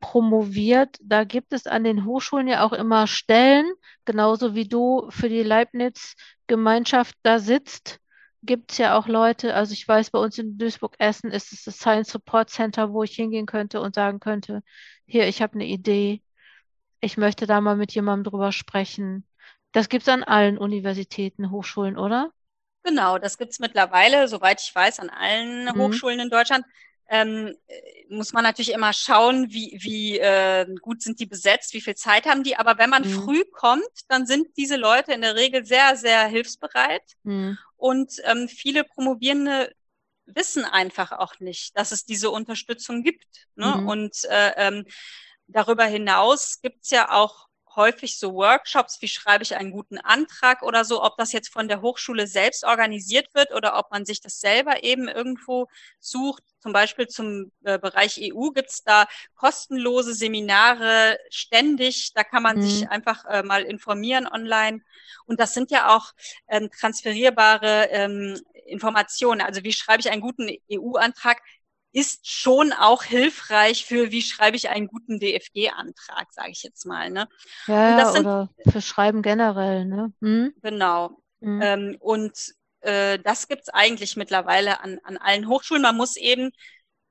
promoviert, 0.00 0.98
da 1.00 1.22
gibt 1.22 1.52
es 1.52 1.68
an 1.68 1.84
den 1.84 2.04
Hochschulen 2.04 2.48
ja 2.48 2.64
auch 2.64 2.72
immer 2.72 3.06
Stellen, 3.06 3.72
genauso 4.04 4.54
wie 4.54 4.68
du 4.68 5.08
für 5.10 5.28
die 5.28 5.42
Leibniz-Gemeinschaft 5.42 7.16
da 7.22 7.38
sitzt, 7.38 8.00
gibt 8.42 8.72
es 8.72 8.78
ja 8.78 8.96
auch 8.98 9.06
Leute, 9.06 9.54
also 9.54 9.72
ich 9.72 9.86
weiß, 9.86 10.10
bei 10.10 10.18
uns 10.18 10.36
in 10.38 10.58
Duisburg-Essen 10.58 11.30
ist 11.30 11.52
es 11.52 11.64
das 11.64 11.76
Science 11.78 12.10
Support 12.10 12.50
Center, 12.50 12.92
wo 12.92 13.02
ich 13.04 13.14
hingehen 13.14 13.46
könnte 13.46 13.80
und 13.80 13.94
sagen 13.94 14.18
könnte, 14.18 14.62
hier, 15.06 15.28
ich 15.28 15.42
habe 15.42 15.54
eine 15.54 15.66
Idee, 15.66 16.22
ich 17.00 17.16
möchte 17.16 17.46
da 17.46 17.60
mal 17.60 17.76
mit 17.76 17.92
jemandem 17.92 18.30
drüber 18.30 18.52
sprechen. 18.52 19.26
Das 19.72 19.88
gibt 19.88 20.02
es 20.02 20.08
an 20.08 20.24
allen 20.24 20.58
Universitäten, 20.58 21.50
Hochschulen, 21.50 21.96
oder? 21.96 22.30
Genau, 22.84 23.18
das 23.18 23.38
gibt 23.38 23.52
es 23.52 23.60
mittlerweile, 23.60 24.26
soweit 24.26 24.60
ich 24.60 24.74
weiß, 24.74 24.98
an 24.98 25.10
allen 25.10 25.66
mhm. 25.66 25.78
Hochschulen 25.80 26.18
in 26.18 26.30
Deutschland 26.30 26.64
ähm, 27.08 27.54
muss 28.08 28.32
man 28.32 28.44
natürlich 28.44 28.72
immer 28.72 28.92
schauen, 28.92 29.50
wie, 29.50 29.78
wie 29.80 30.18
äh, 30.18 30.66
gut 30.80 31.02
sind 31.02 31.20
die 31.20 31.26
besetzt, 31.26 31.74
wie 31.74 31.80
viel 31.80 31.94
Zeit 31.94 32.26
haben 32.26 32.42
die. 32.42 32.56
Aber 32.56 32.78
wenn 32.78 32.90
man 32.90 33.02
mhm. 33.02 33.22
früh 33.22 33.44
kommt, 33.52 33.82
dann 34.08 34.26
sind 34.26 34.48
diese 34.56 34.76
Leute 34.76 35.12
in 35.12 35.20
der 35.20 35.34
Regel 35.34 35.64
sehr, 35.64 35.96
sehr 35.96 36.26
hilfsbereit. 36.26 37.02
Mhm. 37.22 37.58
Und 37.76 38.14
ähm, 38.24 38.48
viele 38.48 38.84
Promovierende 38.84 39.74
wissen 40.26 40.64
einfach 40.64 41.12
auch 41.12 41.40
nicht, 41.40 41.76
dass 41.76 41.92
es 41.92 42.04
diese 42.04 42.30
Unterstützung 42.30 43.02
gibt. 43.02 43.46
Ne? 43.56 43.76
Mhm. 43.76 43.88
Und 43.88 44.24
äh, 44.24 44.52
ähm, 44.56 44.86
darüber 45.46 45.84
hinaus 45.84 46.60
gibt's 46.60 46.90
ja 46.90 47.10
auch 47.10 47.48
häufig 47.76 48.18
so 48.18 48.34
Workshops, 48.34 49.00
wie 49.00 49.08
schreibe 49.08 49.42
ich 49.42 49.56
einen 49.56 49.70
guten 49.70 49.98
Antrag 49.98 50.62
oder 50.62 50.84
so, 50.84 51.02
ob 51.02 51.16
das 51.16 51.32
jetzt 51.32 51.52
von 51.52 51.68
der 51.68 51.82
Hochschule 51.82 52.26
selbst 52.26 52.64
organisiert 52.64 53.34
wird 53.34 53.52
oder 53.52 53.78
ob 53.78 53.90
man 53.90 54.04
sich 54.04 54.20
das 54.20 54.40
selber 54.40 54.82
eben 54.82 55.08
irgendwo 55.08 55.68
sucht. 56.00 56.42
Zum 56.60 56.72
Beispiel 56.72 57.08
zum 57.08 57.50
äh, 57.64 57.78
Bereich 57.78 58.20
EU 58.22 58.50
gibt's 58.50 58.84
da 58.84 59.06
kostenlose 59.34 60.14
Seminare 60.14 61.18
ständig. 61.30 62.12
Da 62.14 62.24
kann 62.24 62.42
man 62.42 62.58
mhm. 62.58 62.62
sich 62.62 62.88
einfach 62.88 63.24
äh, 63.24 63.42
mal 63.42 63.62
informieren 63.62 64.26
online. 64.26 64.82
Und 65.26 65.40
das 65.40 65.54
sind 65.54 65.70
ja 65.70 65.94
auch 65.94 66.12
ähm, 66.48 66.70
transferierbare 66.70 67.88
ähm, 67.90 68.40
Informationen. 68.66 69.40
Also 69.40 69.64
wie 69.64 69.72
schreibe 69.72 70.00
ich 70.00 70.10
einen 70.10 70.22
guten 70.22 70.50
EU-Antrag? 70.70 71.42
Ist 71.92 72.28
schon 72.28 72.72
auch 72.72 73.02
hilfreich 73.02 73.84
für, 73.84 74.10
wie 74.10 74.22
schreibe 74.22 74.56
ich 74.56 74.70
einen 74.70 74.86
guten 74.86 75.20
DFG-Antrag, 75.20 76.32
sage 76.32 76.50
ich 76.50 76.62
jetzt 76.62 76.86
mal. 76.86 77.10
Ne? 77.10 77.28
Ja, 77.66 78.10
sind, 78.12 78.26
oder 78.26 78.48
für 78.70 78.80
Schreiben 78.80 79.22
generell. 79.22 79.84
Ne? 79.84 80.12
Hm? 80.20 80.54
Genau. 80.62 81.22
Hm. 81.40 81.60
Ähm, 81.62 81.96
und 82.00 82.54
äh, 82.80 83.18
das 83.18 83.48
gibt's 83.48 83.68
eigentlich 83.68 84.16
mittlerweile 84.16 84.80
an, 84.80 84.98
an 85.04 85.18
allen 85.18 85.48
Hochschulen. 85.48 85.82
Man 85.82 85.96
muss 85.96 86.16
eben 86.16 86.50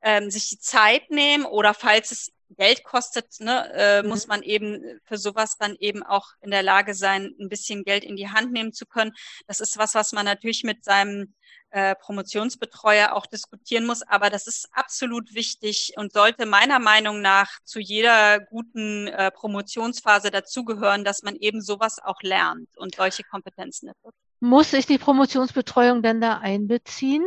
ähm, 0.01 0.31
sich 0.31 0.49
die 0.49 0.59
Zeit 0.59 1.09
nehmen 1.11 1.45
oder 1.45 1.73
falls 1.73 2.11
es 2.11 2.31
Geld 2.57 2.83
kostet, 2.83 3.39
ne, 3.39 3.71
äh, 3.73 4.03
mhm. 4.03 4.09
muss 4.09 4.27
man 4.27 4.43
eben 4.43 4.99
für 5.05 5.17
sowas 5.17 5.57
dann 5.57 5.75
eben 5.79 6.03
auch 6.03 6.31
in 6.41 6.51
der 6.51 6.63
Lage 6.63 6.93
sein, 6.93 7.33
ein 7.39 7.49
bisschen 7.49 7.83
Geld 7.83 8.03
in 8.03 8.15
die 8.15 8.29
Hand 8.29 8.51
nehmen 8.51 8.73
zu 8.73 8.85
können. 8.85 9.13
Das 9.47 9.59
ist 9.61 9.77
was, 9.77 9.95
was 9.95 10.11
man 10.11 10.25
natürlich 10.25 10.63
mit 10.63 10.83
seinem 10.83 11.33
äh, 11.71 11.95
Promotionsbetreuer 11.95 13.13
auch 13.13 13.25
diskutieren 13.25 13.85
muss. 13.85 14.01
Aber 14.03 14.29
das 14.29 14.47
ist 14.47 14.69
absolut 14.71 15.33
wichtig 15.33 15.93
und 15.97 16.13
sollte 16.13 16.45
meiner 16.45 16.79
Meinung 16.79 17.21
nach 17.21 17.49
zu 17.63 17.79
jeder 17.79 18.39
guten 18.39 19.07
äh, 19.07 19.31
Promotionsphase 19.31 20.31
dazugehören, 20.31 21.03
dass 21.03 21.23
man 21.23 21.35
eben 21.35 21.61
sowas 21.61 21.97
auch 22.03 22.21
lernt 22.21 22.77
und 22.77 22.95
solche 22.95 23.23
Kompetenzen 23.23 23.89
entwickelt. 23.89 24.15
Muss 24.39 24.73
ich 24.73 24.85
die 24.85 24.97
Promotionsbetreuung 24.97 26.01
denn 26.01 26.19
da 26.19 26.39
einbeziehen? 26.39 27.23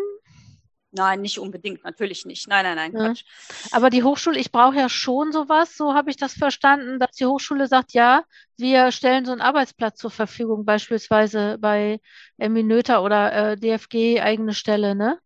Nein, 0.97 1.23
nicht 1.23 1.41
unbedingt, 1.41 1.83
natürlich 1.83 2.25
nicht. 2.25 2.47
Nein, 2.47 2.65
nein, 2.65 2.93
nein. 2.93 3.15
Quatsch. 3.15 3.25
Aber 3.73 3.91
die 3.91 4.05
Hochschule, 4.05 4.39
ich 4.39 4.53
brauche 4.53 4.77
ja 4.77 4.89
schon 4.89 5.33
sowas, 5.33 5.77
so 5.77 5.93
habe 5.93 6.11
ich 6.11 6.17
das 6.17 6.35
verstanden, 6.35 7.01
dass 7.01 7.17
die 7.17 7.27
Hochschule 7.27 7.67
sagt, 7.67 7.95
ja, 7.95 8.23
wir 8.57 8.93
stellen 8.93 9.25
so 9.25 9.33
einen 9.33 9.41
Arbeitsplatz 9.41 9.99
zur 9.99 10.13
Verfügung, 10.13 10.65
beispielsweise 10.65 11.59
bei 11.59 12.01
Eminöter 12.39 13.03
oder 13.03 13.53
äh, 13.53 13.57
DFG 13.57 14.21
eigene 14.21 14.55
Stelle, 14.55 14.95
ne? 14.95 15.19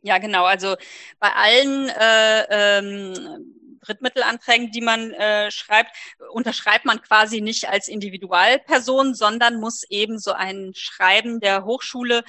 Ja, 0.00 0.16
genau. 0.16 0.44
Also 0.46 0.76
bei 1.18 1.30
allen 1.34 1.90
äh, 1.90 2.78
ähm, 2.78 3.78
Drittmittelanträgen, 3.82 4.70
die 4.70 4.80
man 4.80 5.10
äh, 5.12 5.50
schreibt, 5.50 5.94
unterschreibt 6.32 6.86
man 6.86 7.02
quasi 7.02 7.42
nicht 7.42 7.68
als 7.68 7.88
Individualperson, 7.88 9.14
sondern 9.14 9.60
muss 9.60 9.82
eben 9.90 10.18
so 10.18 10.32
ein 10.32 10.72
Schreiben 10.74 11.40
der 11.40 11.64
Hochschule 11.64 12.22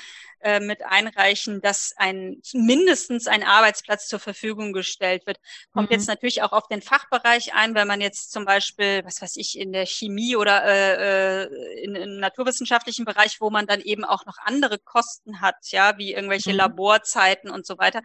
äh, 0.44 0.60
mit 0.60 0.84
einreichen, 0.84 1.62
dass 1.62 1.94
ein 1.98 2.42
mindestens 2.54 3.28
ein 3.28 3.44
Arbeitsplatz 3.44 4.08
zur 4.08 4.20
Verfügung 4.20 4.74
gestellt 4.74 5.26
wird. 5.26 5.40
Kommt 5.74 5.90
mhm. 5.90 5.96
jetzt 5.96 6.08
natürlich 6.08 6.42
auch 6.42 6.52
auf 6.52 6.68
den 6.68 6.82
Fachbereich 6.82 7.54
ein, 7.54 7.76
wenn 7.76 7.88
man 7.88 8.02
jetzt 8.02 8.32
zum 8.32 8.46
Beispiel, 8.46 9.04
was 9.06 9.22
weiß 9.22 9.38
ich, 9.38 9.58
in 9.58 9.72
der 9.72 9.86
Chemie 9.86 10.36
oder 10.36 10.64
äh, 10.66 11.44
äh 11.44 11.84
in, 11.84 11.96
im 11.96 12.18
naturwissenschaftlichen 12.18 13.06
Bereich, 13.06 13.38
wo 13.40 13.50
man 13.50 13.68
dann 13.68 13.82
eben 13.82 14.04
auch 14.04 14.26
noch 14.26 14.38
andere 14.44 14.80
Kosten 14.80 15.42
hat, 15.42 15.56
ja, 15.66 15.98
wie 15.98 16.14
irgendwelche 16.14 16.52
mhm. 16.52 16.58
Laborzeiten 16.58 17.50
und 17.50 17.66
so 17.66 17.78
weiter. 17.78 18.02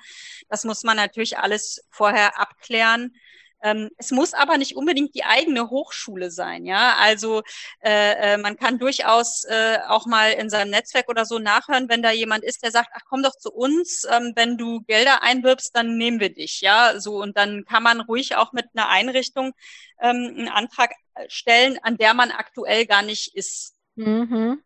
Das 0.49 0.65
muss 0.65 0.83
man 0.83 0.97
natürlich 0.97 1.39
alles 1.39 1.85
vorher 1.91 2.39
abklären. 2.39 3.15
Ähm, 3.63 3.91
es 3.97 4.11
muss 4.11 4.35
aber 4.35 4.59
nicht 4.59 4.77
unbedingt 4.77 5.15
die 5.15 5.25
eigene 5.25 5.71
Hochschule 5.71 6.31
sein, 6.31 6.67
ja. 6.67 6.97
Also 6.99 7.43
äh, 7.81 8.35
äh, 8.35 8.39
man 8.39 8.57
kann 8.57 8.79
durchaus 8.79 9.45
äh, 9.45 9.79
auch 9.89 10.07
mal 10.07 10.33
in 10.33 10.51
seinem 10.51 10.71
Netzwerk 10.71 11.09
oder 11.09 11.25
so 11.25 11.39
nachhören, 11.39 11.89
wenn 11.89 12.03
da 12.03 12.11
jemand 12.11 12.45
ist, 12.45 12.63
der 12.63 12.71
sagt, 12.71 12.91
ach 12.95 13.03
komm 13.09 13.23
doch 13.23 13.37
zu 13.37 13.53
uns, 13.53 14.07
ähm, 14.11 14.33
wenn 14.37 14.59
du 14.59 14.83
Gelder 14.83 15.23
einwirbst, 15.23 15.75
dann 15.75 15.97
nehmen 15.97 16.21
wir 16.21 16.33
dich, 16.33 16.61
ja. 16.61 17.01
So 17.01 17.21
und 17.21 17.37
dann 17.37 17.65
kann 17.65 17.83
man 17.83 18.01
ruhig 18.01 18.37
auch 18.37 18.53
mit 18.53 18.67
einer 18.75 18.89
Einrichtung 18.89 19.53
ähm, 20.01 20.35
einen 20.37 20.49
Antrag 20.49 20.93
äh, 21.15 21.25
stellen, 21.29 21.79
an 21.83 21.97
der 21.97 22.15
man 22.15 22.31
aktuell 22.31 22.87
gar 22.87 23.03
nicht 23.03 23.35
ist. 23.35 23.75
Mhm. 23.97 24.63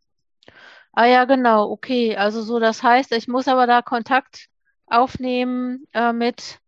Ah 0.92 1.06
ja, 1.06 1.24
genau, 1.24 1.70
okay. 1.70 2.16
Also 2.16 2.42
so, 2.42 2.58
das 2.58 2.82
heißt, 2.82 3.12
ich 3.12 3.28
muss 3.28 3.48
aber 3.48 3.66
da 3.66 3.82
Kontakt 3.82 4.48
aufnehmen 4.86 5.86
äh, 5.92 6.12
mit 6.12 6.59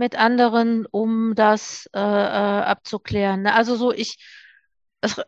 mit 0.00 0.16
anderen, 0.16 0.86
um 0.86 1.34
das 1.36 1.88
äh, 1.94 2.00
äh, 2.00 2.02
abzuklären. 2.02 3.42
Ne? 3.42 3.54
Also 3.54 3.76
so 3.76 3.92
ich, 3.92 4.16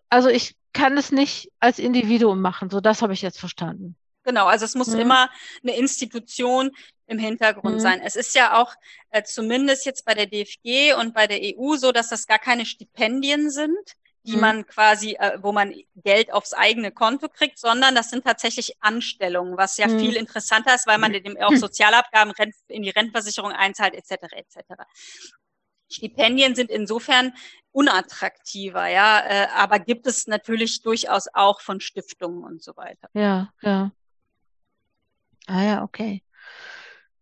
also 0.09 0.31
ich 0.31 0.57
kann 0.73 0.97
es 0.97 1.13
nicht 1.13 1.53
als 1.61 1.79
Individuum 1.79 2.41
machen. 2.41 2.71
So, 2.71 2.81
das 2.81 3.03
habe 3.03 3.13
ich 3.13 3.21
jetzt 3.21 3.39
verstanden. 3.39 3.97
Genau, 4.25 4.47
also 4.47 4.65
es 4.65 4.75
muss 4.75 4.89
mhm. 4.89 5.01
immer 5.01 5.31
eine 5.63 5.77
Institution 5.77 6.71
im 7.07 7.19
Hintergrund 7.19 7.77
mhm. 7.77 7.81
sein. 7.81 8.01
Es 8.03 8.17
ist 8.17 8.35
ja 8.35 8.61
auch 8.61 8.73
äh, 9.11 9.23
zumindest 9.23 9.85
jetzt 9.85 10.07
bei 10.07 10.15
der 10.15 10.27
DFG 10.27 10.95
und 10.99 11.13
bei 11.13 11.27
der 11.27 11.41
EU 11.43 11.77
so, 11.77 11.93
dass 11.93 12.09
das 12.09 12.27
gar 12.27 12.39
keine 12.39 12.65
Stipendien 12.65 13.51
sind, 13.51 13.77
die 14.25 14.35
mhm. 14.35 14.41
man 14.41 14.67
quasi, 14.67 15.17
äh, 15.19 15.39
wo 15.43 15.53
man 15.53 15.75
Geld 15.97 16.33
aufs 16.33 16.53
eigene 16.53 16.93
Konto 16.93 17.29
kriegt, 17.29 17.59
sondern 17.59 17.95
das 17.95 18.11
sind 18.11 18.25
tatsächlich 18.25 18.77
Anstellungen, 18.81 19.57
was 19.57 19.77
ja 19.77 19.89
mhm. 19.89 19.99
viel 19.99 20.17
interessanter 20.17 20.75
ist, 20.75 20.87
weil 20.87 20.99
man 20.99 21.13
dem 21.13 21.37
auch 21.39 21.55
Sozialabgaben 21.55 22.33
in 22.69 22.83
die 22.83 22.91
Rentenversicherung 22.91 23.53
einzahlt, 23.53 23.95
etc. 23.95 24.33
etc. 24.33 24.59
Stipendien 25.91 26.55
sind 26.55 26.71
insofern 26.71 27.33
unattraktiver, 27.73 28.87
ja, 28.87 29.21
äh, 29.21 29.47
aber 29.55 29.79
gibt 29.79 30.07
es 30.07 30.27
natürlich 30.27 30.83
durchaus 30.83 31.29
auch 31.33 31.61
von 31.61 31.81
Stiftungen 31.81 32.45
und 32.45 32.63
so 32.63 32.77
weiter. 32.77 33.09
Ja, 33.15 33.53
ja. 33.61 33.91
Ah 35.47 35.63
ja, 35.63 35.83
okay. 35.83 36.23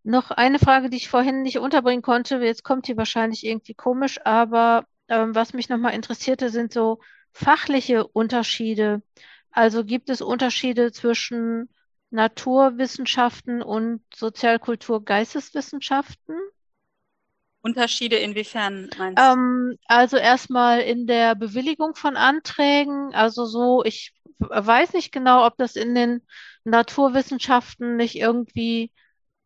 Noch 0.03 0.31
eine 0.31 0.59
Frage, 0.59 0.91
die 0.91 0.97
ich 0.97 1.09
vorhin 1.09 1.43
nicht 1.43 1.59
unterbringen 1.59 2.03
konnte. 2.03 2.37
Jetzt 2.37 2.65
kommt 2.65 2.89
die 2.89 2.97
wahrscheinlich 2.97 3.45
irgendwie 3.45 3.75
komisch, 3.75 4.19
aber 4.25 4.87
ähm, 5.11 5.35
was 5.35 5.53
mich 5.53 5.69
nochmal 5.69 5.93
interessierte, 5.93 6.49
sind 6.49 6.73
so 6.73 7.01
fachliche 7.33 8.07
Unterschiede. 8.07 9.03
Also 9.51 9.85
gibt 9.85 10.09
es 10.09 10.23
Unterschiede 10.23 10.93
zwischen 10.93 11.69
Naturwissenschaften 12.11 13.63
und 13.63 14.03
Sozialkultur, 14.15 15.05
Geisteswissenschaften? 15.05 16.37
Unterschiede 17.63 18.17
inwiefern 18.17 18.89
meinst 18.97 19.23
du? 19.23 19.23
Ähm, 19.23 19.79
also 19.87 20.17
erstmal 20.17 20.81
in 20.81 21.07
der 21.07 21.35
Bewilligung 21.35 21.95
von 21.95 22.17
Anträgen. 22.17 23.13
Also 23.13 23.45
so, 23.45 23.85
ich 23.85 24.15
weiß 24.39 24.95
nicht 24.95 25.13
genau, 25.13 25.47
ob 25.47 25.59
das 25.59 25.77
in 25.77 25.95
den 25.95 26.23
Naturwissenschaften 26.65 27.97
nicht 27.97 28.17
irgendwie 28.17 28.93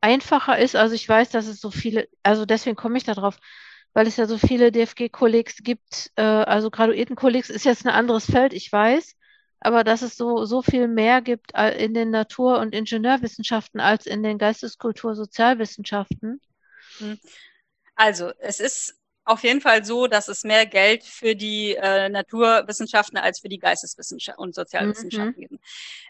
einfacher 0.00 0.58
ist. 0.58 0.76
Also 0.76 0.94
ich 0.94 1.08
weiß, 1.08 1.30
dass 1.30 1.46
es 1.46 1.60
so 1.60 1.70
viele, 1.70 2.08
also 2.22 2.44
deswegen 2.44 2.76
komme 2.76 2.98
ich 2.98 3.04
da 3.04 3.14
drauf 3.14 3.38
weil 3.94 4.06
es 4.06 4.16
ja 4.16 4.26
so 4.26 4.36
viele 4.36 4.70
DFG-Kollegs 4.70 5.62
gibt, 5.62 6.12
äh, 6.16 6.22
also 6.22 6.70
Graduierten-Kollegs 6.70 7.48
ist 7.48 7.64
jetzt 7.64 7.86
ein 7.86 7.92
anderes 7.92 8.26
Feld, 8.26 8.52
ich 8.52 8.70
weiß, 8.70 9.14
aber 9.60 9.84
dass 9.84 10.02
es 10.02 10.16
so, 10.16 10.44
so 10.44 10.60
viel 10.60 10.88
mehr 10.88 11.22
gibt 11.22 11.52
in 11.78 11.94
den 11.94 12.10
Natur- 12.10 12.58
und 12.58 12.74
Ingenieurwissenschaften 12.74 13.80
als 13.80 14.04
in 14.04 14.22
den 14.22 14.36
Geisteskultur-Sozialwissenschaften. 14.36 16.42
Hm. 16.98 17.18
Also, 17.94 18.32
es 18.40 18.60
ist 18.60 18.98
auf 19.24 19.42
jeden 19.42 19.60
Fall 19.60 19.84
so, 19.84 20.06
dass 20.06 20.28
es 20.28 20.44
mehr 20.44 20.66
Geld 20.66 21.02
für 21.02 21.34
die 21.34 21.76
äh, 21.76 22.08
Naturwissenschaften 22.08 23.16
als 23.16 23.40
für 23.40 23.48
die 23.48 23.58
Geisteswissenschaften 23.58 24.42
und 24.42 24.54
Sozialwissenschaften 24.54 25.34
mhm. 25.36 25.48
gibt. 25.48 25.64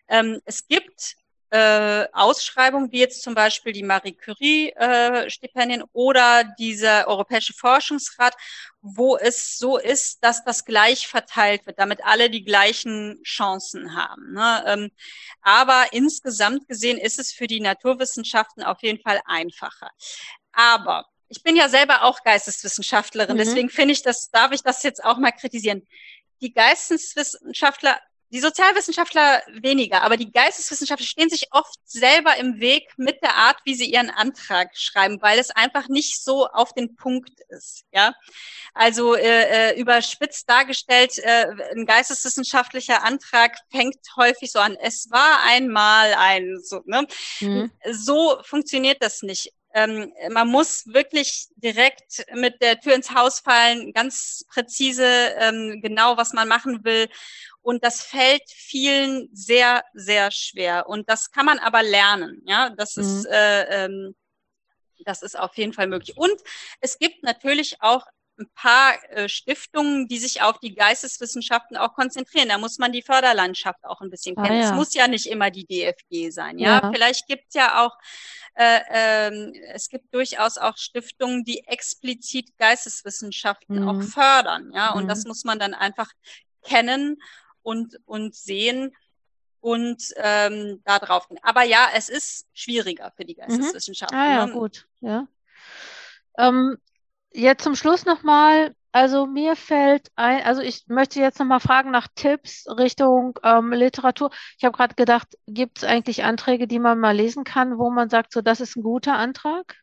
Ähm, 0.09 0.41
es 0.45 0.67
gibt 0.67 1.17
äh, 1.51 2.07
Ausschreibungen, 2.13 2.91
wie 2.91 2.99
jetzt 2.99 3.23
zum 3.23 3.35
Beispiel 3.35 3.73
die 3.73 3.83
Marie 3.83 4.13
Curie-Stipendien 4.13 5.83
äh, 5.83 5.87
oder 5.93 6.45
dieser 6.59 7.07
Europäische 7.07 7.53
Forschungsrat, 7.53 8.35
wo 8.81 9.17
es 9.17 9.57
so 9.57 9.79
ist, 9.79 10.23
dass 10.25 10.45
das 10.45 10.65
gleich 10.65 11.07
verteilt 11.07 11.67
wird, 11.67 11.79
damit 11.79 12.05
alle 12.05 12.29
die 12.29 12.45
gleichen 12.45 13.23
Chancen 13.23 13.97
haben. 13.97 14.33
Ne? 14.33 14.65
Ähm, 14.67 14.91
aber 15.43 15.87
insgesamt 15.93 16.69
gesehen 16.69 16.99
ist 16.99 17.19
es 17.19 17.33
für 17.33 17.47
die 17.47 17.61
Naturwissenschaften 17.61 18.63
auf 18.63 18.83
jeden 18.83 19.01
Fall 19.01 19.21
einfacher. 19.25 19.91
Aber 20.53 21.07
ich 21.29 21.43
bin 21.43 21.57
ja 21.57 21.69
selber 21.69 22.03
auch 22.03 22.23
Geisteswissenschaftlerin, 22.23 23.35
mhm. 23.35 23.39
deswegen 23.39 23.71
finde 23.71 23.93
ich 23.93 24.03
das, 24.03 24.31
darf 24.31 24.53
ich 24.53 24.63
das 24.63 24.83
jetzt 24.83 25.05
auch 25.05 25.19
mal 25.19 25.33
kritisieren. 25.33 25.87
Die 26.41 26.53
Geisteswissenschaftler 26.53 27.99
die 28.35 28.41
Sozialwissenschaftler 28.41 29.43
weniger, 29.63 30.03
aber 30.03 30.17
die 30.17 30.33
Geisteswissenschaftler 30.33 31.07
stehen 31.07 31.31
sich 31.31 31.47
oft 31.53 31.79
selber 31.85 32.37
im 32.37 32.59
Weg 32.59 32.89
mit 32.97 33.23
der 33.23 33.37
Art, 33.37 33.59
wie 33.65 33.77
sie 33.77 33.89
ihren 33.89 34.11
Antrag 34.11 34.77
schreiben, 34.77 35.23
weil 35.23 35.39
es 35.39 35.53
einfach 35.53 35.89
nicht 35.89 36.21
so 36.21 36.49
auf 36.49 36.73
den 36.73 36.97
Punkt 36.97 37.41
ist. 37.49 37.85
Ja, 37.93 38.13
also 38.75 39.15
äh, 39.15 39.71
äh 39.71 39.81
überspitzt 39.81 40.51
dargestellt, 40.51 41.17
äh, 41.19 41.47
ein 41.77 41.87
geisteswissenschaftlicher 41.87 43.05
Antrag 43.05 43.57
fängt 43.71 44.01
häufig 44.17 44.51
so 44.51 44.59
an: 44.59 44.77
Es 44.83 45.09
war 45.13 45.45
einmal 45.47 46.15
ein 46.15 46.59
so. 46.61 46.83
Ne? 46.87 47.07
Mhm. 47.39 47.71
So 47.93 48.41
funktioniert 48.43 49.01
das 49.01 49.23
nicht. 49.23 49.53
Ähm, 49.77 50.13
man 50.31 50.49
muss 50.49 50.87
wirklich 50.87 51.49
direkt 51.57 52.25
mit 52.33 52.63
der 52.63 52.81
Tür 52.81 52.95
ins 52.95 53.13
Haus 53.13 53.41
fallen, 53.41 53.93
ganz 53.93 54.45
präzise, 54.49 55.05
ähm, 55.39 55.81
genau, 55.83 56.17
was 56.17 56.33
man 56.33 56.47
machen 56.47 56.85
will. 56.85 57.09
Und 57.65 57.83
das 57.83 58.03
fällt 58.03 58.43
vielen 58.47 59.31
sehr, 59.33 59.85
sehr 59.95 60.31
schwer. 60.31 60.87
Und 60.87 61.09
das 61.09 61.31
kann 61.31 61.47
man 61.47 61.59
aber 61.59 61.83
lernen. 61.83 62.43
Ja, 62.45 62.69
das 62.69 62.97
mhm. 62.97 63.03
ist, 63.03 63.25
äh, 63.25 63.85
ähm, 63.85 64.15
das 65.07 65.23
ist 65.23 65.39
auf 65.39 65.57
jeden 65.57 65.73
Fall 65.73 65.87
möglich. 65.87 66.15
Und 66.17 66.35
es 66.81 66.99
gibt 66.99 67.23
natürlich 67.23 67.81
auch 67.81 68.07
ein 68.39 68.51
paar 68.55 68.93
äh, 69.11 69.31
Stiftungen, 69.31 70.09
die 70.09 70.19
sich 70.19 70.43
auf 70.43 70.59
die 70.59 70.75
Geisteswissenschaften 70.75 71.79
auch 71.79 71.95
konzentrieren. 71.95 72.51
Da 72.51 72.59
muss 72.59 72.79
man 72.79 72.93
die 72.93 73.01
Förderlandschaft 73.01 73.83
auch 73.85 74.03
ein 74.03 74.11
bisschen 74.11 74.37
ah, 74.37 74.43
kennen. 74.43 74.61
Ah, 74.61 74.65
ja. 74.65 74.71
Es 74.71 74.77
muss 74.77 74.93
ja 74.93 75.09
nicht 75.09 75.27
immer 75.27 75.51
die 75.51 75.65
DFG 75.65 76.31
sein. 76.33 76.59
Ja, 76.59 76.83
ja. 76.83 76.93
vielleicht 76.93 77.27
gibt 77.29 77.45
es 77.49 77.55
ja 77.55 77.83
auch 77.83 77.97
äh, 78.57 78.81
ähm, 78.91 79.53
es 79.73 79.89
gibt 79.89 80.15
durchaus 80.15 80.59
auch 80.59 80.77
Stiftungen, 80.77 81.45
die 81.45 81.67
explizit 81.67 82.57
Geisteswissenschaften 82.59 83.81
mhm. 83.81 83.89
auch 83.89 84.03
fördern. 84.03 84.71
Ja, 84.75 84.93
und 84.93 85.05
mhm. 85.05 85.09
das 85.09 85.25
muss 85.25 85.45
man 85.45 85.59
dann 85.59 85.73
einfach 85.73 86.13
kennen 86.63 87.17
und, 87.65 87.99
und 88.05 88.37
sehen 88.37 88.95
und 89.61 90.13
ähm, 90.17 90.83
da 90.85 90.99
drauf 90.99 91.27
gehen. 91.29 91.39
Aber 91.43 91.65
ja, 91.65 91.89
es 91.95 92.09
ist 92.09 92.47
schwieriger 92.53 93.13
für 93.17 93.25
die 93.25 93.35
mhm. 93.35 93.41
Geisteswissenschaften. 93.41 94.17
Mhm. 94.17 94.23
Ah 94.23 94.31
ja, 94.31 94.47
ne? 94.47 94.53
gut, 94.53 94.87
ja. 95.01 95.27
Ähm, 96.39 96.77
jetzt 97.33 97.65
zum 97.65 97.75
Schluss 97.75 98.05
nochmal, 98.05 98.75
also 98.93 99.27
mir 99.27 99.57
fällt 99.57 100.11
ein, 100.17 100.45
also 100.45 100.61
ich 100.61 100.87
möchte 100.87 101.19
jetzt 101.19 101.39
nochmal 101.39 101.61
fragen 101.61 101.91
nach 101.91 102.09
Tipps 102.15 102.67
Richtung 102.69 103.39
ähm, 103.43 103.73
Literatur. 103.73 104.31
Ich 104.59 104.65
habe 104.65 104.77
gerade 104.77 104.95
gedacht, 104.95 105.29
gibt 105.47 105.79
es 105.79 105.85
eigentlich 105.85 106.25
Anträge, 106.25 106.69
die 106.69 106.79
man 106.79 107.01
mal 107.01 107.17
lesen 107.17 107.45
kann, 107.45 107.79
wo 107.79 107.91
man 107.91 108.11
sagt, 108.11 108.33
so 108.33 108.43
das 108.43 108.61
ist 108.61 108.77
ein 108.77 108.83
guter 108.83 109.15
Antrag? 109.15 109.77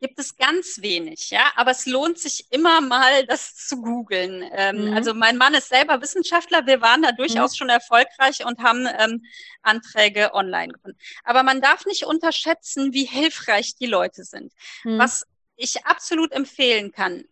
Gibt 0.00 0.18
es 0.18 0.36
ganz 0.36 0.80
wenig, 0.80 1.30
ja, 1.30 1.50
aber 1.56 1.72
es 1.72 1.86
lohnt 1.86 2.18
sich 2.18 2.46
immer 2.50 2.80
mal, 2.80 3.26
das 3.26 3.56
zu 3.56 3.80
googeln. 3.82 4.48
Ähm, 4.52 4.86
mhm. 4.86 4.92
Also 4.96 5.14
mein 5.14 5.36
Mann 5.36 5.54
ist 5.54 5.68
selber 5.68 6.00
Wissenschaftler, 6.00 6.66
wir 6.66 6.80
waren 6.80 7.02
da 7.02 7.12
durchaus 7.12 7.52
mhm. 7.52 7.56
schon 7.56 7.68
erfolgreich 7.68 8.44
und 8.44 8.60
haben 8.60 8.86
ähm, 8.98 9.24
Anträge 9.62 10.34
online 10.34 10.72
gefunden. 10.72 10.98
Aber 11.24 11.42
man 11.42 11.60
darf 11.60 11.84
nicht 11.86 12.04
unterschätzen, 12.04 12.92
wie 12.92 13.04
hilfreich 13.04 13.74
die 13.76 13.86
Leute 13.86 14.24
sind. 14.24 14.52
Mhm. 14.84 14.98
Was 14.98 15.26
ich 15.56 15.84
absolut 15.84 16.32
empfehlen 16.32 16.92
kann, 16.92 17.24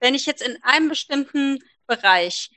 wenn 0.00 0.14
ich 0.14 0.26
jetzt 0.26 0.42
in 0.42 0.62
einem 0.62 0.88
bestimmten 0.88 1.58
Bereich 1.86 2.50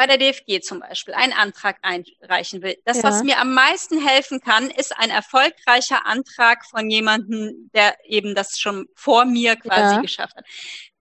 bei 0.00 0.06
der 0.06 0.16
DFG 0.16 0.62
zum 0.62 0.80
Beispiel 0.80 1.12
einen 1.12 1.34
Antrag 1.34 1.76
einreichen 1.82 2.62
will. 2.62 2.74
Das, 2.86 2.96
ja. 2.96 3.02
was 3.02 3.22
mir 3.22 3.38
am 3.38 3.52
meisten 3.52 4.00
helfen 4.00 4.40
kann, 4.40 4.70
ist 4.70 4.96
ein 4.96 5.10
erfolgreicher 5.10 6.06
Antrag 6.06 6.64
von 6.64 6.88
jemandem, 6.88 7.70
der 7.74 7.98
eben 8.06 8.34
das 8.34 8.58
schon 8.58 8.86
vor 8.94 9.26
mir 9.26 9.56
quasi 9.56 9.96
ja. 9.96 10.00
geschafft 10.00 10.36
hat. 10.36 10.46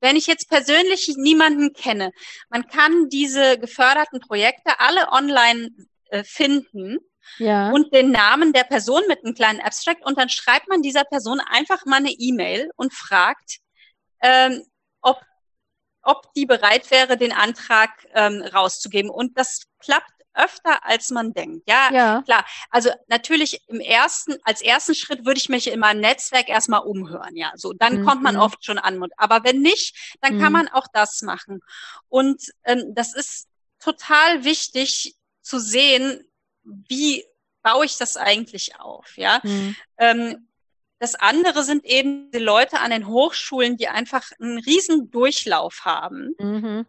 Wenn 0.01 0.17
ich 0.17 0.27
jetzt 0.27 0.49
persönlich 0.49 1.13
niemanden 1.15 1.71
kenne, 1.71 2.11
man 2.49 2.67
kann 2.67 3.07
diese 3.07 3.57
geförderten 3.57 4.19
Projekte 4.19 4.81
alle 4.81 5.07
online 5.13 5.69
äh, 6.09 6.25
finden. 6.25 6.97
Ja. 7.37 7.71
Und 7.71 7.93
den 7.93 8.11
Namen 8.11 8.51
der 8.51 8.65
Person 8.65 9.03
mit 9.07 9.23
einem 9.23 9.33
kleinen 9.33 9.61
Abstract 9.61 10.05
und 10.05 10.17
dann 10.17 10.27
schreibt 10.27 10.67
man 10.67 10.81
dieser 10.81 11.05
Person 11.05 11.39
einfach 11.39 11.85
mal 11.85 11.97
eine 11.97 12.11
E-Mail 12.11 12.69
und 12.75 12.93
fragt, 12.93 13.59
ähm, 14.21 14.61
ob 16.09 16.33
die 16.33 16.45
bereit 16.47 16.89
wäre, 16.89 17.17
den 17.17 17.31
Antrag 17.31 17.91
ähm, 18.15 18.41
rauszugeben. 18.41 19.11
Und 19.11 19.37
das 19.37 19.67
klappt 19.79 20.11
öfter, 20.33 20.85
als 20.85 21.11
man 21.11 21.33
denkt. 21.33 21.67
Ja, 21.69 21.89
ja, 21.91 22.21
klar. 22.23 22.45
Also 22.69 22.89
natürlich 23.07 23.61
im 23.67 23.79
ersten, 23.79 24.37
als 24.43 24.61
ersten 24.61 24.95
Schritt 24.95 25.25
würde 25.25 25.39
ich 25.39 25.49
mich 25.49 25.67
in 25.67 25.79
meinem 25.79 26.01
Netzwerk 26.01 26.49
erstmal 26.49 26.81
umhören. 26.81 27.35
Ja, 27.35 27.51
so 27.55 27.73
dann 27.73 28.01
mhm. 28.01 28.05
kommt 28.05 28.23
man 28.23 28.37
oft 28.37 28.63
schon 28.65 28.79
an. 28.79 29.03
Aber 29.17 29.43
wenn 29.43 29.61
nicht, 29.61 30.17
dann 30.21 30.37
mhm. 30.37 30.41
kann 30.41 30.53
man 30.53 30.67
auch 30.69 30.87
das 30.93 31.21
machen. 31.21 31.59
Und 32.07 32.41
ähm, 32.63 32.93
das 32.95 33.13
ist 33.13 33.47
total 33.79 34.43
wichtig 34.43 35.15
zu 35.41 35.59
sehen, 35.59 36.23
wie 36.63 37.23
baue 37.61 37.85
ich 37.85 37.97
das 37.97 38.17
eigentlich 38.17 38.79
auf. 38.79 39.17
Ja, 39.17 39.41
mhm. 39.43 39.75
ähm, 39.97 40.48
das 40.99 41.15
andere 41.15 41.63
sind 41.63 41.85
eben 41.85 42.29
die 42.31 42.39
Leute 42.39 42.79
an 42.79 42.91
den 42.91 43.07
Hochschulen, 43.07 43.77
die 43.77 43.87
einfach 43.87 44.29
einen 44.39 44.59
riesen 44.59 45.09
Durchlauf 45.09 45.85
haben. 45.85 46.35
Mhm. 46.39 46.85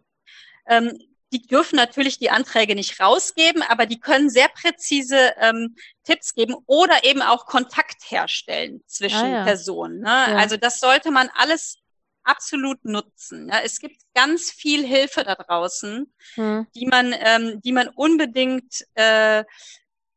Ähm, 0.67 0.99
die 1.33 1.41
dürfen 1.41 1.77
natürlich 1.77 2.19
die 2.19 2.29
Anträge 2.29 2.75
nicht 2.75 2.99
rausgeben, 2.99 3.61
aber 3.63 3.85
die 3.85 3.99
können 3.99 4.29
sehr 4.29 4.49
präzise 4.49 5.33
ähm, 5.37 5.75
Tipps 6.03 6.33
geben 6.33 6.55
oder 6.65 7.05
eben 7.05 7.21
auch 7.21 7.45
Kontakt 7.45 8.03
herstellen 8.09 8.83
zwischen 8.85 9.25
ah, 9.25 9.37
ja. 9.37 9.43
Personen. 9.45 10.01
Ne? 10.01 10.09
Ja. 10.09 10.35
Also 10.35 10.57
das 10.57 10.79
sollte 10.81 11.09
man 11.09 11.29
alles 11.33 11.77
absolut 12.23 12.83
nutzen. 12.83 13.47
Ja? 13.47 13.61
Es 13.63 13.79
gibt 13.79 14.01
ganz 14.13 14.51
viel 14.51 14.85
Hilfe 14.85 15.23
da 15.23 15.35
draußen, 15.35 16.13
hm. 16.35 16.67
die 16.75 16.85
man, 16.85 17.15
ähm, 17.17 17.61
die 17.61 17.71
man 17.71 17.87
unbedingt 17.87 18.85
äh, 18.95 19.45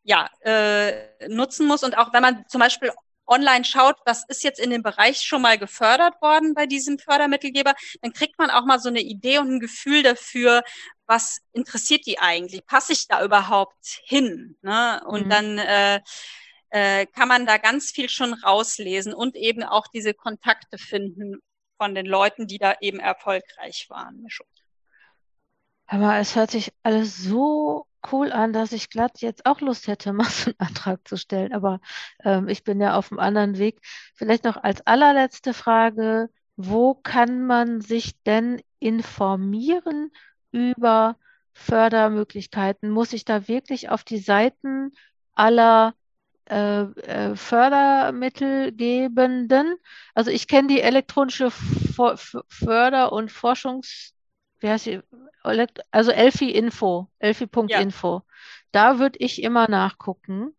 ja, 0.02 0.28
äh, 0.40 1.28
nutzen 1.28 1.66
muss. 1.66 1.84
Und 1.84 1.96
auch 1.96 2.12
wenn 2.12 2.22
man 2.22 2.44
zum 2.48 2.60
Beispiel 2.60 2.92
online 3.26 3.64
schaut, 3.64 3.96
was 4.04 4.24
ist 4.28 4.44
jetzt 4.44 4.60
in 4.60 4.70
dem 4.70 4.82
Bereich 4.82 5.22
schon 5.22 5.42
mal 5.42 5.58
gefördert 5.58 6.20
worden 6.20 6.54
bei 6.54 6.66
diesem 6.66 6.98
Fördermittelgeber, 6.98 7.74
dann 8.02 8.12
kriegt 8.12 8.38
man 8.38 8.50
auch 8.50 8.64
mal 8.64 8.78
so 8.78 8.88
eine 8.88 9.00
Idee 9.00 9.38
und 9.38 9.50
ein 9.50 9.60
Gefühl 9.60 10.02
dafür, 10.02 10.62
was 11.06 11.40
interessiert 11.52 12.06
die 12.06 12.18
eigentlich? 12.18 12.66
Passe 12.66 12.92
ich 12.92 13.08
da 13.08 13.24
überhaupt 13.24 14.00
hin? 14.04 14.56
Ne? 14.62 15.02
Und 15.06 15.26
mhm. 15.26 15.30
dann 15.30 15.58
äh, 15.58 16.00
äh, 16.70 17.06
kann 17.06 17.28
man 17.28 17.46
da 17.46 17.58
ganz 17.58 17.90
viel 17.90 18.08
schon 18.08 18.34
rauslesen 18.34 19.14
und 19.14 19.36
eben 19.36 19.62
auch 19.62 19.86
diese 19.86 20.14
Kontakte 20.14 20.78
finden 20.78 21.36
von 21.76 21.94
den 21.94 22.06
Leuten, 22.06 22.46
die 22.46 22.58
da 22.58 22.74
eben 22.80 23.00
erfolgreich 23.00 23.86
waren. 23.90 24.26
Aber 25.86 26.16
es 26.18 26.36
hört 26.36 26.50
sich 26.50 26.72
alles 26.82 27.16
so 27.16 27.86
cool 28.12 28.32
an, 28.32 28.52
dass 28.52 28.72
ich 28.72 28.90
glatt 28.90 29.20
jetzt 29.20 29.46
auch 29.46 29.60
Lust 29.60 29.86
hätte, 29.86 30.12
mal 30.12 30.28
so 30.28 30.50
einen 30.50 30.58
Antrag 30.58 31.06
zu 31.06 31.16
stellen. 31.16 31.52
Aber 31.52 31.80
ähm, 32.22 32.48
ich 32.48 32.64
bin 32.64 32.80
ja 32.80 32.96
auf 32.96 33.12
einem 33.12 33.20
anderen 33.20 33.58
Weg. 33.58 33.80
Vielleicht 34.14 34.44
noch 34.44 34.56
als 34.56 34.86
allerletzte 34.86 35.54
Frage, 35.54 36.30
wo 36.56 36.94
kann 36.94 37.46
man 37.46 37.80
sich 37.80 38.20
denn 38.22 38.62
informieren 38.78 40.10
über 40.52 41.16
Fördermöglichkeiten? 41.52 42.90
Muss 42.90 43.12
ich 43.12 43.24
da 43.24 43.48
wirklich 43.48 43.88
auf 43.90 44.04
die 44.04 44.18
Seiten 44.18 44.92
aller 45.34 45.94
äh, 46.46 46.82
äh, 46.82 47.34
Fördermittelgebenden? 47.36 49.74
Also 50.14 50.30
ich 50.30 50.46
kenne 50.48 50.68
die 50.68 50.80
elektronische 50.80 51.50
Förder- 51.50 53.12
und 53.12 53.32
Forschungs 53.32 54.13
wie 54.64 54.70
heißt 54.70 54.84
sie? 54.84 55.00
Also 55.90 56.10
Elfi 56.10 56.50
Info, 56.50 57.10
Elfi.info. 57.18 58.14
Ja. 58.14 58.22
Da 58.72 58.98
würde 58.98 59.18
ich 59.20 59.42
immer 59.42 59.68
nachgucken. 59.68 60.56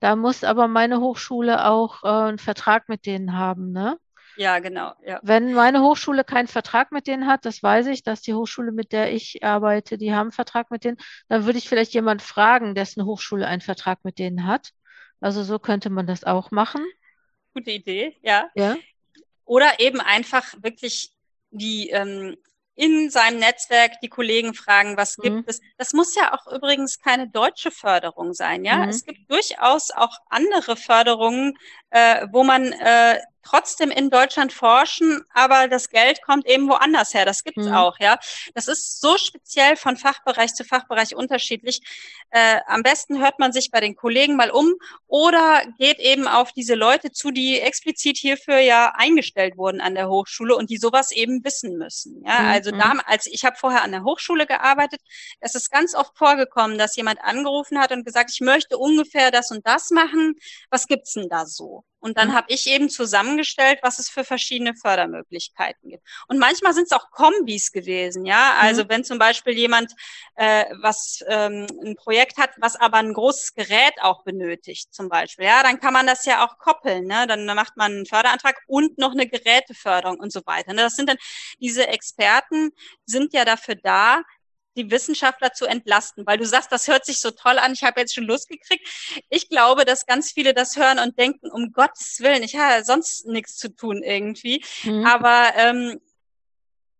Da 0.00 0.16
muss 0.16 0.42
aber 0.42 0.66
meine 0.66 1.00
Hochschule 1.00 1.64
auch 1.64 2.02
äh, 2.02 2.08
einen 2.08 2.38
Vertrag 2.38 2.88
mit 2.88 3.06
denen 3.06 3.38
haben, 3.38 3.70
ne? 3.70 3.96
Ja, 4.36 4.58
genau. 4.58 4.92
Ja. 5.06 5.20
Wenn 5.22 5.54
meine 5.54 5.82
Hochschule 5.82 6.24
keinen 6.24 6.48
Vertrag 6.48 6.90
mit 6.90 7.06
denen 7.06 7.28
hat, 7.28 7.44
das 7.44 7.62
weiß 7.62 7.86
ich, 7.86 8.02
dass 8.02 8.22
die 8.22 8.34
Hochschule, 8.34 8.72
mit 8.72 8.90
der 8.90 9.12
ich 9.12 9.44
arbeite, 9.44 9.98
die 9.98 10.12
haben 10.12 10.22
einen 10.22 10.32
Vertrag 10.32 10.72
mit 10.72 10.82
denen, 10.82 10.96
dann 11.28 11.46
würde 11.46 11.58
ich 11.58 11.68
vielleicht 11.68 11.94
jemand 11.94 12.20
fragen, 12.20 12.74
dessen 12.74 13.04
Hochschule 13.04 13.46
einen 13.46 13.60
Vertrag 13.60 14.00
mit 14.02 14.18
denen 14.18 14.48
hat. 14.48 14.72
Also 15.20 15.44
so 15.44 15.60
könnte 15.60 15.90
man 15.90 16.08
das 16.08 16.24
auch 16.24 16.50
machen. 16.50 16.84
Gute 17.54 17.70
Idee, 17.70 18.16
ja. 18.20 18.50
Ja. 18.56 18.76
Oder 19.44 19.78
eben 19.78 20.00
einfach 20.00 20.44
wirklich 20.60 21.12
die 21.52 21.90
ähm, 21.90 22.36
in 22.76 23.10
seinem 23.10 23.38
Netzwerk 23.38 24.00
die 24.00 24.08
Kollegen 24.08 24.54
fragen, 24.54 24.96
was 24.96 25.16
gibt 25.16 25.36
mhm. 25.36 25.44
es. 25.46 25.60
Das 25.78 25.92
muss 25.92 26.14
ja 26.14 26.34
auch 26.34 26.50
übrigens 26.52 27.00
keine 27.00 27.28
deutsche 27.28 27.70
Förderung 27.70 28.34
sein, 28.34 28.64
ja. 28.64 28.78
Mhm. 28.78 28.88
Es 28.88 29.04
gibt 29.04 29.30
durchaus 29.30 29.90
auch 29.90 30.16
andere 30.28 30.76
Förderungen, 30.76 31.56
äh, 31.90 32.26
wo 32.32 32.42
man 32.42 32.72
äh, 32.72 33.18
trotzdem 33.44 33.90
in 33.90 34.10
Deutschland 34.10 34.52
forschen, 34.52 35.22
aber 35.32 35.68
das 35.68 35.90
Geld 35.90 36.22
kommt 36.22 36.46
eben 36.46 36.68
woanders 36.68 37.14
her. 37.14 37.24
Das 37.24 37.44
gibt's 37.44 37.66
mhm. 37.66 37.74
auch, 37.74 37.98
ja. 38.00 38.18
Das 38.54 38.68
ist 38.68 39.00
so 39.00 39.16
speziell 39.18 39.76
von 39.76 39.96
Fachbereich 39.96 40.54
zu 40.54 40.64
Fachbereich 40.64 41.14
unterschiedlich. 41.14 41.80
Äh, 42.30 42.60
am 42.66 42.82
besten 42.82 43.20
hört 43.20 43.38
man 43.38 43.52
sich 43.52 43.70
bei 43.70 43.80
den 43.80 43.94
Kollegen 43.94 44.36
mal 44.36 44.50
um 44.50 44.74
oder 45.06 45.62
geht 45.78 45.98
eben 45.98 46.26
auf 46.26 46.52
diese 46.52 46.74
Leute 46.74 47.12
zu, 47.12 47.30
die 47.30 47.60
explizit 47.60 48.16
hierfür 48.16 48.58
ja 48.58 48.92
eingestellt 48.96 49.56
wurden 49.56 49.80
an 49.80 49.94
der 49.94 50.08
Hochschule 50.08 50.56
und 50.56 50.70
die 50.70 50.78
sowas 50.78 51.12
eben 51.12 51.44
wissen 51.44 51.76
müssen. 51.76 52.22
Ja, 52.26 52.40
mhm. 52.40 52.48
also 52.48 52.70
da, 52.70 52.94
als 53.06 53.26
ich 53.26 53.44
habe 53.44 53.56
vorher 53.56 53.82
an 53.82 53.92
der 53.92 54.04
Hochschule 54.04 54.46
gearbeitet, 54.46 55.00
es 55.40 55.54
ist 55.54 55.70
ganz 55.70 55.94
oft 55.94 56.16
vorgekommen, 56.16 56.78
dass 56.78 56.96
jemand 56.96 57.20
angerufen 57.22 57.78
hat 57.78 57.92
und 57.92 58.04
gesagt, 58.04 58.30
ich 58.32 58.40
möchte 58.40 58.78
ungefähr 58.78 59.30
das 59.30 59.50
und 59.50 59.66
das 59.66 59.90
machen. 59.90 60.34
Was 60.70 60.86
gibt's 60.86 61.14
denn 61.14 61.28
da 61.28 61.46
so? 61.46 61.84
Und 62.04 62.18
dann 62.18 62.28
mhm. 62.28 62.34
habe 62.34 62.48
ich 62.48 62.66
eben 62.66 62.90
zusammengestellt, 62.90 63.78
was 63.80 63.98
es 63.98 64.10
für 64.10 64.24
verschiedene 64.24 64.74
Fördermöglichkeiten 64.74 65.88
gibt. 65.88 66.06
Und 66.28 66.38
manchmal 66.38 66.74
sind 66.74 66.84
es 66.84 66.92
auch 66.92 67.10
Kombis 67.10 67.72
gewesen, 67.72 68.26
ja. 68.26 68.56
Also 68.60 68.84
mhm. 68.84 68.88
wenn 68.90 69.04
zum 69.04 69.18
Beispiel 69.18 69.54
jemand 69.54 69.90
äh, 70.34 70.66
was 70.82 71.24
ähm, 71.28 71.66
ein 71.82 71.96
Projekt 71.96 72.36
hat, 72.36 72.50
was 72.58 72.76
aber 72.76 72.98
ein 72.98 73.14
großes 73.14 73.54
Gerät 73.54 73.94
auch 74.02 74.22
benötigt, 74.22 74.92
zum 74.92 75.08
Beispiel, 75.08 75.46
ja, 75.46 75.62
dann 75.62 75.80
kann 75.80 75.94
man 75.94 76.06
das 76.06 76.26
ja 76.26 76.44
auch 76.44 76.58
koppeln. 76.58 77.06
Ne? 77.06 77.26
Dann 77.26 77.46
macht 77.46 77.78
man 77.78 77.92
einen 77.92 78.06
Förderantrag 78.06 78.60
und 78.66 78.98
noch 78.98 79.12
eine 79.12 79.26
Geräteförderung 79.26 80.20
und 80.20 80.30
so 80.30 80.42
weiter. 80.44 80.74
Ne? 80.74 80.82
Das 80.82 80.96
sind 80.96 81.08
dann 81.08 81.16
diese 81.58 81.88
Experten 81.88 82.70
sind 83.06 83.32
ja 83.32 83.46
dafür 83.46 83.76
da, 83.76 84.22
die 84.76 84.90
Wissenschaftler 84.90 85.52
zu 85.52 85.66
entlasten, 85.66 86.26
weil 86.26 86.38
du 86.38 86.46
sagst, 86.46 86.72
das 86.72 86.88
hört 86.88 87.04
sich 87.04 87.20
so 87.20 87.30
toll 87.30 87.58
an, 87.58 87.72
ich 87.72 87.84
habe 87.84 88.00
jetzt 88.00 88.14
schon 88.14 88.24
Lust 88.24 88.48
gekriegt. 88.48 88.86
Ich 89.28 89.48
glaube, 89.48 89.84
dass 89.84 90.06
ganz 90.06 90.32
viele 90.32 90.54
das 90.54 90.76
hören 90.76 90.98
und 90.98 91.18
denken, 91.18 91.50
um 91.50 91.72
Gottes 91.72 92.20
Willen, 92.20 92.42
ich 92.42 92.56
habe 92.56 92.84
sonst 92.84 93.26
nichts 93.26 93.56
zu 93.56 93.68
tun 93.74 94.02
irgendwie. 94.02 94.64
Mhm. 94.82 95.06
Aber 95.06 95.52
ähm, 95.56 96.00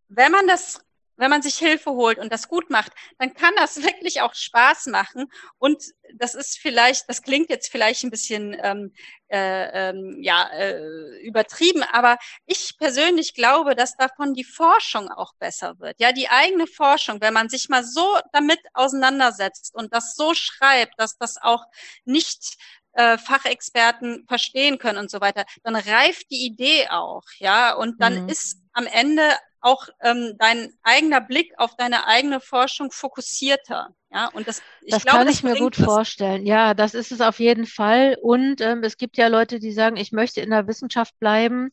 wenn 0.09 0.33
man 0.33 0.47
das 0.47 0.84
wenn 1.17 1.31
man 1.31 1.43
sich 1.43 1.57
Hilfe 1.57 1.91
holt 1.91 2.19
und 2.19 2.33
das 2.33 2.49
gut 2.49 2.71
macht, 2.71 2.93
dann 3.19 3.35
kann 3.35 3.53
das 3.57 3.77
wirklich 3.83 4.21
auch 4.21 4.35
Spaß 4.35 4.87
machen. 4.87 5.27
Und 5.59 5.83
das 6.15 6.35
ist 6.35 6.59
vielleicht, 6.59 7.09
das 7.09 7.23
klingt 7.23 7.51
jetzt 7.51 7.71
vielleicht 7.71 8.05
ein 8.05 8.11
bisschen 8.11 8.57
ähm, 8.63 8.93
äh, 9.29 9.91
ähm, 9.91 10.19
ja, 10.23 10.49
äh, 10.53 11.19
übertrieben, 11.23 11.83
aber 11.83 12.19
ich 12.47 12.77
persönlich 12.79 13.35
glaube, 13.35 13.75
dass 13.75 13.97
davon 13.97 14.35
die 14.35 14.45
Forschung 14.45 15.11
auch 15.11 15.35
besser 15.39 15.79
wird. 15.81 15.99
Ja, 15.99 16.13
die 16.13 16.29
eigene 16.29 16.67
Forschung, 16.67 17.21
wenn 17.21 17.35
man 17.35 17.49
sich 17.49 17.69
mal 17.69 17.85
so 17.85 18.07
damit 18.33 18.61
auseinandersetzt 18.75 19.75
und 19.75 19.93
das 19.93 20.15
so 20.15 20.35
schreibt, 20.35 20.95
dass 20.99 21.17
das 21.17 21.37
auch 21.41 21.65
nicht 22.05 22.57
äh, 22.93 23.19
Fachexperten 23.19 24.25
verstehen 24.29 24.79
können 24.79 24.99
und 24.99 25.11
so 25.11 25.21
weiter, 25.21 25.45
dann 25.63 25.75
reift 25.75 26.31
die 26.31 26.47
Idee 26.47 26.89
auch, 26.91 27.25
ja, 27.39 27.75
und 27.75 28.01
dann 28.01 28.25
mhm. 28.25 28.29
ist 28.29 28.59
am 28.73 28.87
Ende 28.87 29.23
auch 29.65 29.89
ähm, 30.03 30.35
dein 30.39 30.73
eigener 30.83 31.21
Blick 31.21 31.55
auf 31.59 31.77
deine 31.77 32.07
eigene 32.07 32.41
Forschung 32.41 32.91
fokussierter. 32.93 33.95
Ja, 34.11 34.29
und 34.29 34.47
das, 34.47 34.63
ich 34.83 34.93
das 34.93 35.05
glaube, 35.05 35.19
kann 35.19 35.29
ich 35.29 35.43
mir 35.43 35.57
gut 35.57 35.79
was. 35.79 35.85
vorstellen. 35.85 36.47
Ja, 36.47 36.75
das 36.75 36.95
ist 36.95 37.11
es 37.13 37.21
auf 37.21 37.41
jeden 37.41 37.67
Fall. 37.67 38.17
Und 38.21 38.61
ähm, 38.61 38.83
es 38.85 38.97
gibt 38.97 39.17
ja 39.17 39.29
Leute, 39.29 39.59
die 39.59 39.73
sagen, 39.73 39.97
ich 39.97 40.13
möchte 40.13 40.41
in 40.41 40.51
der 40.51 40.67
Wissenschaft 40.67 41.19
bleiben 41.19 41.71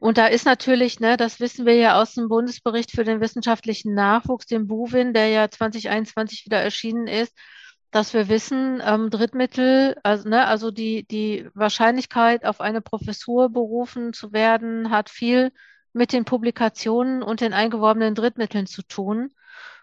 Und 0.00 0.18
da 0.18 0.26
ist 0.26 0.46
natürlich, 0.46 0.98
ne, 0.98 1.16
das 1.16 1.38
wissen 1.38 1.64
wir 1.64 1.76
ja 1.76 2.02
aus 2.02 2.14
dem 2.14 2.28
Bundesbericht 2.28 2.90
für 2.90 3.04
den 3.04 3.20
wissenschaftlichen 3.20 3.94
Nachwuchs, 3.94 4.46
dem 4.46 4.66
BUWIN, 4.66 5.14
der 5.14 5.28
ja 5.28 5.48
2021 5.48 6.44
wieder 6.44 6.60
erschienen 6.60 7.06
ist, 7.06 7.32
dass 7.92 8.12
wir 8.12 8.28
wissen, 8.28 8.82
ähm, 8.84 9.10
Drittmittel, 9.10 9.96
also, 10.02 10.28
ne, 10.28 10.46
also 10.46 10.72
die, 10.72 11.06
die 11.06 11.48
Wahrscheinlichkeit, 11.54 12.44
auf 12.44 12.60
eine 12.60 12.80
Professur 12.80 13.48
berufen 13.50 14.12
zu 14.12 14.32
werden, 14.32 14.90
hat 14.90 15.08
viel 15.08 15.52
mit 15.92 16.12
den 16.12 16.24
Publikationen 16.24 17.22
und 17.22 17.40
den 17.40 17.52
eingeworbenen 17.52 18.14
Drittmitteln 18.14 18.66
zu 18.66 18.82
tun. 18.82 19.32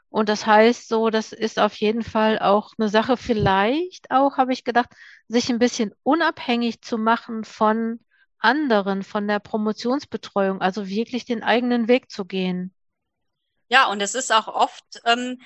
Und 0.10 0.28
das 0.28 0.46
heißt 0.46 0.88
so, 0.88 1.10
das 1.10 1.32
ist 1.34 1.60
auf 1.60 1.76
jeden 1.76 2.04
Fall 2.04 2.40
auch 2.40 2.72
eine 2.78 2.90
Sache, 2.90 3.16
vielleicht 3.16 4.10
auch, 4.10 4.38
habe 4.38 4.54
ich 4.54 4.64
gedacht, 4.64 4.90
sich 5.28 5.50
ein 5.50 5.60
bisschen 5.60 5.94
unabhängig 6.04 6.82
zu 6.82 6.98
machen 6.98 7.44
von 7.44 8.00
anderen, 8.40 9.04
von 9.04 9.28
der 9.28 9.40
Promotionsbetreuung, 9.40 10.62
also 10.62 10.88
wirklich 10.88 11.26
den 11.26 11.44
eigenen 11.44 11.88
Weg 11.88 12.10
zu 12.10 12.26
gehen. 12.26 12.74
Ja, 13.68 13.88
und 13.88 14.02
es 14.02 14.16
ist 14.16 14.34
auch 14.34 14.48
oft 14.48 14.84
ähm, 15.06 15.40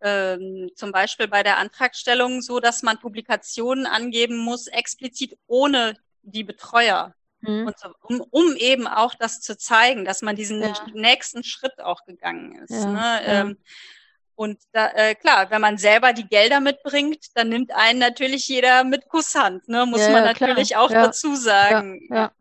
ähm, 0.00 0.70
zum 0.76 0.92
Beispiel 0.92 1.28
bei 1.28 1.42
der 1.42 1.58
Antragstellung 1.58 2.40
so, 2.40 2.60
dass 2.60 2.82
man 2.82 2.98
Publikationen 2.98 3.86
angeben 3.86 4.38
muss, 4.38 4.66
explizit 4.66 5.36
ohne 5.46 5.98
die 6.22 6.44
Betreuer. 6.44 7.14
Mhm. 7.40 7.72
So, 7.76 7.90
um, 8.02 8.20
um, 8.30 8.56
eben 8.56 8.86
auch 8.86 9.14
das 9.14 9.40
zu 9.40 9.56
zeigen, 9.56 10.04
dass 10.04 10.22
man 10.22 10.36
diesen 10.36 10.62
ja. 10.62 10.74
nächsten 10.94 11.44
Schritt 11.44 11.80
auch 11.80 12.04
gegangen 12.04 12.62
ist. 12.62 12.70
Ja, 12.70 12.86
ne? 12.86 12.98
ja. 12.98 13.40
Ähm, 13.40 13.58
und 14.36 14.58
da, 14.72 14.90
äh, 14.90 15.14
klar, 15.14 15.50
wenn 15.50 15.62
man 15.62 15.78
selber 15.78 16.12
die 16.12 16.28
Gelder 16.28 16.60
mitbringt, 16.60 17.24
dann 17.34 17.48
nimmt 17.48 17.74
einen 17.74 17.98
natürlich 17.98 18.46
jeder 18.48 18.84
mit 18.84 19.08
Kusshand, 19.08 19.66
ne? 19.66 19.86
muss 19.86 20.08
man 20.10 20.24
natürlich 20.24 20.70
klar. 20.70 20.82
auch 20.82 20.90
dazu 20.90 21.34
sagen. 21.36 22.06
Ja, 22.10 22.32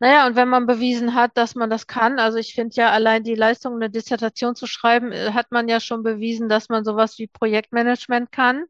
Naja, 0.00 0.26
und 0.26 0.34
wenn 0.34 0.48
man 0.48 0.66
bewiesen 0.66 1.14
hat, 1.14 1.36
dass 1.36 1.54
man 1.54 1.70
das 1.70 1.86
kann, 1.86 2.18
also 2.18 2.38
ich 2.38 2.52
finde 2.54 2.74
ja 2.74 2.90
allein 2.90 3.22
die 3.22 3.36
Leistung, 3.36 3.76
eine 3.76 3.90
Dissertation 3.90 4.56
zu 4.56 4.66
schreiben, 4.66 5.12
äh, 5.12 5.32
hat 5.32 5.52
man 5.52 5.68
ja 5.68 5.78
schon 5.78 6.02
bewiesen, 6.02 6.48
dass 6.48 6.68
man 6.68 6.84
sowas 6.84 7.16
wie 7.18 7.28
Projektmanagement 7.28 8.32
kann. 8.32 8.64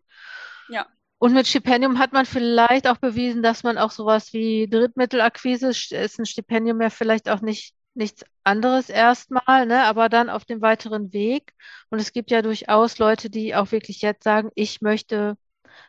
Ja. 0.68 0.86
Und 1.19 1.33
mit 1.33 1.47
Stipendium 1.47 1.99
hat 1.99 2.12
man 2.12 2.27
vielleicht 2.27 2.87
auch 2.87 2.99
bewiesen, 2.99 3.43
dass 3.43 3.62
man 3.62 3.79
auch 3.79 3.91
sowas 3.91 4.33
wie 4.33 4.69
Drittmittelakquise, 4.69 5.69
ist 5.71 6.19
ein 6.19 6.27
Stipendium 6.27 6.81
ja 6.83 6.91
vielleicht 6.91 7.29
auch 7.29 7.41
nicht 7.41 7.75
nichts 7.95 8.25
anderes 8.43 8.89
erstmal, 8.91 9.67
ne, 9.67 9.85
aber 9.85 10.09
dann 10.09 10.29
auf 10.29 10.45
dem 10.45 10.61
weiteren 10.61 11.12
Weg. 11.12 11.55
Und 11.91 12.01
es 12.01 12.12
gibt 12.12 12.31
ja 12.31 12.43
durchaus 12.43 12.99
Leute, 12.99 13.31
die 13.31 13.55
auch 13.55 13.71
wirklich 13.73 14.03
jetzt 14.03 14.25
sagen, 14.25 14.51
ich 14.57 14.81
möchte 14.83 15.37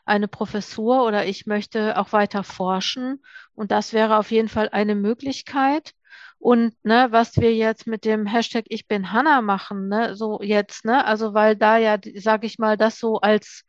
eine 0.05 0.27
Professur 0.27 1.05
oder 1.05 1.25
ich 1.25 1.45
möchte 1.47 1.97
auch 1.97 2.11
weiter 2.13 2.43
forschen. 2.43 3.23
Und 3.55 3.71
das 3.71 3.93
wäre 3.93 4.17
auf 4.17 4.31
jeden 4.31 4.49
Fall 4.49 4.69
eine 4.69 4.95
Möglichkeit. 4.95 5.93
Und 6.37 6.75
ne, 6.83 7.07
was 7.11 7.37
wir 7.37 7.53
jetzt 7.55 7.87
mit 7.87 8.05
dem 8.05 8.25
Hashtag 8.25 8.65
Ich 8.69 8.87
bin 8.87 9.11
Hanna 9.11 9.41
machen, 9.41 9.87
ne, 9.87 10.15
so 10.15 10.41
jetzt, 10.41 10.85
ne, 10.85 11.05
also 11.05 11.33
weil 11.33 11.55
da 11.55 11.77
ja, 11.77 11.97
sage 12.17 12.45
ich 12.47 12.59
mal, 12.59 12.77
das 12.77 12.99
so 12.99 13.17
als 13.19 13.63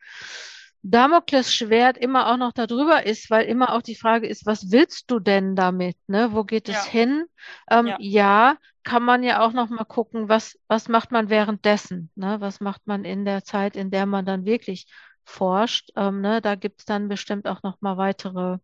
Damoklesschwert 0.91 1.97
immer 1.97 2.31
auch 2.31 2.37
noch 2.37 2.53
darüber 2.53 3.05
ist, 3.05 3.29
weil 3.29 3.45
immer 3.45 3.73
auch 3.73 3.81
die 3.81 3.95
Frage 3.95 4.27
ist, 4.27 4.45
was 4.45 4.71
willst 4.71 5.11
du 5.11 5.19
denn 5.19 5.55
damit? 5.55 5.97
Ne? 6.07 6.33
Wo 6.33 6.43
geht 6.43 6.69
es 6.69 6.85
hin? 6.85 7.25
Ähm, 7.69 7.87
ja. 7.87 7.97
ja. 7.99 8.57
kann 8.83 9.03
man 9.03 9.23
ja 9.23 9.45
auch 9.45 9.51
noch 9.51 9.69
mal 9.69 9.83
gucken, 9.83 10.29
was, 10.29 10.57
was 10.67 10.87
macht 10.87 11.11
man 11.11 11.29
währenddessen? 11.29 12.09
Ne? 12.15 12.37
Was 12.39 12.59
macht 12.59 12.87
man 12.87 13.05
in 13.05 13.25
der 13.25 13.43
Zeit, 13.43 13.75
in 13.75 13.91
der 13.91 14.05
man 14.05 14.25
dann 14.25 14.45
wirklich 14.45 14.87
forscht? 15.25 15.91
Ähm, 15.95 16.21
ne? 16.21 16.41
Da 16.41 16.55
gibt 16.55 16.79
es 16.79 16.85
dann 16.85 17.09
bestimmt 17.09 17.47
auch 17.47 17.63
noch 17.63 17.81
mal 17.81 17.97
weitere, 17.97 18.57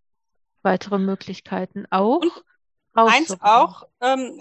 weitere 0.62 1.00
Möglichkeiten 1.00 1.86
auch. 1.90 2.22
Und 2.96 3.10
eins 3.10 3.36
auch, 3.42 3.84
ähm, 4.02 4.40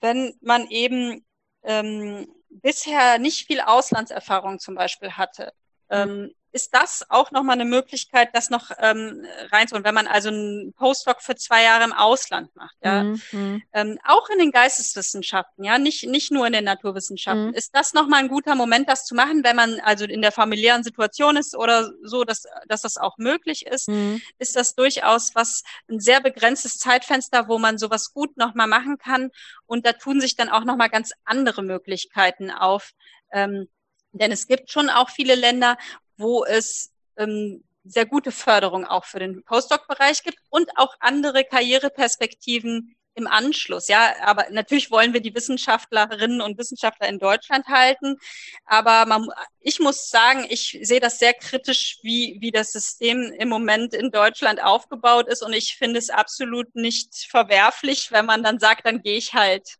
wenn 0.00 0.34
man 0.40 0.66
eben 0.68 1.24
ähm, 1.62 2.26
bisher 2.48 3.18
nicht 3.18 3.46
viel 3.46 3.60
Auslandserfahrung 3.60 4.58
zum 4.58 4.74
Beispiel 4.74 5.12
hatte, 5.12 5.52
ähm, 5.90 6.32
ist 6.52 6.74
das 6.74 7.04
auch 7.10 7.30
nochmal 7.30 7.54
eine 7.54 7.64
Möglichkeit, 7.64 8.30
das 8.32 8.50
noch 8.50 8.70
ähm, 8.78 9.24
reinzuholen, 9.50 9.84
wenn 9.84 9.94
man 9.94 10.06
also 10.06 10.28
einen 10.28 10.72
Postdoc 10.72 11.20
für 11.20 11.36
zwei 11.36 11.62
Jahre 11.62 11.84
im 11.84 11.92
Ausland 11.92 12.54
macht, 12.56 12.76
ja. 12.82 13.04
Mhm. 13.04 13.62
Ähm, 13.72 13.98
auch 14.04 14.28
in 14.30 14.38
den 14.38 14.50
Geisteswissenschaften, 14.50 15.64
ja, 15.64 15.78
nicht, 15.78 16.06
nicht 16.06 16.32
nur 16.32 16.46
in 16.46 16.52
den 16.52 16.64
Naturwissenschaften. 16.64 17.48
Mhm. 17.48 17.54
Ist 17.54 17.74
das 17.74 17.92
nochmal 17.92 18.20
ein 18.20 18.28
guter 18.28 18.54
Moment, 18.54 18.88
das 18.88 19.04
zu 19.04 19.14
machen, 19.14 19.44
wenn 19.44 19.56
man 19.56 19.80
also 19.80 20.04
in 20.04 20.22
der 20.22 20.32
familiären 20.32 20.82
Situation 20.82 21.36
ist 21.36 21.56
oder 21.56 21.92
so, 22.02 22.24
dass, 22.24 22.44
dass 22.66 22.82
das 22.82 22.96
auch 22.96 23.18
möglich 23.18 23.66
ist? 23.66 23.88
Mhm. 23.88 24.22
Ist 24.38 24.56
das 24.56 24.74
durchaus 24.74 25.34
was, 25.34 25.62
ein 25.88 26.00
sehr 26.00 26.20
begrenztes 26.20 26.78
Zeitfenster, 26.78 27.48
wo 27.48 27.58
man 27.58 27.78
sowas 27.78 28.12
gut 28.12 28.36
nochmal 28.36 28.68
machen 28.68 28.98
kann? 28.98 29.30
Und 29.66 29.84
da 29.84 29.92
tun 29.92 30.20
sich 30.20 30.36
dann 30.36 30.48
auch 30.48 30.64
nochmal 30.64 30.88
ganz 30.88 31.12
andere 31.24 31.62
Möglichkeiten 31.62 32.50
auf. 32.50 32.92
Ähm, 33.32 33.68
denn 34.12 34.32
es 34.32 34.46
gibt 34.46 34.70
schon 34.70 34.88
auch 34.88 35.10
viele 35.10 35.34
Länder, 35.34 35.76
wo 36.18 36.44
es 36.44 36.92
ähm, 37.16 37.64
sehr 37.84 38.06
gute 38.06 38.32
Förderung 38.32 38.84
auch 38.84 39.04
für 39.04 39.18
den 39.18 39.42
Postdoc-Bereich 39.44 40.22
gibt 40.22 40.38
und 40.50 40.70
auch 40.76 40.94
andere 41.00 41.44
Karriereperspektiven 41.44 42.94
im 43.18 43.26
Anschluss. 43.26 43.88
Ja, 43.88 44.14
aber 44.22 44.46
natürlich 44.50 44.90
wollen 44.90 45.12
wir 45.12 45.20
die 45.20 45.34
Wissenschaftlerinnen 45.34 46.40
und 46.40 46.56
Wissenschaftler 46.56 47.08
in 47.08 47.18
Deutschland 47.18 47.66
halten. 47.66 48.16
Aber 48.64 49.06
man, 49.06 49.28
ich 49.60 49.80
muss 49.80 50.08
sagen, 50.08 50.46
ich 50.48 50.78
sehe 50.82 51.00
das 51.00 51.18
sehr 51.18 51.34
kritisch, 51.34 51.98
wie, 52.02 52.38
wie 52.40 52.52
das 52.52 52.72
System 52.72 53.32
im 53.32 53.48
Moment 53.48 53.92
in 53.92 54.10
Deutschland 54.10 54.62
aufgebaut 54.62 55.26
ist. 55.28 55.42
Und 55.42 55.52
ich 55.52 55.76
finde 55.76 55.98
es 55.98 56.10
absolut 56.10 56.74
nicht 56.74 57.26
verwerflich, 57.28 58.12
wenn 58.12 58.24
man 58.24 58.42
dann 58.42 58.60
sagt, 58.60 58.86
dann 58.86 59.02
gehe 59.02 59.18
ich 59.18 59.34
halt 59.34 59.76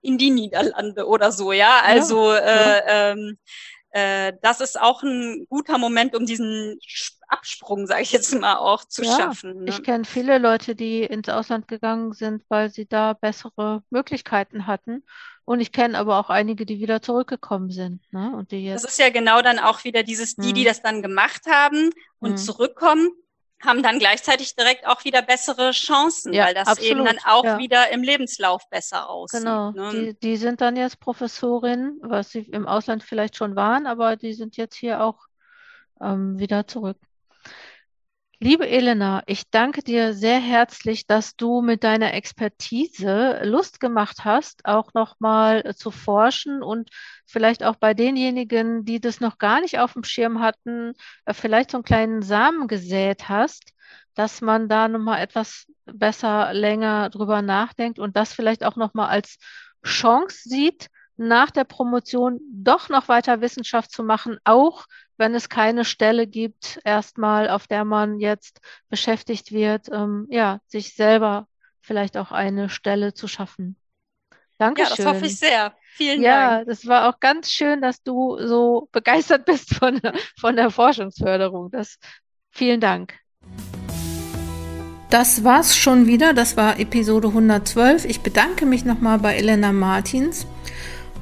in 0.00 0.16
die 0.16 0.30
Niederlande 0.30 1.06
oder 1.06 1.32
so. 1.32 1.52
Ja, 1.52 1.80
also 1.82 2.32
ja, 2.32 2.38
äh, 2.38 3.12
ähm, 3.12 3.38
äh, 3.92 4.32
das 4.42 4.60
ist 4.60 4.80
auch 4.80 5.02
ein 5.02 5.46
guter 5.48 5.78
Moment, 5.78 6.14
um 6.14 6.24
diesen 6.24 6.78
Absprung, 7.28 7.86
sage 7.86 8.02
ich 8.02 8.12
jetzt 8.12 8.38
mal, 8.38 8.56
auch 8.56 8.84
zu 8.84 9.02
ja, 9.02 9.16
schaffen. 9.16 9.64
Ne? 9.64 9.70
Ich 9.70 9.82
kenne 9.82 10.04
viele 10.04 10.38
Leute, 10.38 10.74
die 10.74 11.02
ins 11.02 11.28
Ausland 11.28 11.68
gegangen 11.68 12.12
sind, 12.12 12.44
weil 12.48 12.70
sie 12.70 12.86
da 12.86 13.14
bessere 13.14 13.82
Möglichkeiten 13.90 14.66
hatten. 14.66 15.04
Und 15.44 15.60
ich 15.60 15.72
kenne 15.72 15.98
aber 15.98 16.20
auch 16.20 16.30
einige, 16.30 16.64
die 16.66 16.80
wieder 16.80 17.02
zurückgekommen 17.02 17.70
sind. 17.70 18.00
Ne? 18.12 18.32
Und 18.36 18.52
die 18.52 18.64
jetzt 18.64 18.84
das 18.84 18.92
ist 18.92 18.98
ja 19.00 19.10
genau 19.10 19.42
dann 19.42 19.58
auch 19.58 19.82
wieder 19.82 20.04
dieses, 20.04 20.36
die, 20.36 20.52
die 20.52 20.60
hm. 20.60 20.68
das 20.68 20.82
dann 20.82 21.02
gemacht 21.02 21.46
haben 21.48 21.90
und 22.20 22.30
hm. 22.30 22.36
zurückkommen, 22.36 23.10
haben 23.64 23.82
dann 23.82 23.98
gleichzeitig 23.98 24.56
direkt 24.56 24.86
auch 24.86 25.04
wieder 25.04 25.22
bessere 25.22 25.72
Chancen, 25.72 26.32
ja, 26.32 26.46
weil 26.46 26.54
das 26.54 26.68
absolut, 26.68 26.90
eben 26.90 27.04
dann 27.04 27.18
auch 27.24 27.44
ja. 27.44 27.58
wieder 27.58 27.90
im 27.92 28.02
Lebenslauf 28.02 28.68
besser 28.70 29.10
aussieht. 29.10 29.40
Genau, 29.40 29.70
ne? 29.72 29.90
die, 29.92 30.18
die 30.20 30.36
sind 30.36 30.60
dann 30.60 30.76
jetzt 30.76 31.00
Professorin, 31.00 31.98
was 32.02 32.30
sie 32.30 32.40
im 32.40 32.66
Ausland 32.66 33.02
vielleicht 33.02 33.36
schon 33.36 33.56
waren, 33.56 33.86
aber 33.86 34.16
die 34.16 34.32
sind 34.32 34.56
jetzt 34.56 34.76
hier 34.76 35.02
auch 35.02 35.26
ähm, 36.00 36.38
wieder 36.38 36.66
zurück. 36.66 36.96
Liebe 38.42 38.66
Elena, 38.66 39.22
ich 39.26 39.50
danke 39.50 39.82
dir 39.82 40.14
sehr 40.14 40.40
herzlich, 40.40 41.06
dass 41.06 41.36
du 41.36 41.60
mit 41.60 41.84
deiner 41.84 42.14
Expertise 42.14 43.38
Lust 43.44 43.80
gemacht 43.80 44.24
hast, 44.24 44.64
auch 44.64 44.94
nochmal 44.94 45.74
zu 45.76 45.90
forschen 45.90 46.62
und 46.62 46.88
vielleicht 47.26 47.62
auch 47.62 47.76
bei 47.76 47.92
denjenigen, 47.92 48.86
die 48.86 48.98
das 48.98 49.20
noch 49.20 49.36
gar 49.36 49.60
nicht 49.60 49.78
auf 49.78 49.92
dem 49.92 50.04
Schirm 50.04 50.40
hatten, 50.40 50.94
äh, 51.26 51.34
vielleicht 51.34 51.70
so 51.70 51.76
einen 51.76 51.84
kleinen 51.84 52.22
Samen 52.22 52.66
gesät 52.66 53.28
hast, 53.28 53.74
dass 54.14 54.40
man 54.40 54.70
da 54.70 54.88
nochmal 54.88 55.20
etwas 55.20 55.66
besser 55.84 56.54
länger 56.54 57.10
drüber 57.10 57.42
nachdenkt 57.42 57.98
und 57.98 58.16
das 58.16 58.32
vielleicht 58.32 58.64
auch 58.64 58.76
nochmal 58.76 59.10
als 59.10 59.36
Chance 59.84 60.48
sieht, 60.48 60.88
nach 61.18 61.50
der 61.50 61.64
Promotion 61.64 62.40
doch 62.50 62.88
noch 62.88 63.08
weiter 63.08 63.42
Wissenschaft 63.42 63.92
zu 63.92 64.02
machen, 64.02 64.38
auch 64.44 64.86
wenn 65.20 65.34
es 65.34 65.50
keine 65.50 65.84
Stelle 65.84 66.26
gibt, 66.26 66.80
erstmal, 66.82 67.50
auf 67.50 67.66
der 67.66 67.84
man 67.84 68.18
jetzt 68.18 68.60
beschäftigt 68.88 69.52
wird, 69.52 69.88
ähm, 69.92 70.26
ja, 70.30 70.60
sich 70.66 70.94
selber 70.94 71.46
vielleicht 71.80 72.16
auch 72.16 72.32
eine 72.32 72.70
Stelle 72.70 73.12
zu 73.12 73.28
schaffen. 73.28 73.76
Dankeschön. 74.58 74.96
Ja, 74.96 74.96
das 74.96 75.06
hoffe 75.06 75.26
ich 75.26 75.38
sehr. 75.38 75.74
Vielen 75.92 76.22
ja, 76.22 76.50
Dank. 76.50 76.58
Ja, 76.60 76.64
das 76.64 76.86
war 76.86 77.08
auch 77.08 77.20
ganz 77.20 77.50
schön, 77.50 77.82
dass 77.82 78.02
du 78.02 78.38
so 78.46 78.88
begeistert 78.92 79.44
bist 79.44 79.74
von, 79.74 80.00
von 80.38 80.56
der 80.56 80.70
Forschungsförderung. 80.70 81.70
Das, 81.70 81.98
vielen 82.50 82.80
Dank. 82.80 83.14
Das 85.10 85.44
war's 85.44 85.76
schon 85.76 86.06
wieder. 86.06 86.32
Das 86.32 86.56
war 86.56 86.78
Episode 86.78 87.28
112. 87.28 88.06
Ich 88.06 88.20
bedanke 88.20 88.64
mich 88.64 88.86
nochmal 88.86 89.18
bei 89.18 89.36
Elena 89.36 89.72
Martins 89.72 90.46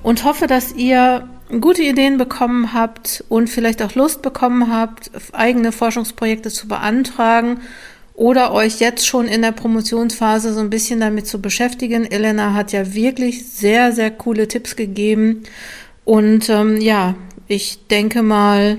und 0.04 0.22
hoffe, 0.24 0.46
dass 0.46 0.72
ihr 0.72 1.28
gute 1.60 1.82
Ideen 1.82 2.18
bekommen 2.18 2.72
habt 2.72 3.24
und 3.28 3.48
vielleicht 3.48 3.82
auch 3.82 3.94
Lust 3.94 4.22
bekommen 4.22 4.72
habt, 4.72 5.10
eigene 5.32 5.72
Forschungsprojekte 5.72 6.50
zu 6.50 6.68
beantragen 6.68 7.60
oder 8.14 8.52
euch 8.52 8.80
jetzt 8.80 9.06
schon 9.06 9.28
in 9.28 9.42
der 9.42 9.52
Promotionsphase 9.52 10.52
so 10.52 10.60
ein 10.60 10.70
bisschen 10.70 11.00
damit 11.00 11.26
zu 11.26 11.40
beschäftigen. 11.40 12.04
Elena 12.04 12.52
hat 12.52 12.72
ja 12.72 12.92
wirklich 12.92 13.48
sehr, 13.48 13.92
sehr 13.92 14.10
coole 14.10 14.48
Tipps 14.48 14.76
gegeben. 14.76 15.44
Und 16.04 16.48
ähm, 16.48 16.80
ja, 16.80 17.14
ich 17.46 17.86
denke 17.86 18.22
mal, 18.22 18.78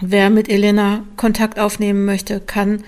wer 0.00 0.30
mit 0.30 0.48
Elena 0.48 1.04
Kontakt 1.16 1.58
aufnehmen 1.58 2.04
möchte, 2.04 2.40
kann 2.40 2.84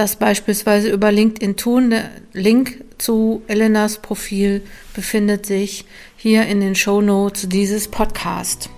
das 0.00 0.16
beispielsweise 0.16 0.88
über 0.88 1.12
LinkedIn 1.12 1.56
tun. 1.56 1.90
Der 1.90 2.10
Link 2.32 2.82
zu 2.96 3.42
Elenas 3.48 3.98
Profil 3.98 4.62
befindet 4.94 5.44
sich 5.44 5.84
hier 6.16 6.46
in 6.46 6.60
den 6.60 6.74
Show 6.74 7.02
Notes 7.02 7.48
dieses 7.50 7.86
Podcast. 7.86 8.70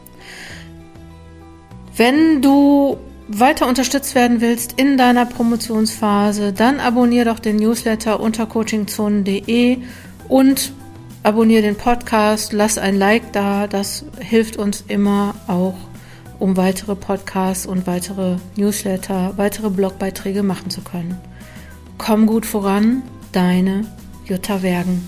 Wenn 1.97 2.43
du 2.43 2.99
weiter 3.29 3.69
unterstützt 3.69 4.17
werden 4.17 4.41
willst 4.41 4.75
in 4.81 4.99
deiner 4.99 5.25
Promotionsphase, 5.25 6.53
dann 6.53 6.81
abonniere 6.81 7.27
doch 7.27 7.39
den 7.39 7.57
Newsletter 7.57 8.19
unter 8.19 8.47
coachingzonen.de 8.47 9.79
und 10.29 10.73
abonniere 11.23 11.63
den 11.63 11.77
Podcast, 11.77 12.53
lass 12.53 12.79
ein 12.79 12.97
Like 12.97 13.33
da, 13.33 13.69
das 13.69 14.05
hilft 14.19 14.57
uns 14.57 14.83
immer 14.89 15.37
auch, 15.47 15.77
um 16.43 16.57
weitere 16.57 16.97
Podcasts 16.97 17.67
und 17.67 17.87
weitere 17.87 18.35
Newsletter, 18.57 19.35
weitere 19.37 19.71
Blogbeiträge 19.71 20.43
machen 20.43 20.71
zu 20.71 20.81
können. 20.81 21.17
Komm 21.99 22.27
gut 22.27 22.47
voran, 22.47 23.05
deine 23.31 23.87
Jutta 24.25 24.61
Wergen. 24.61 25.07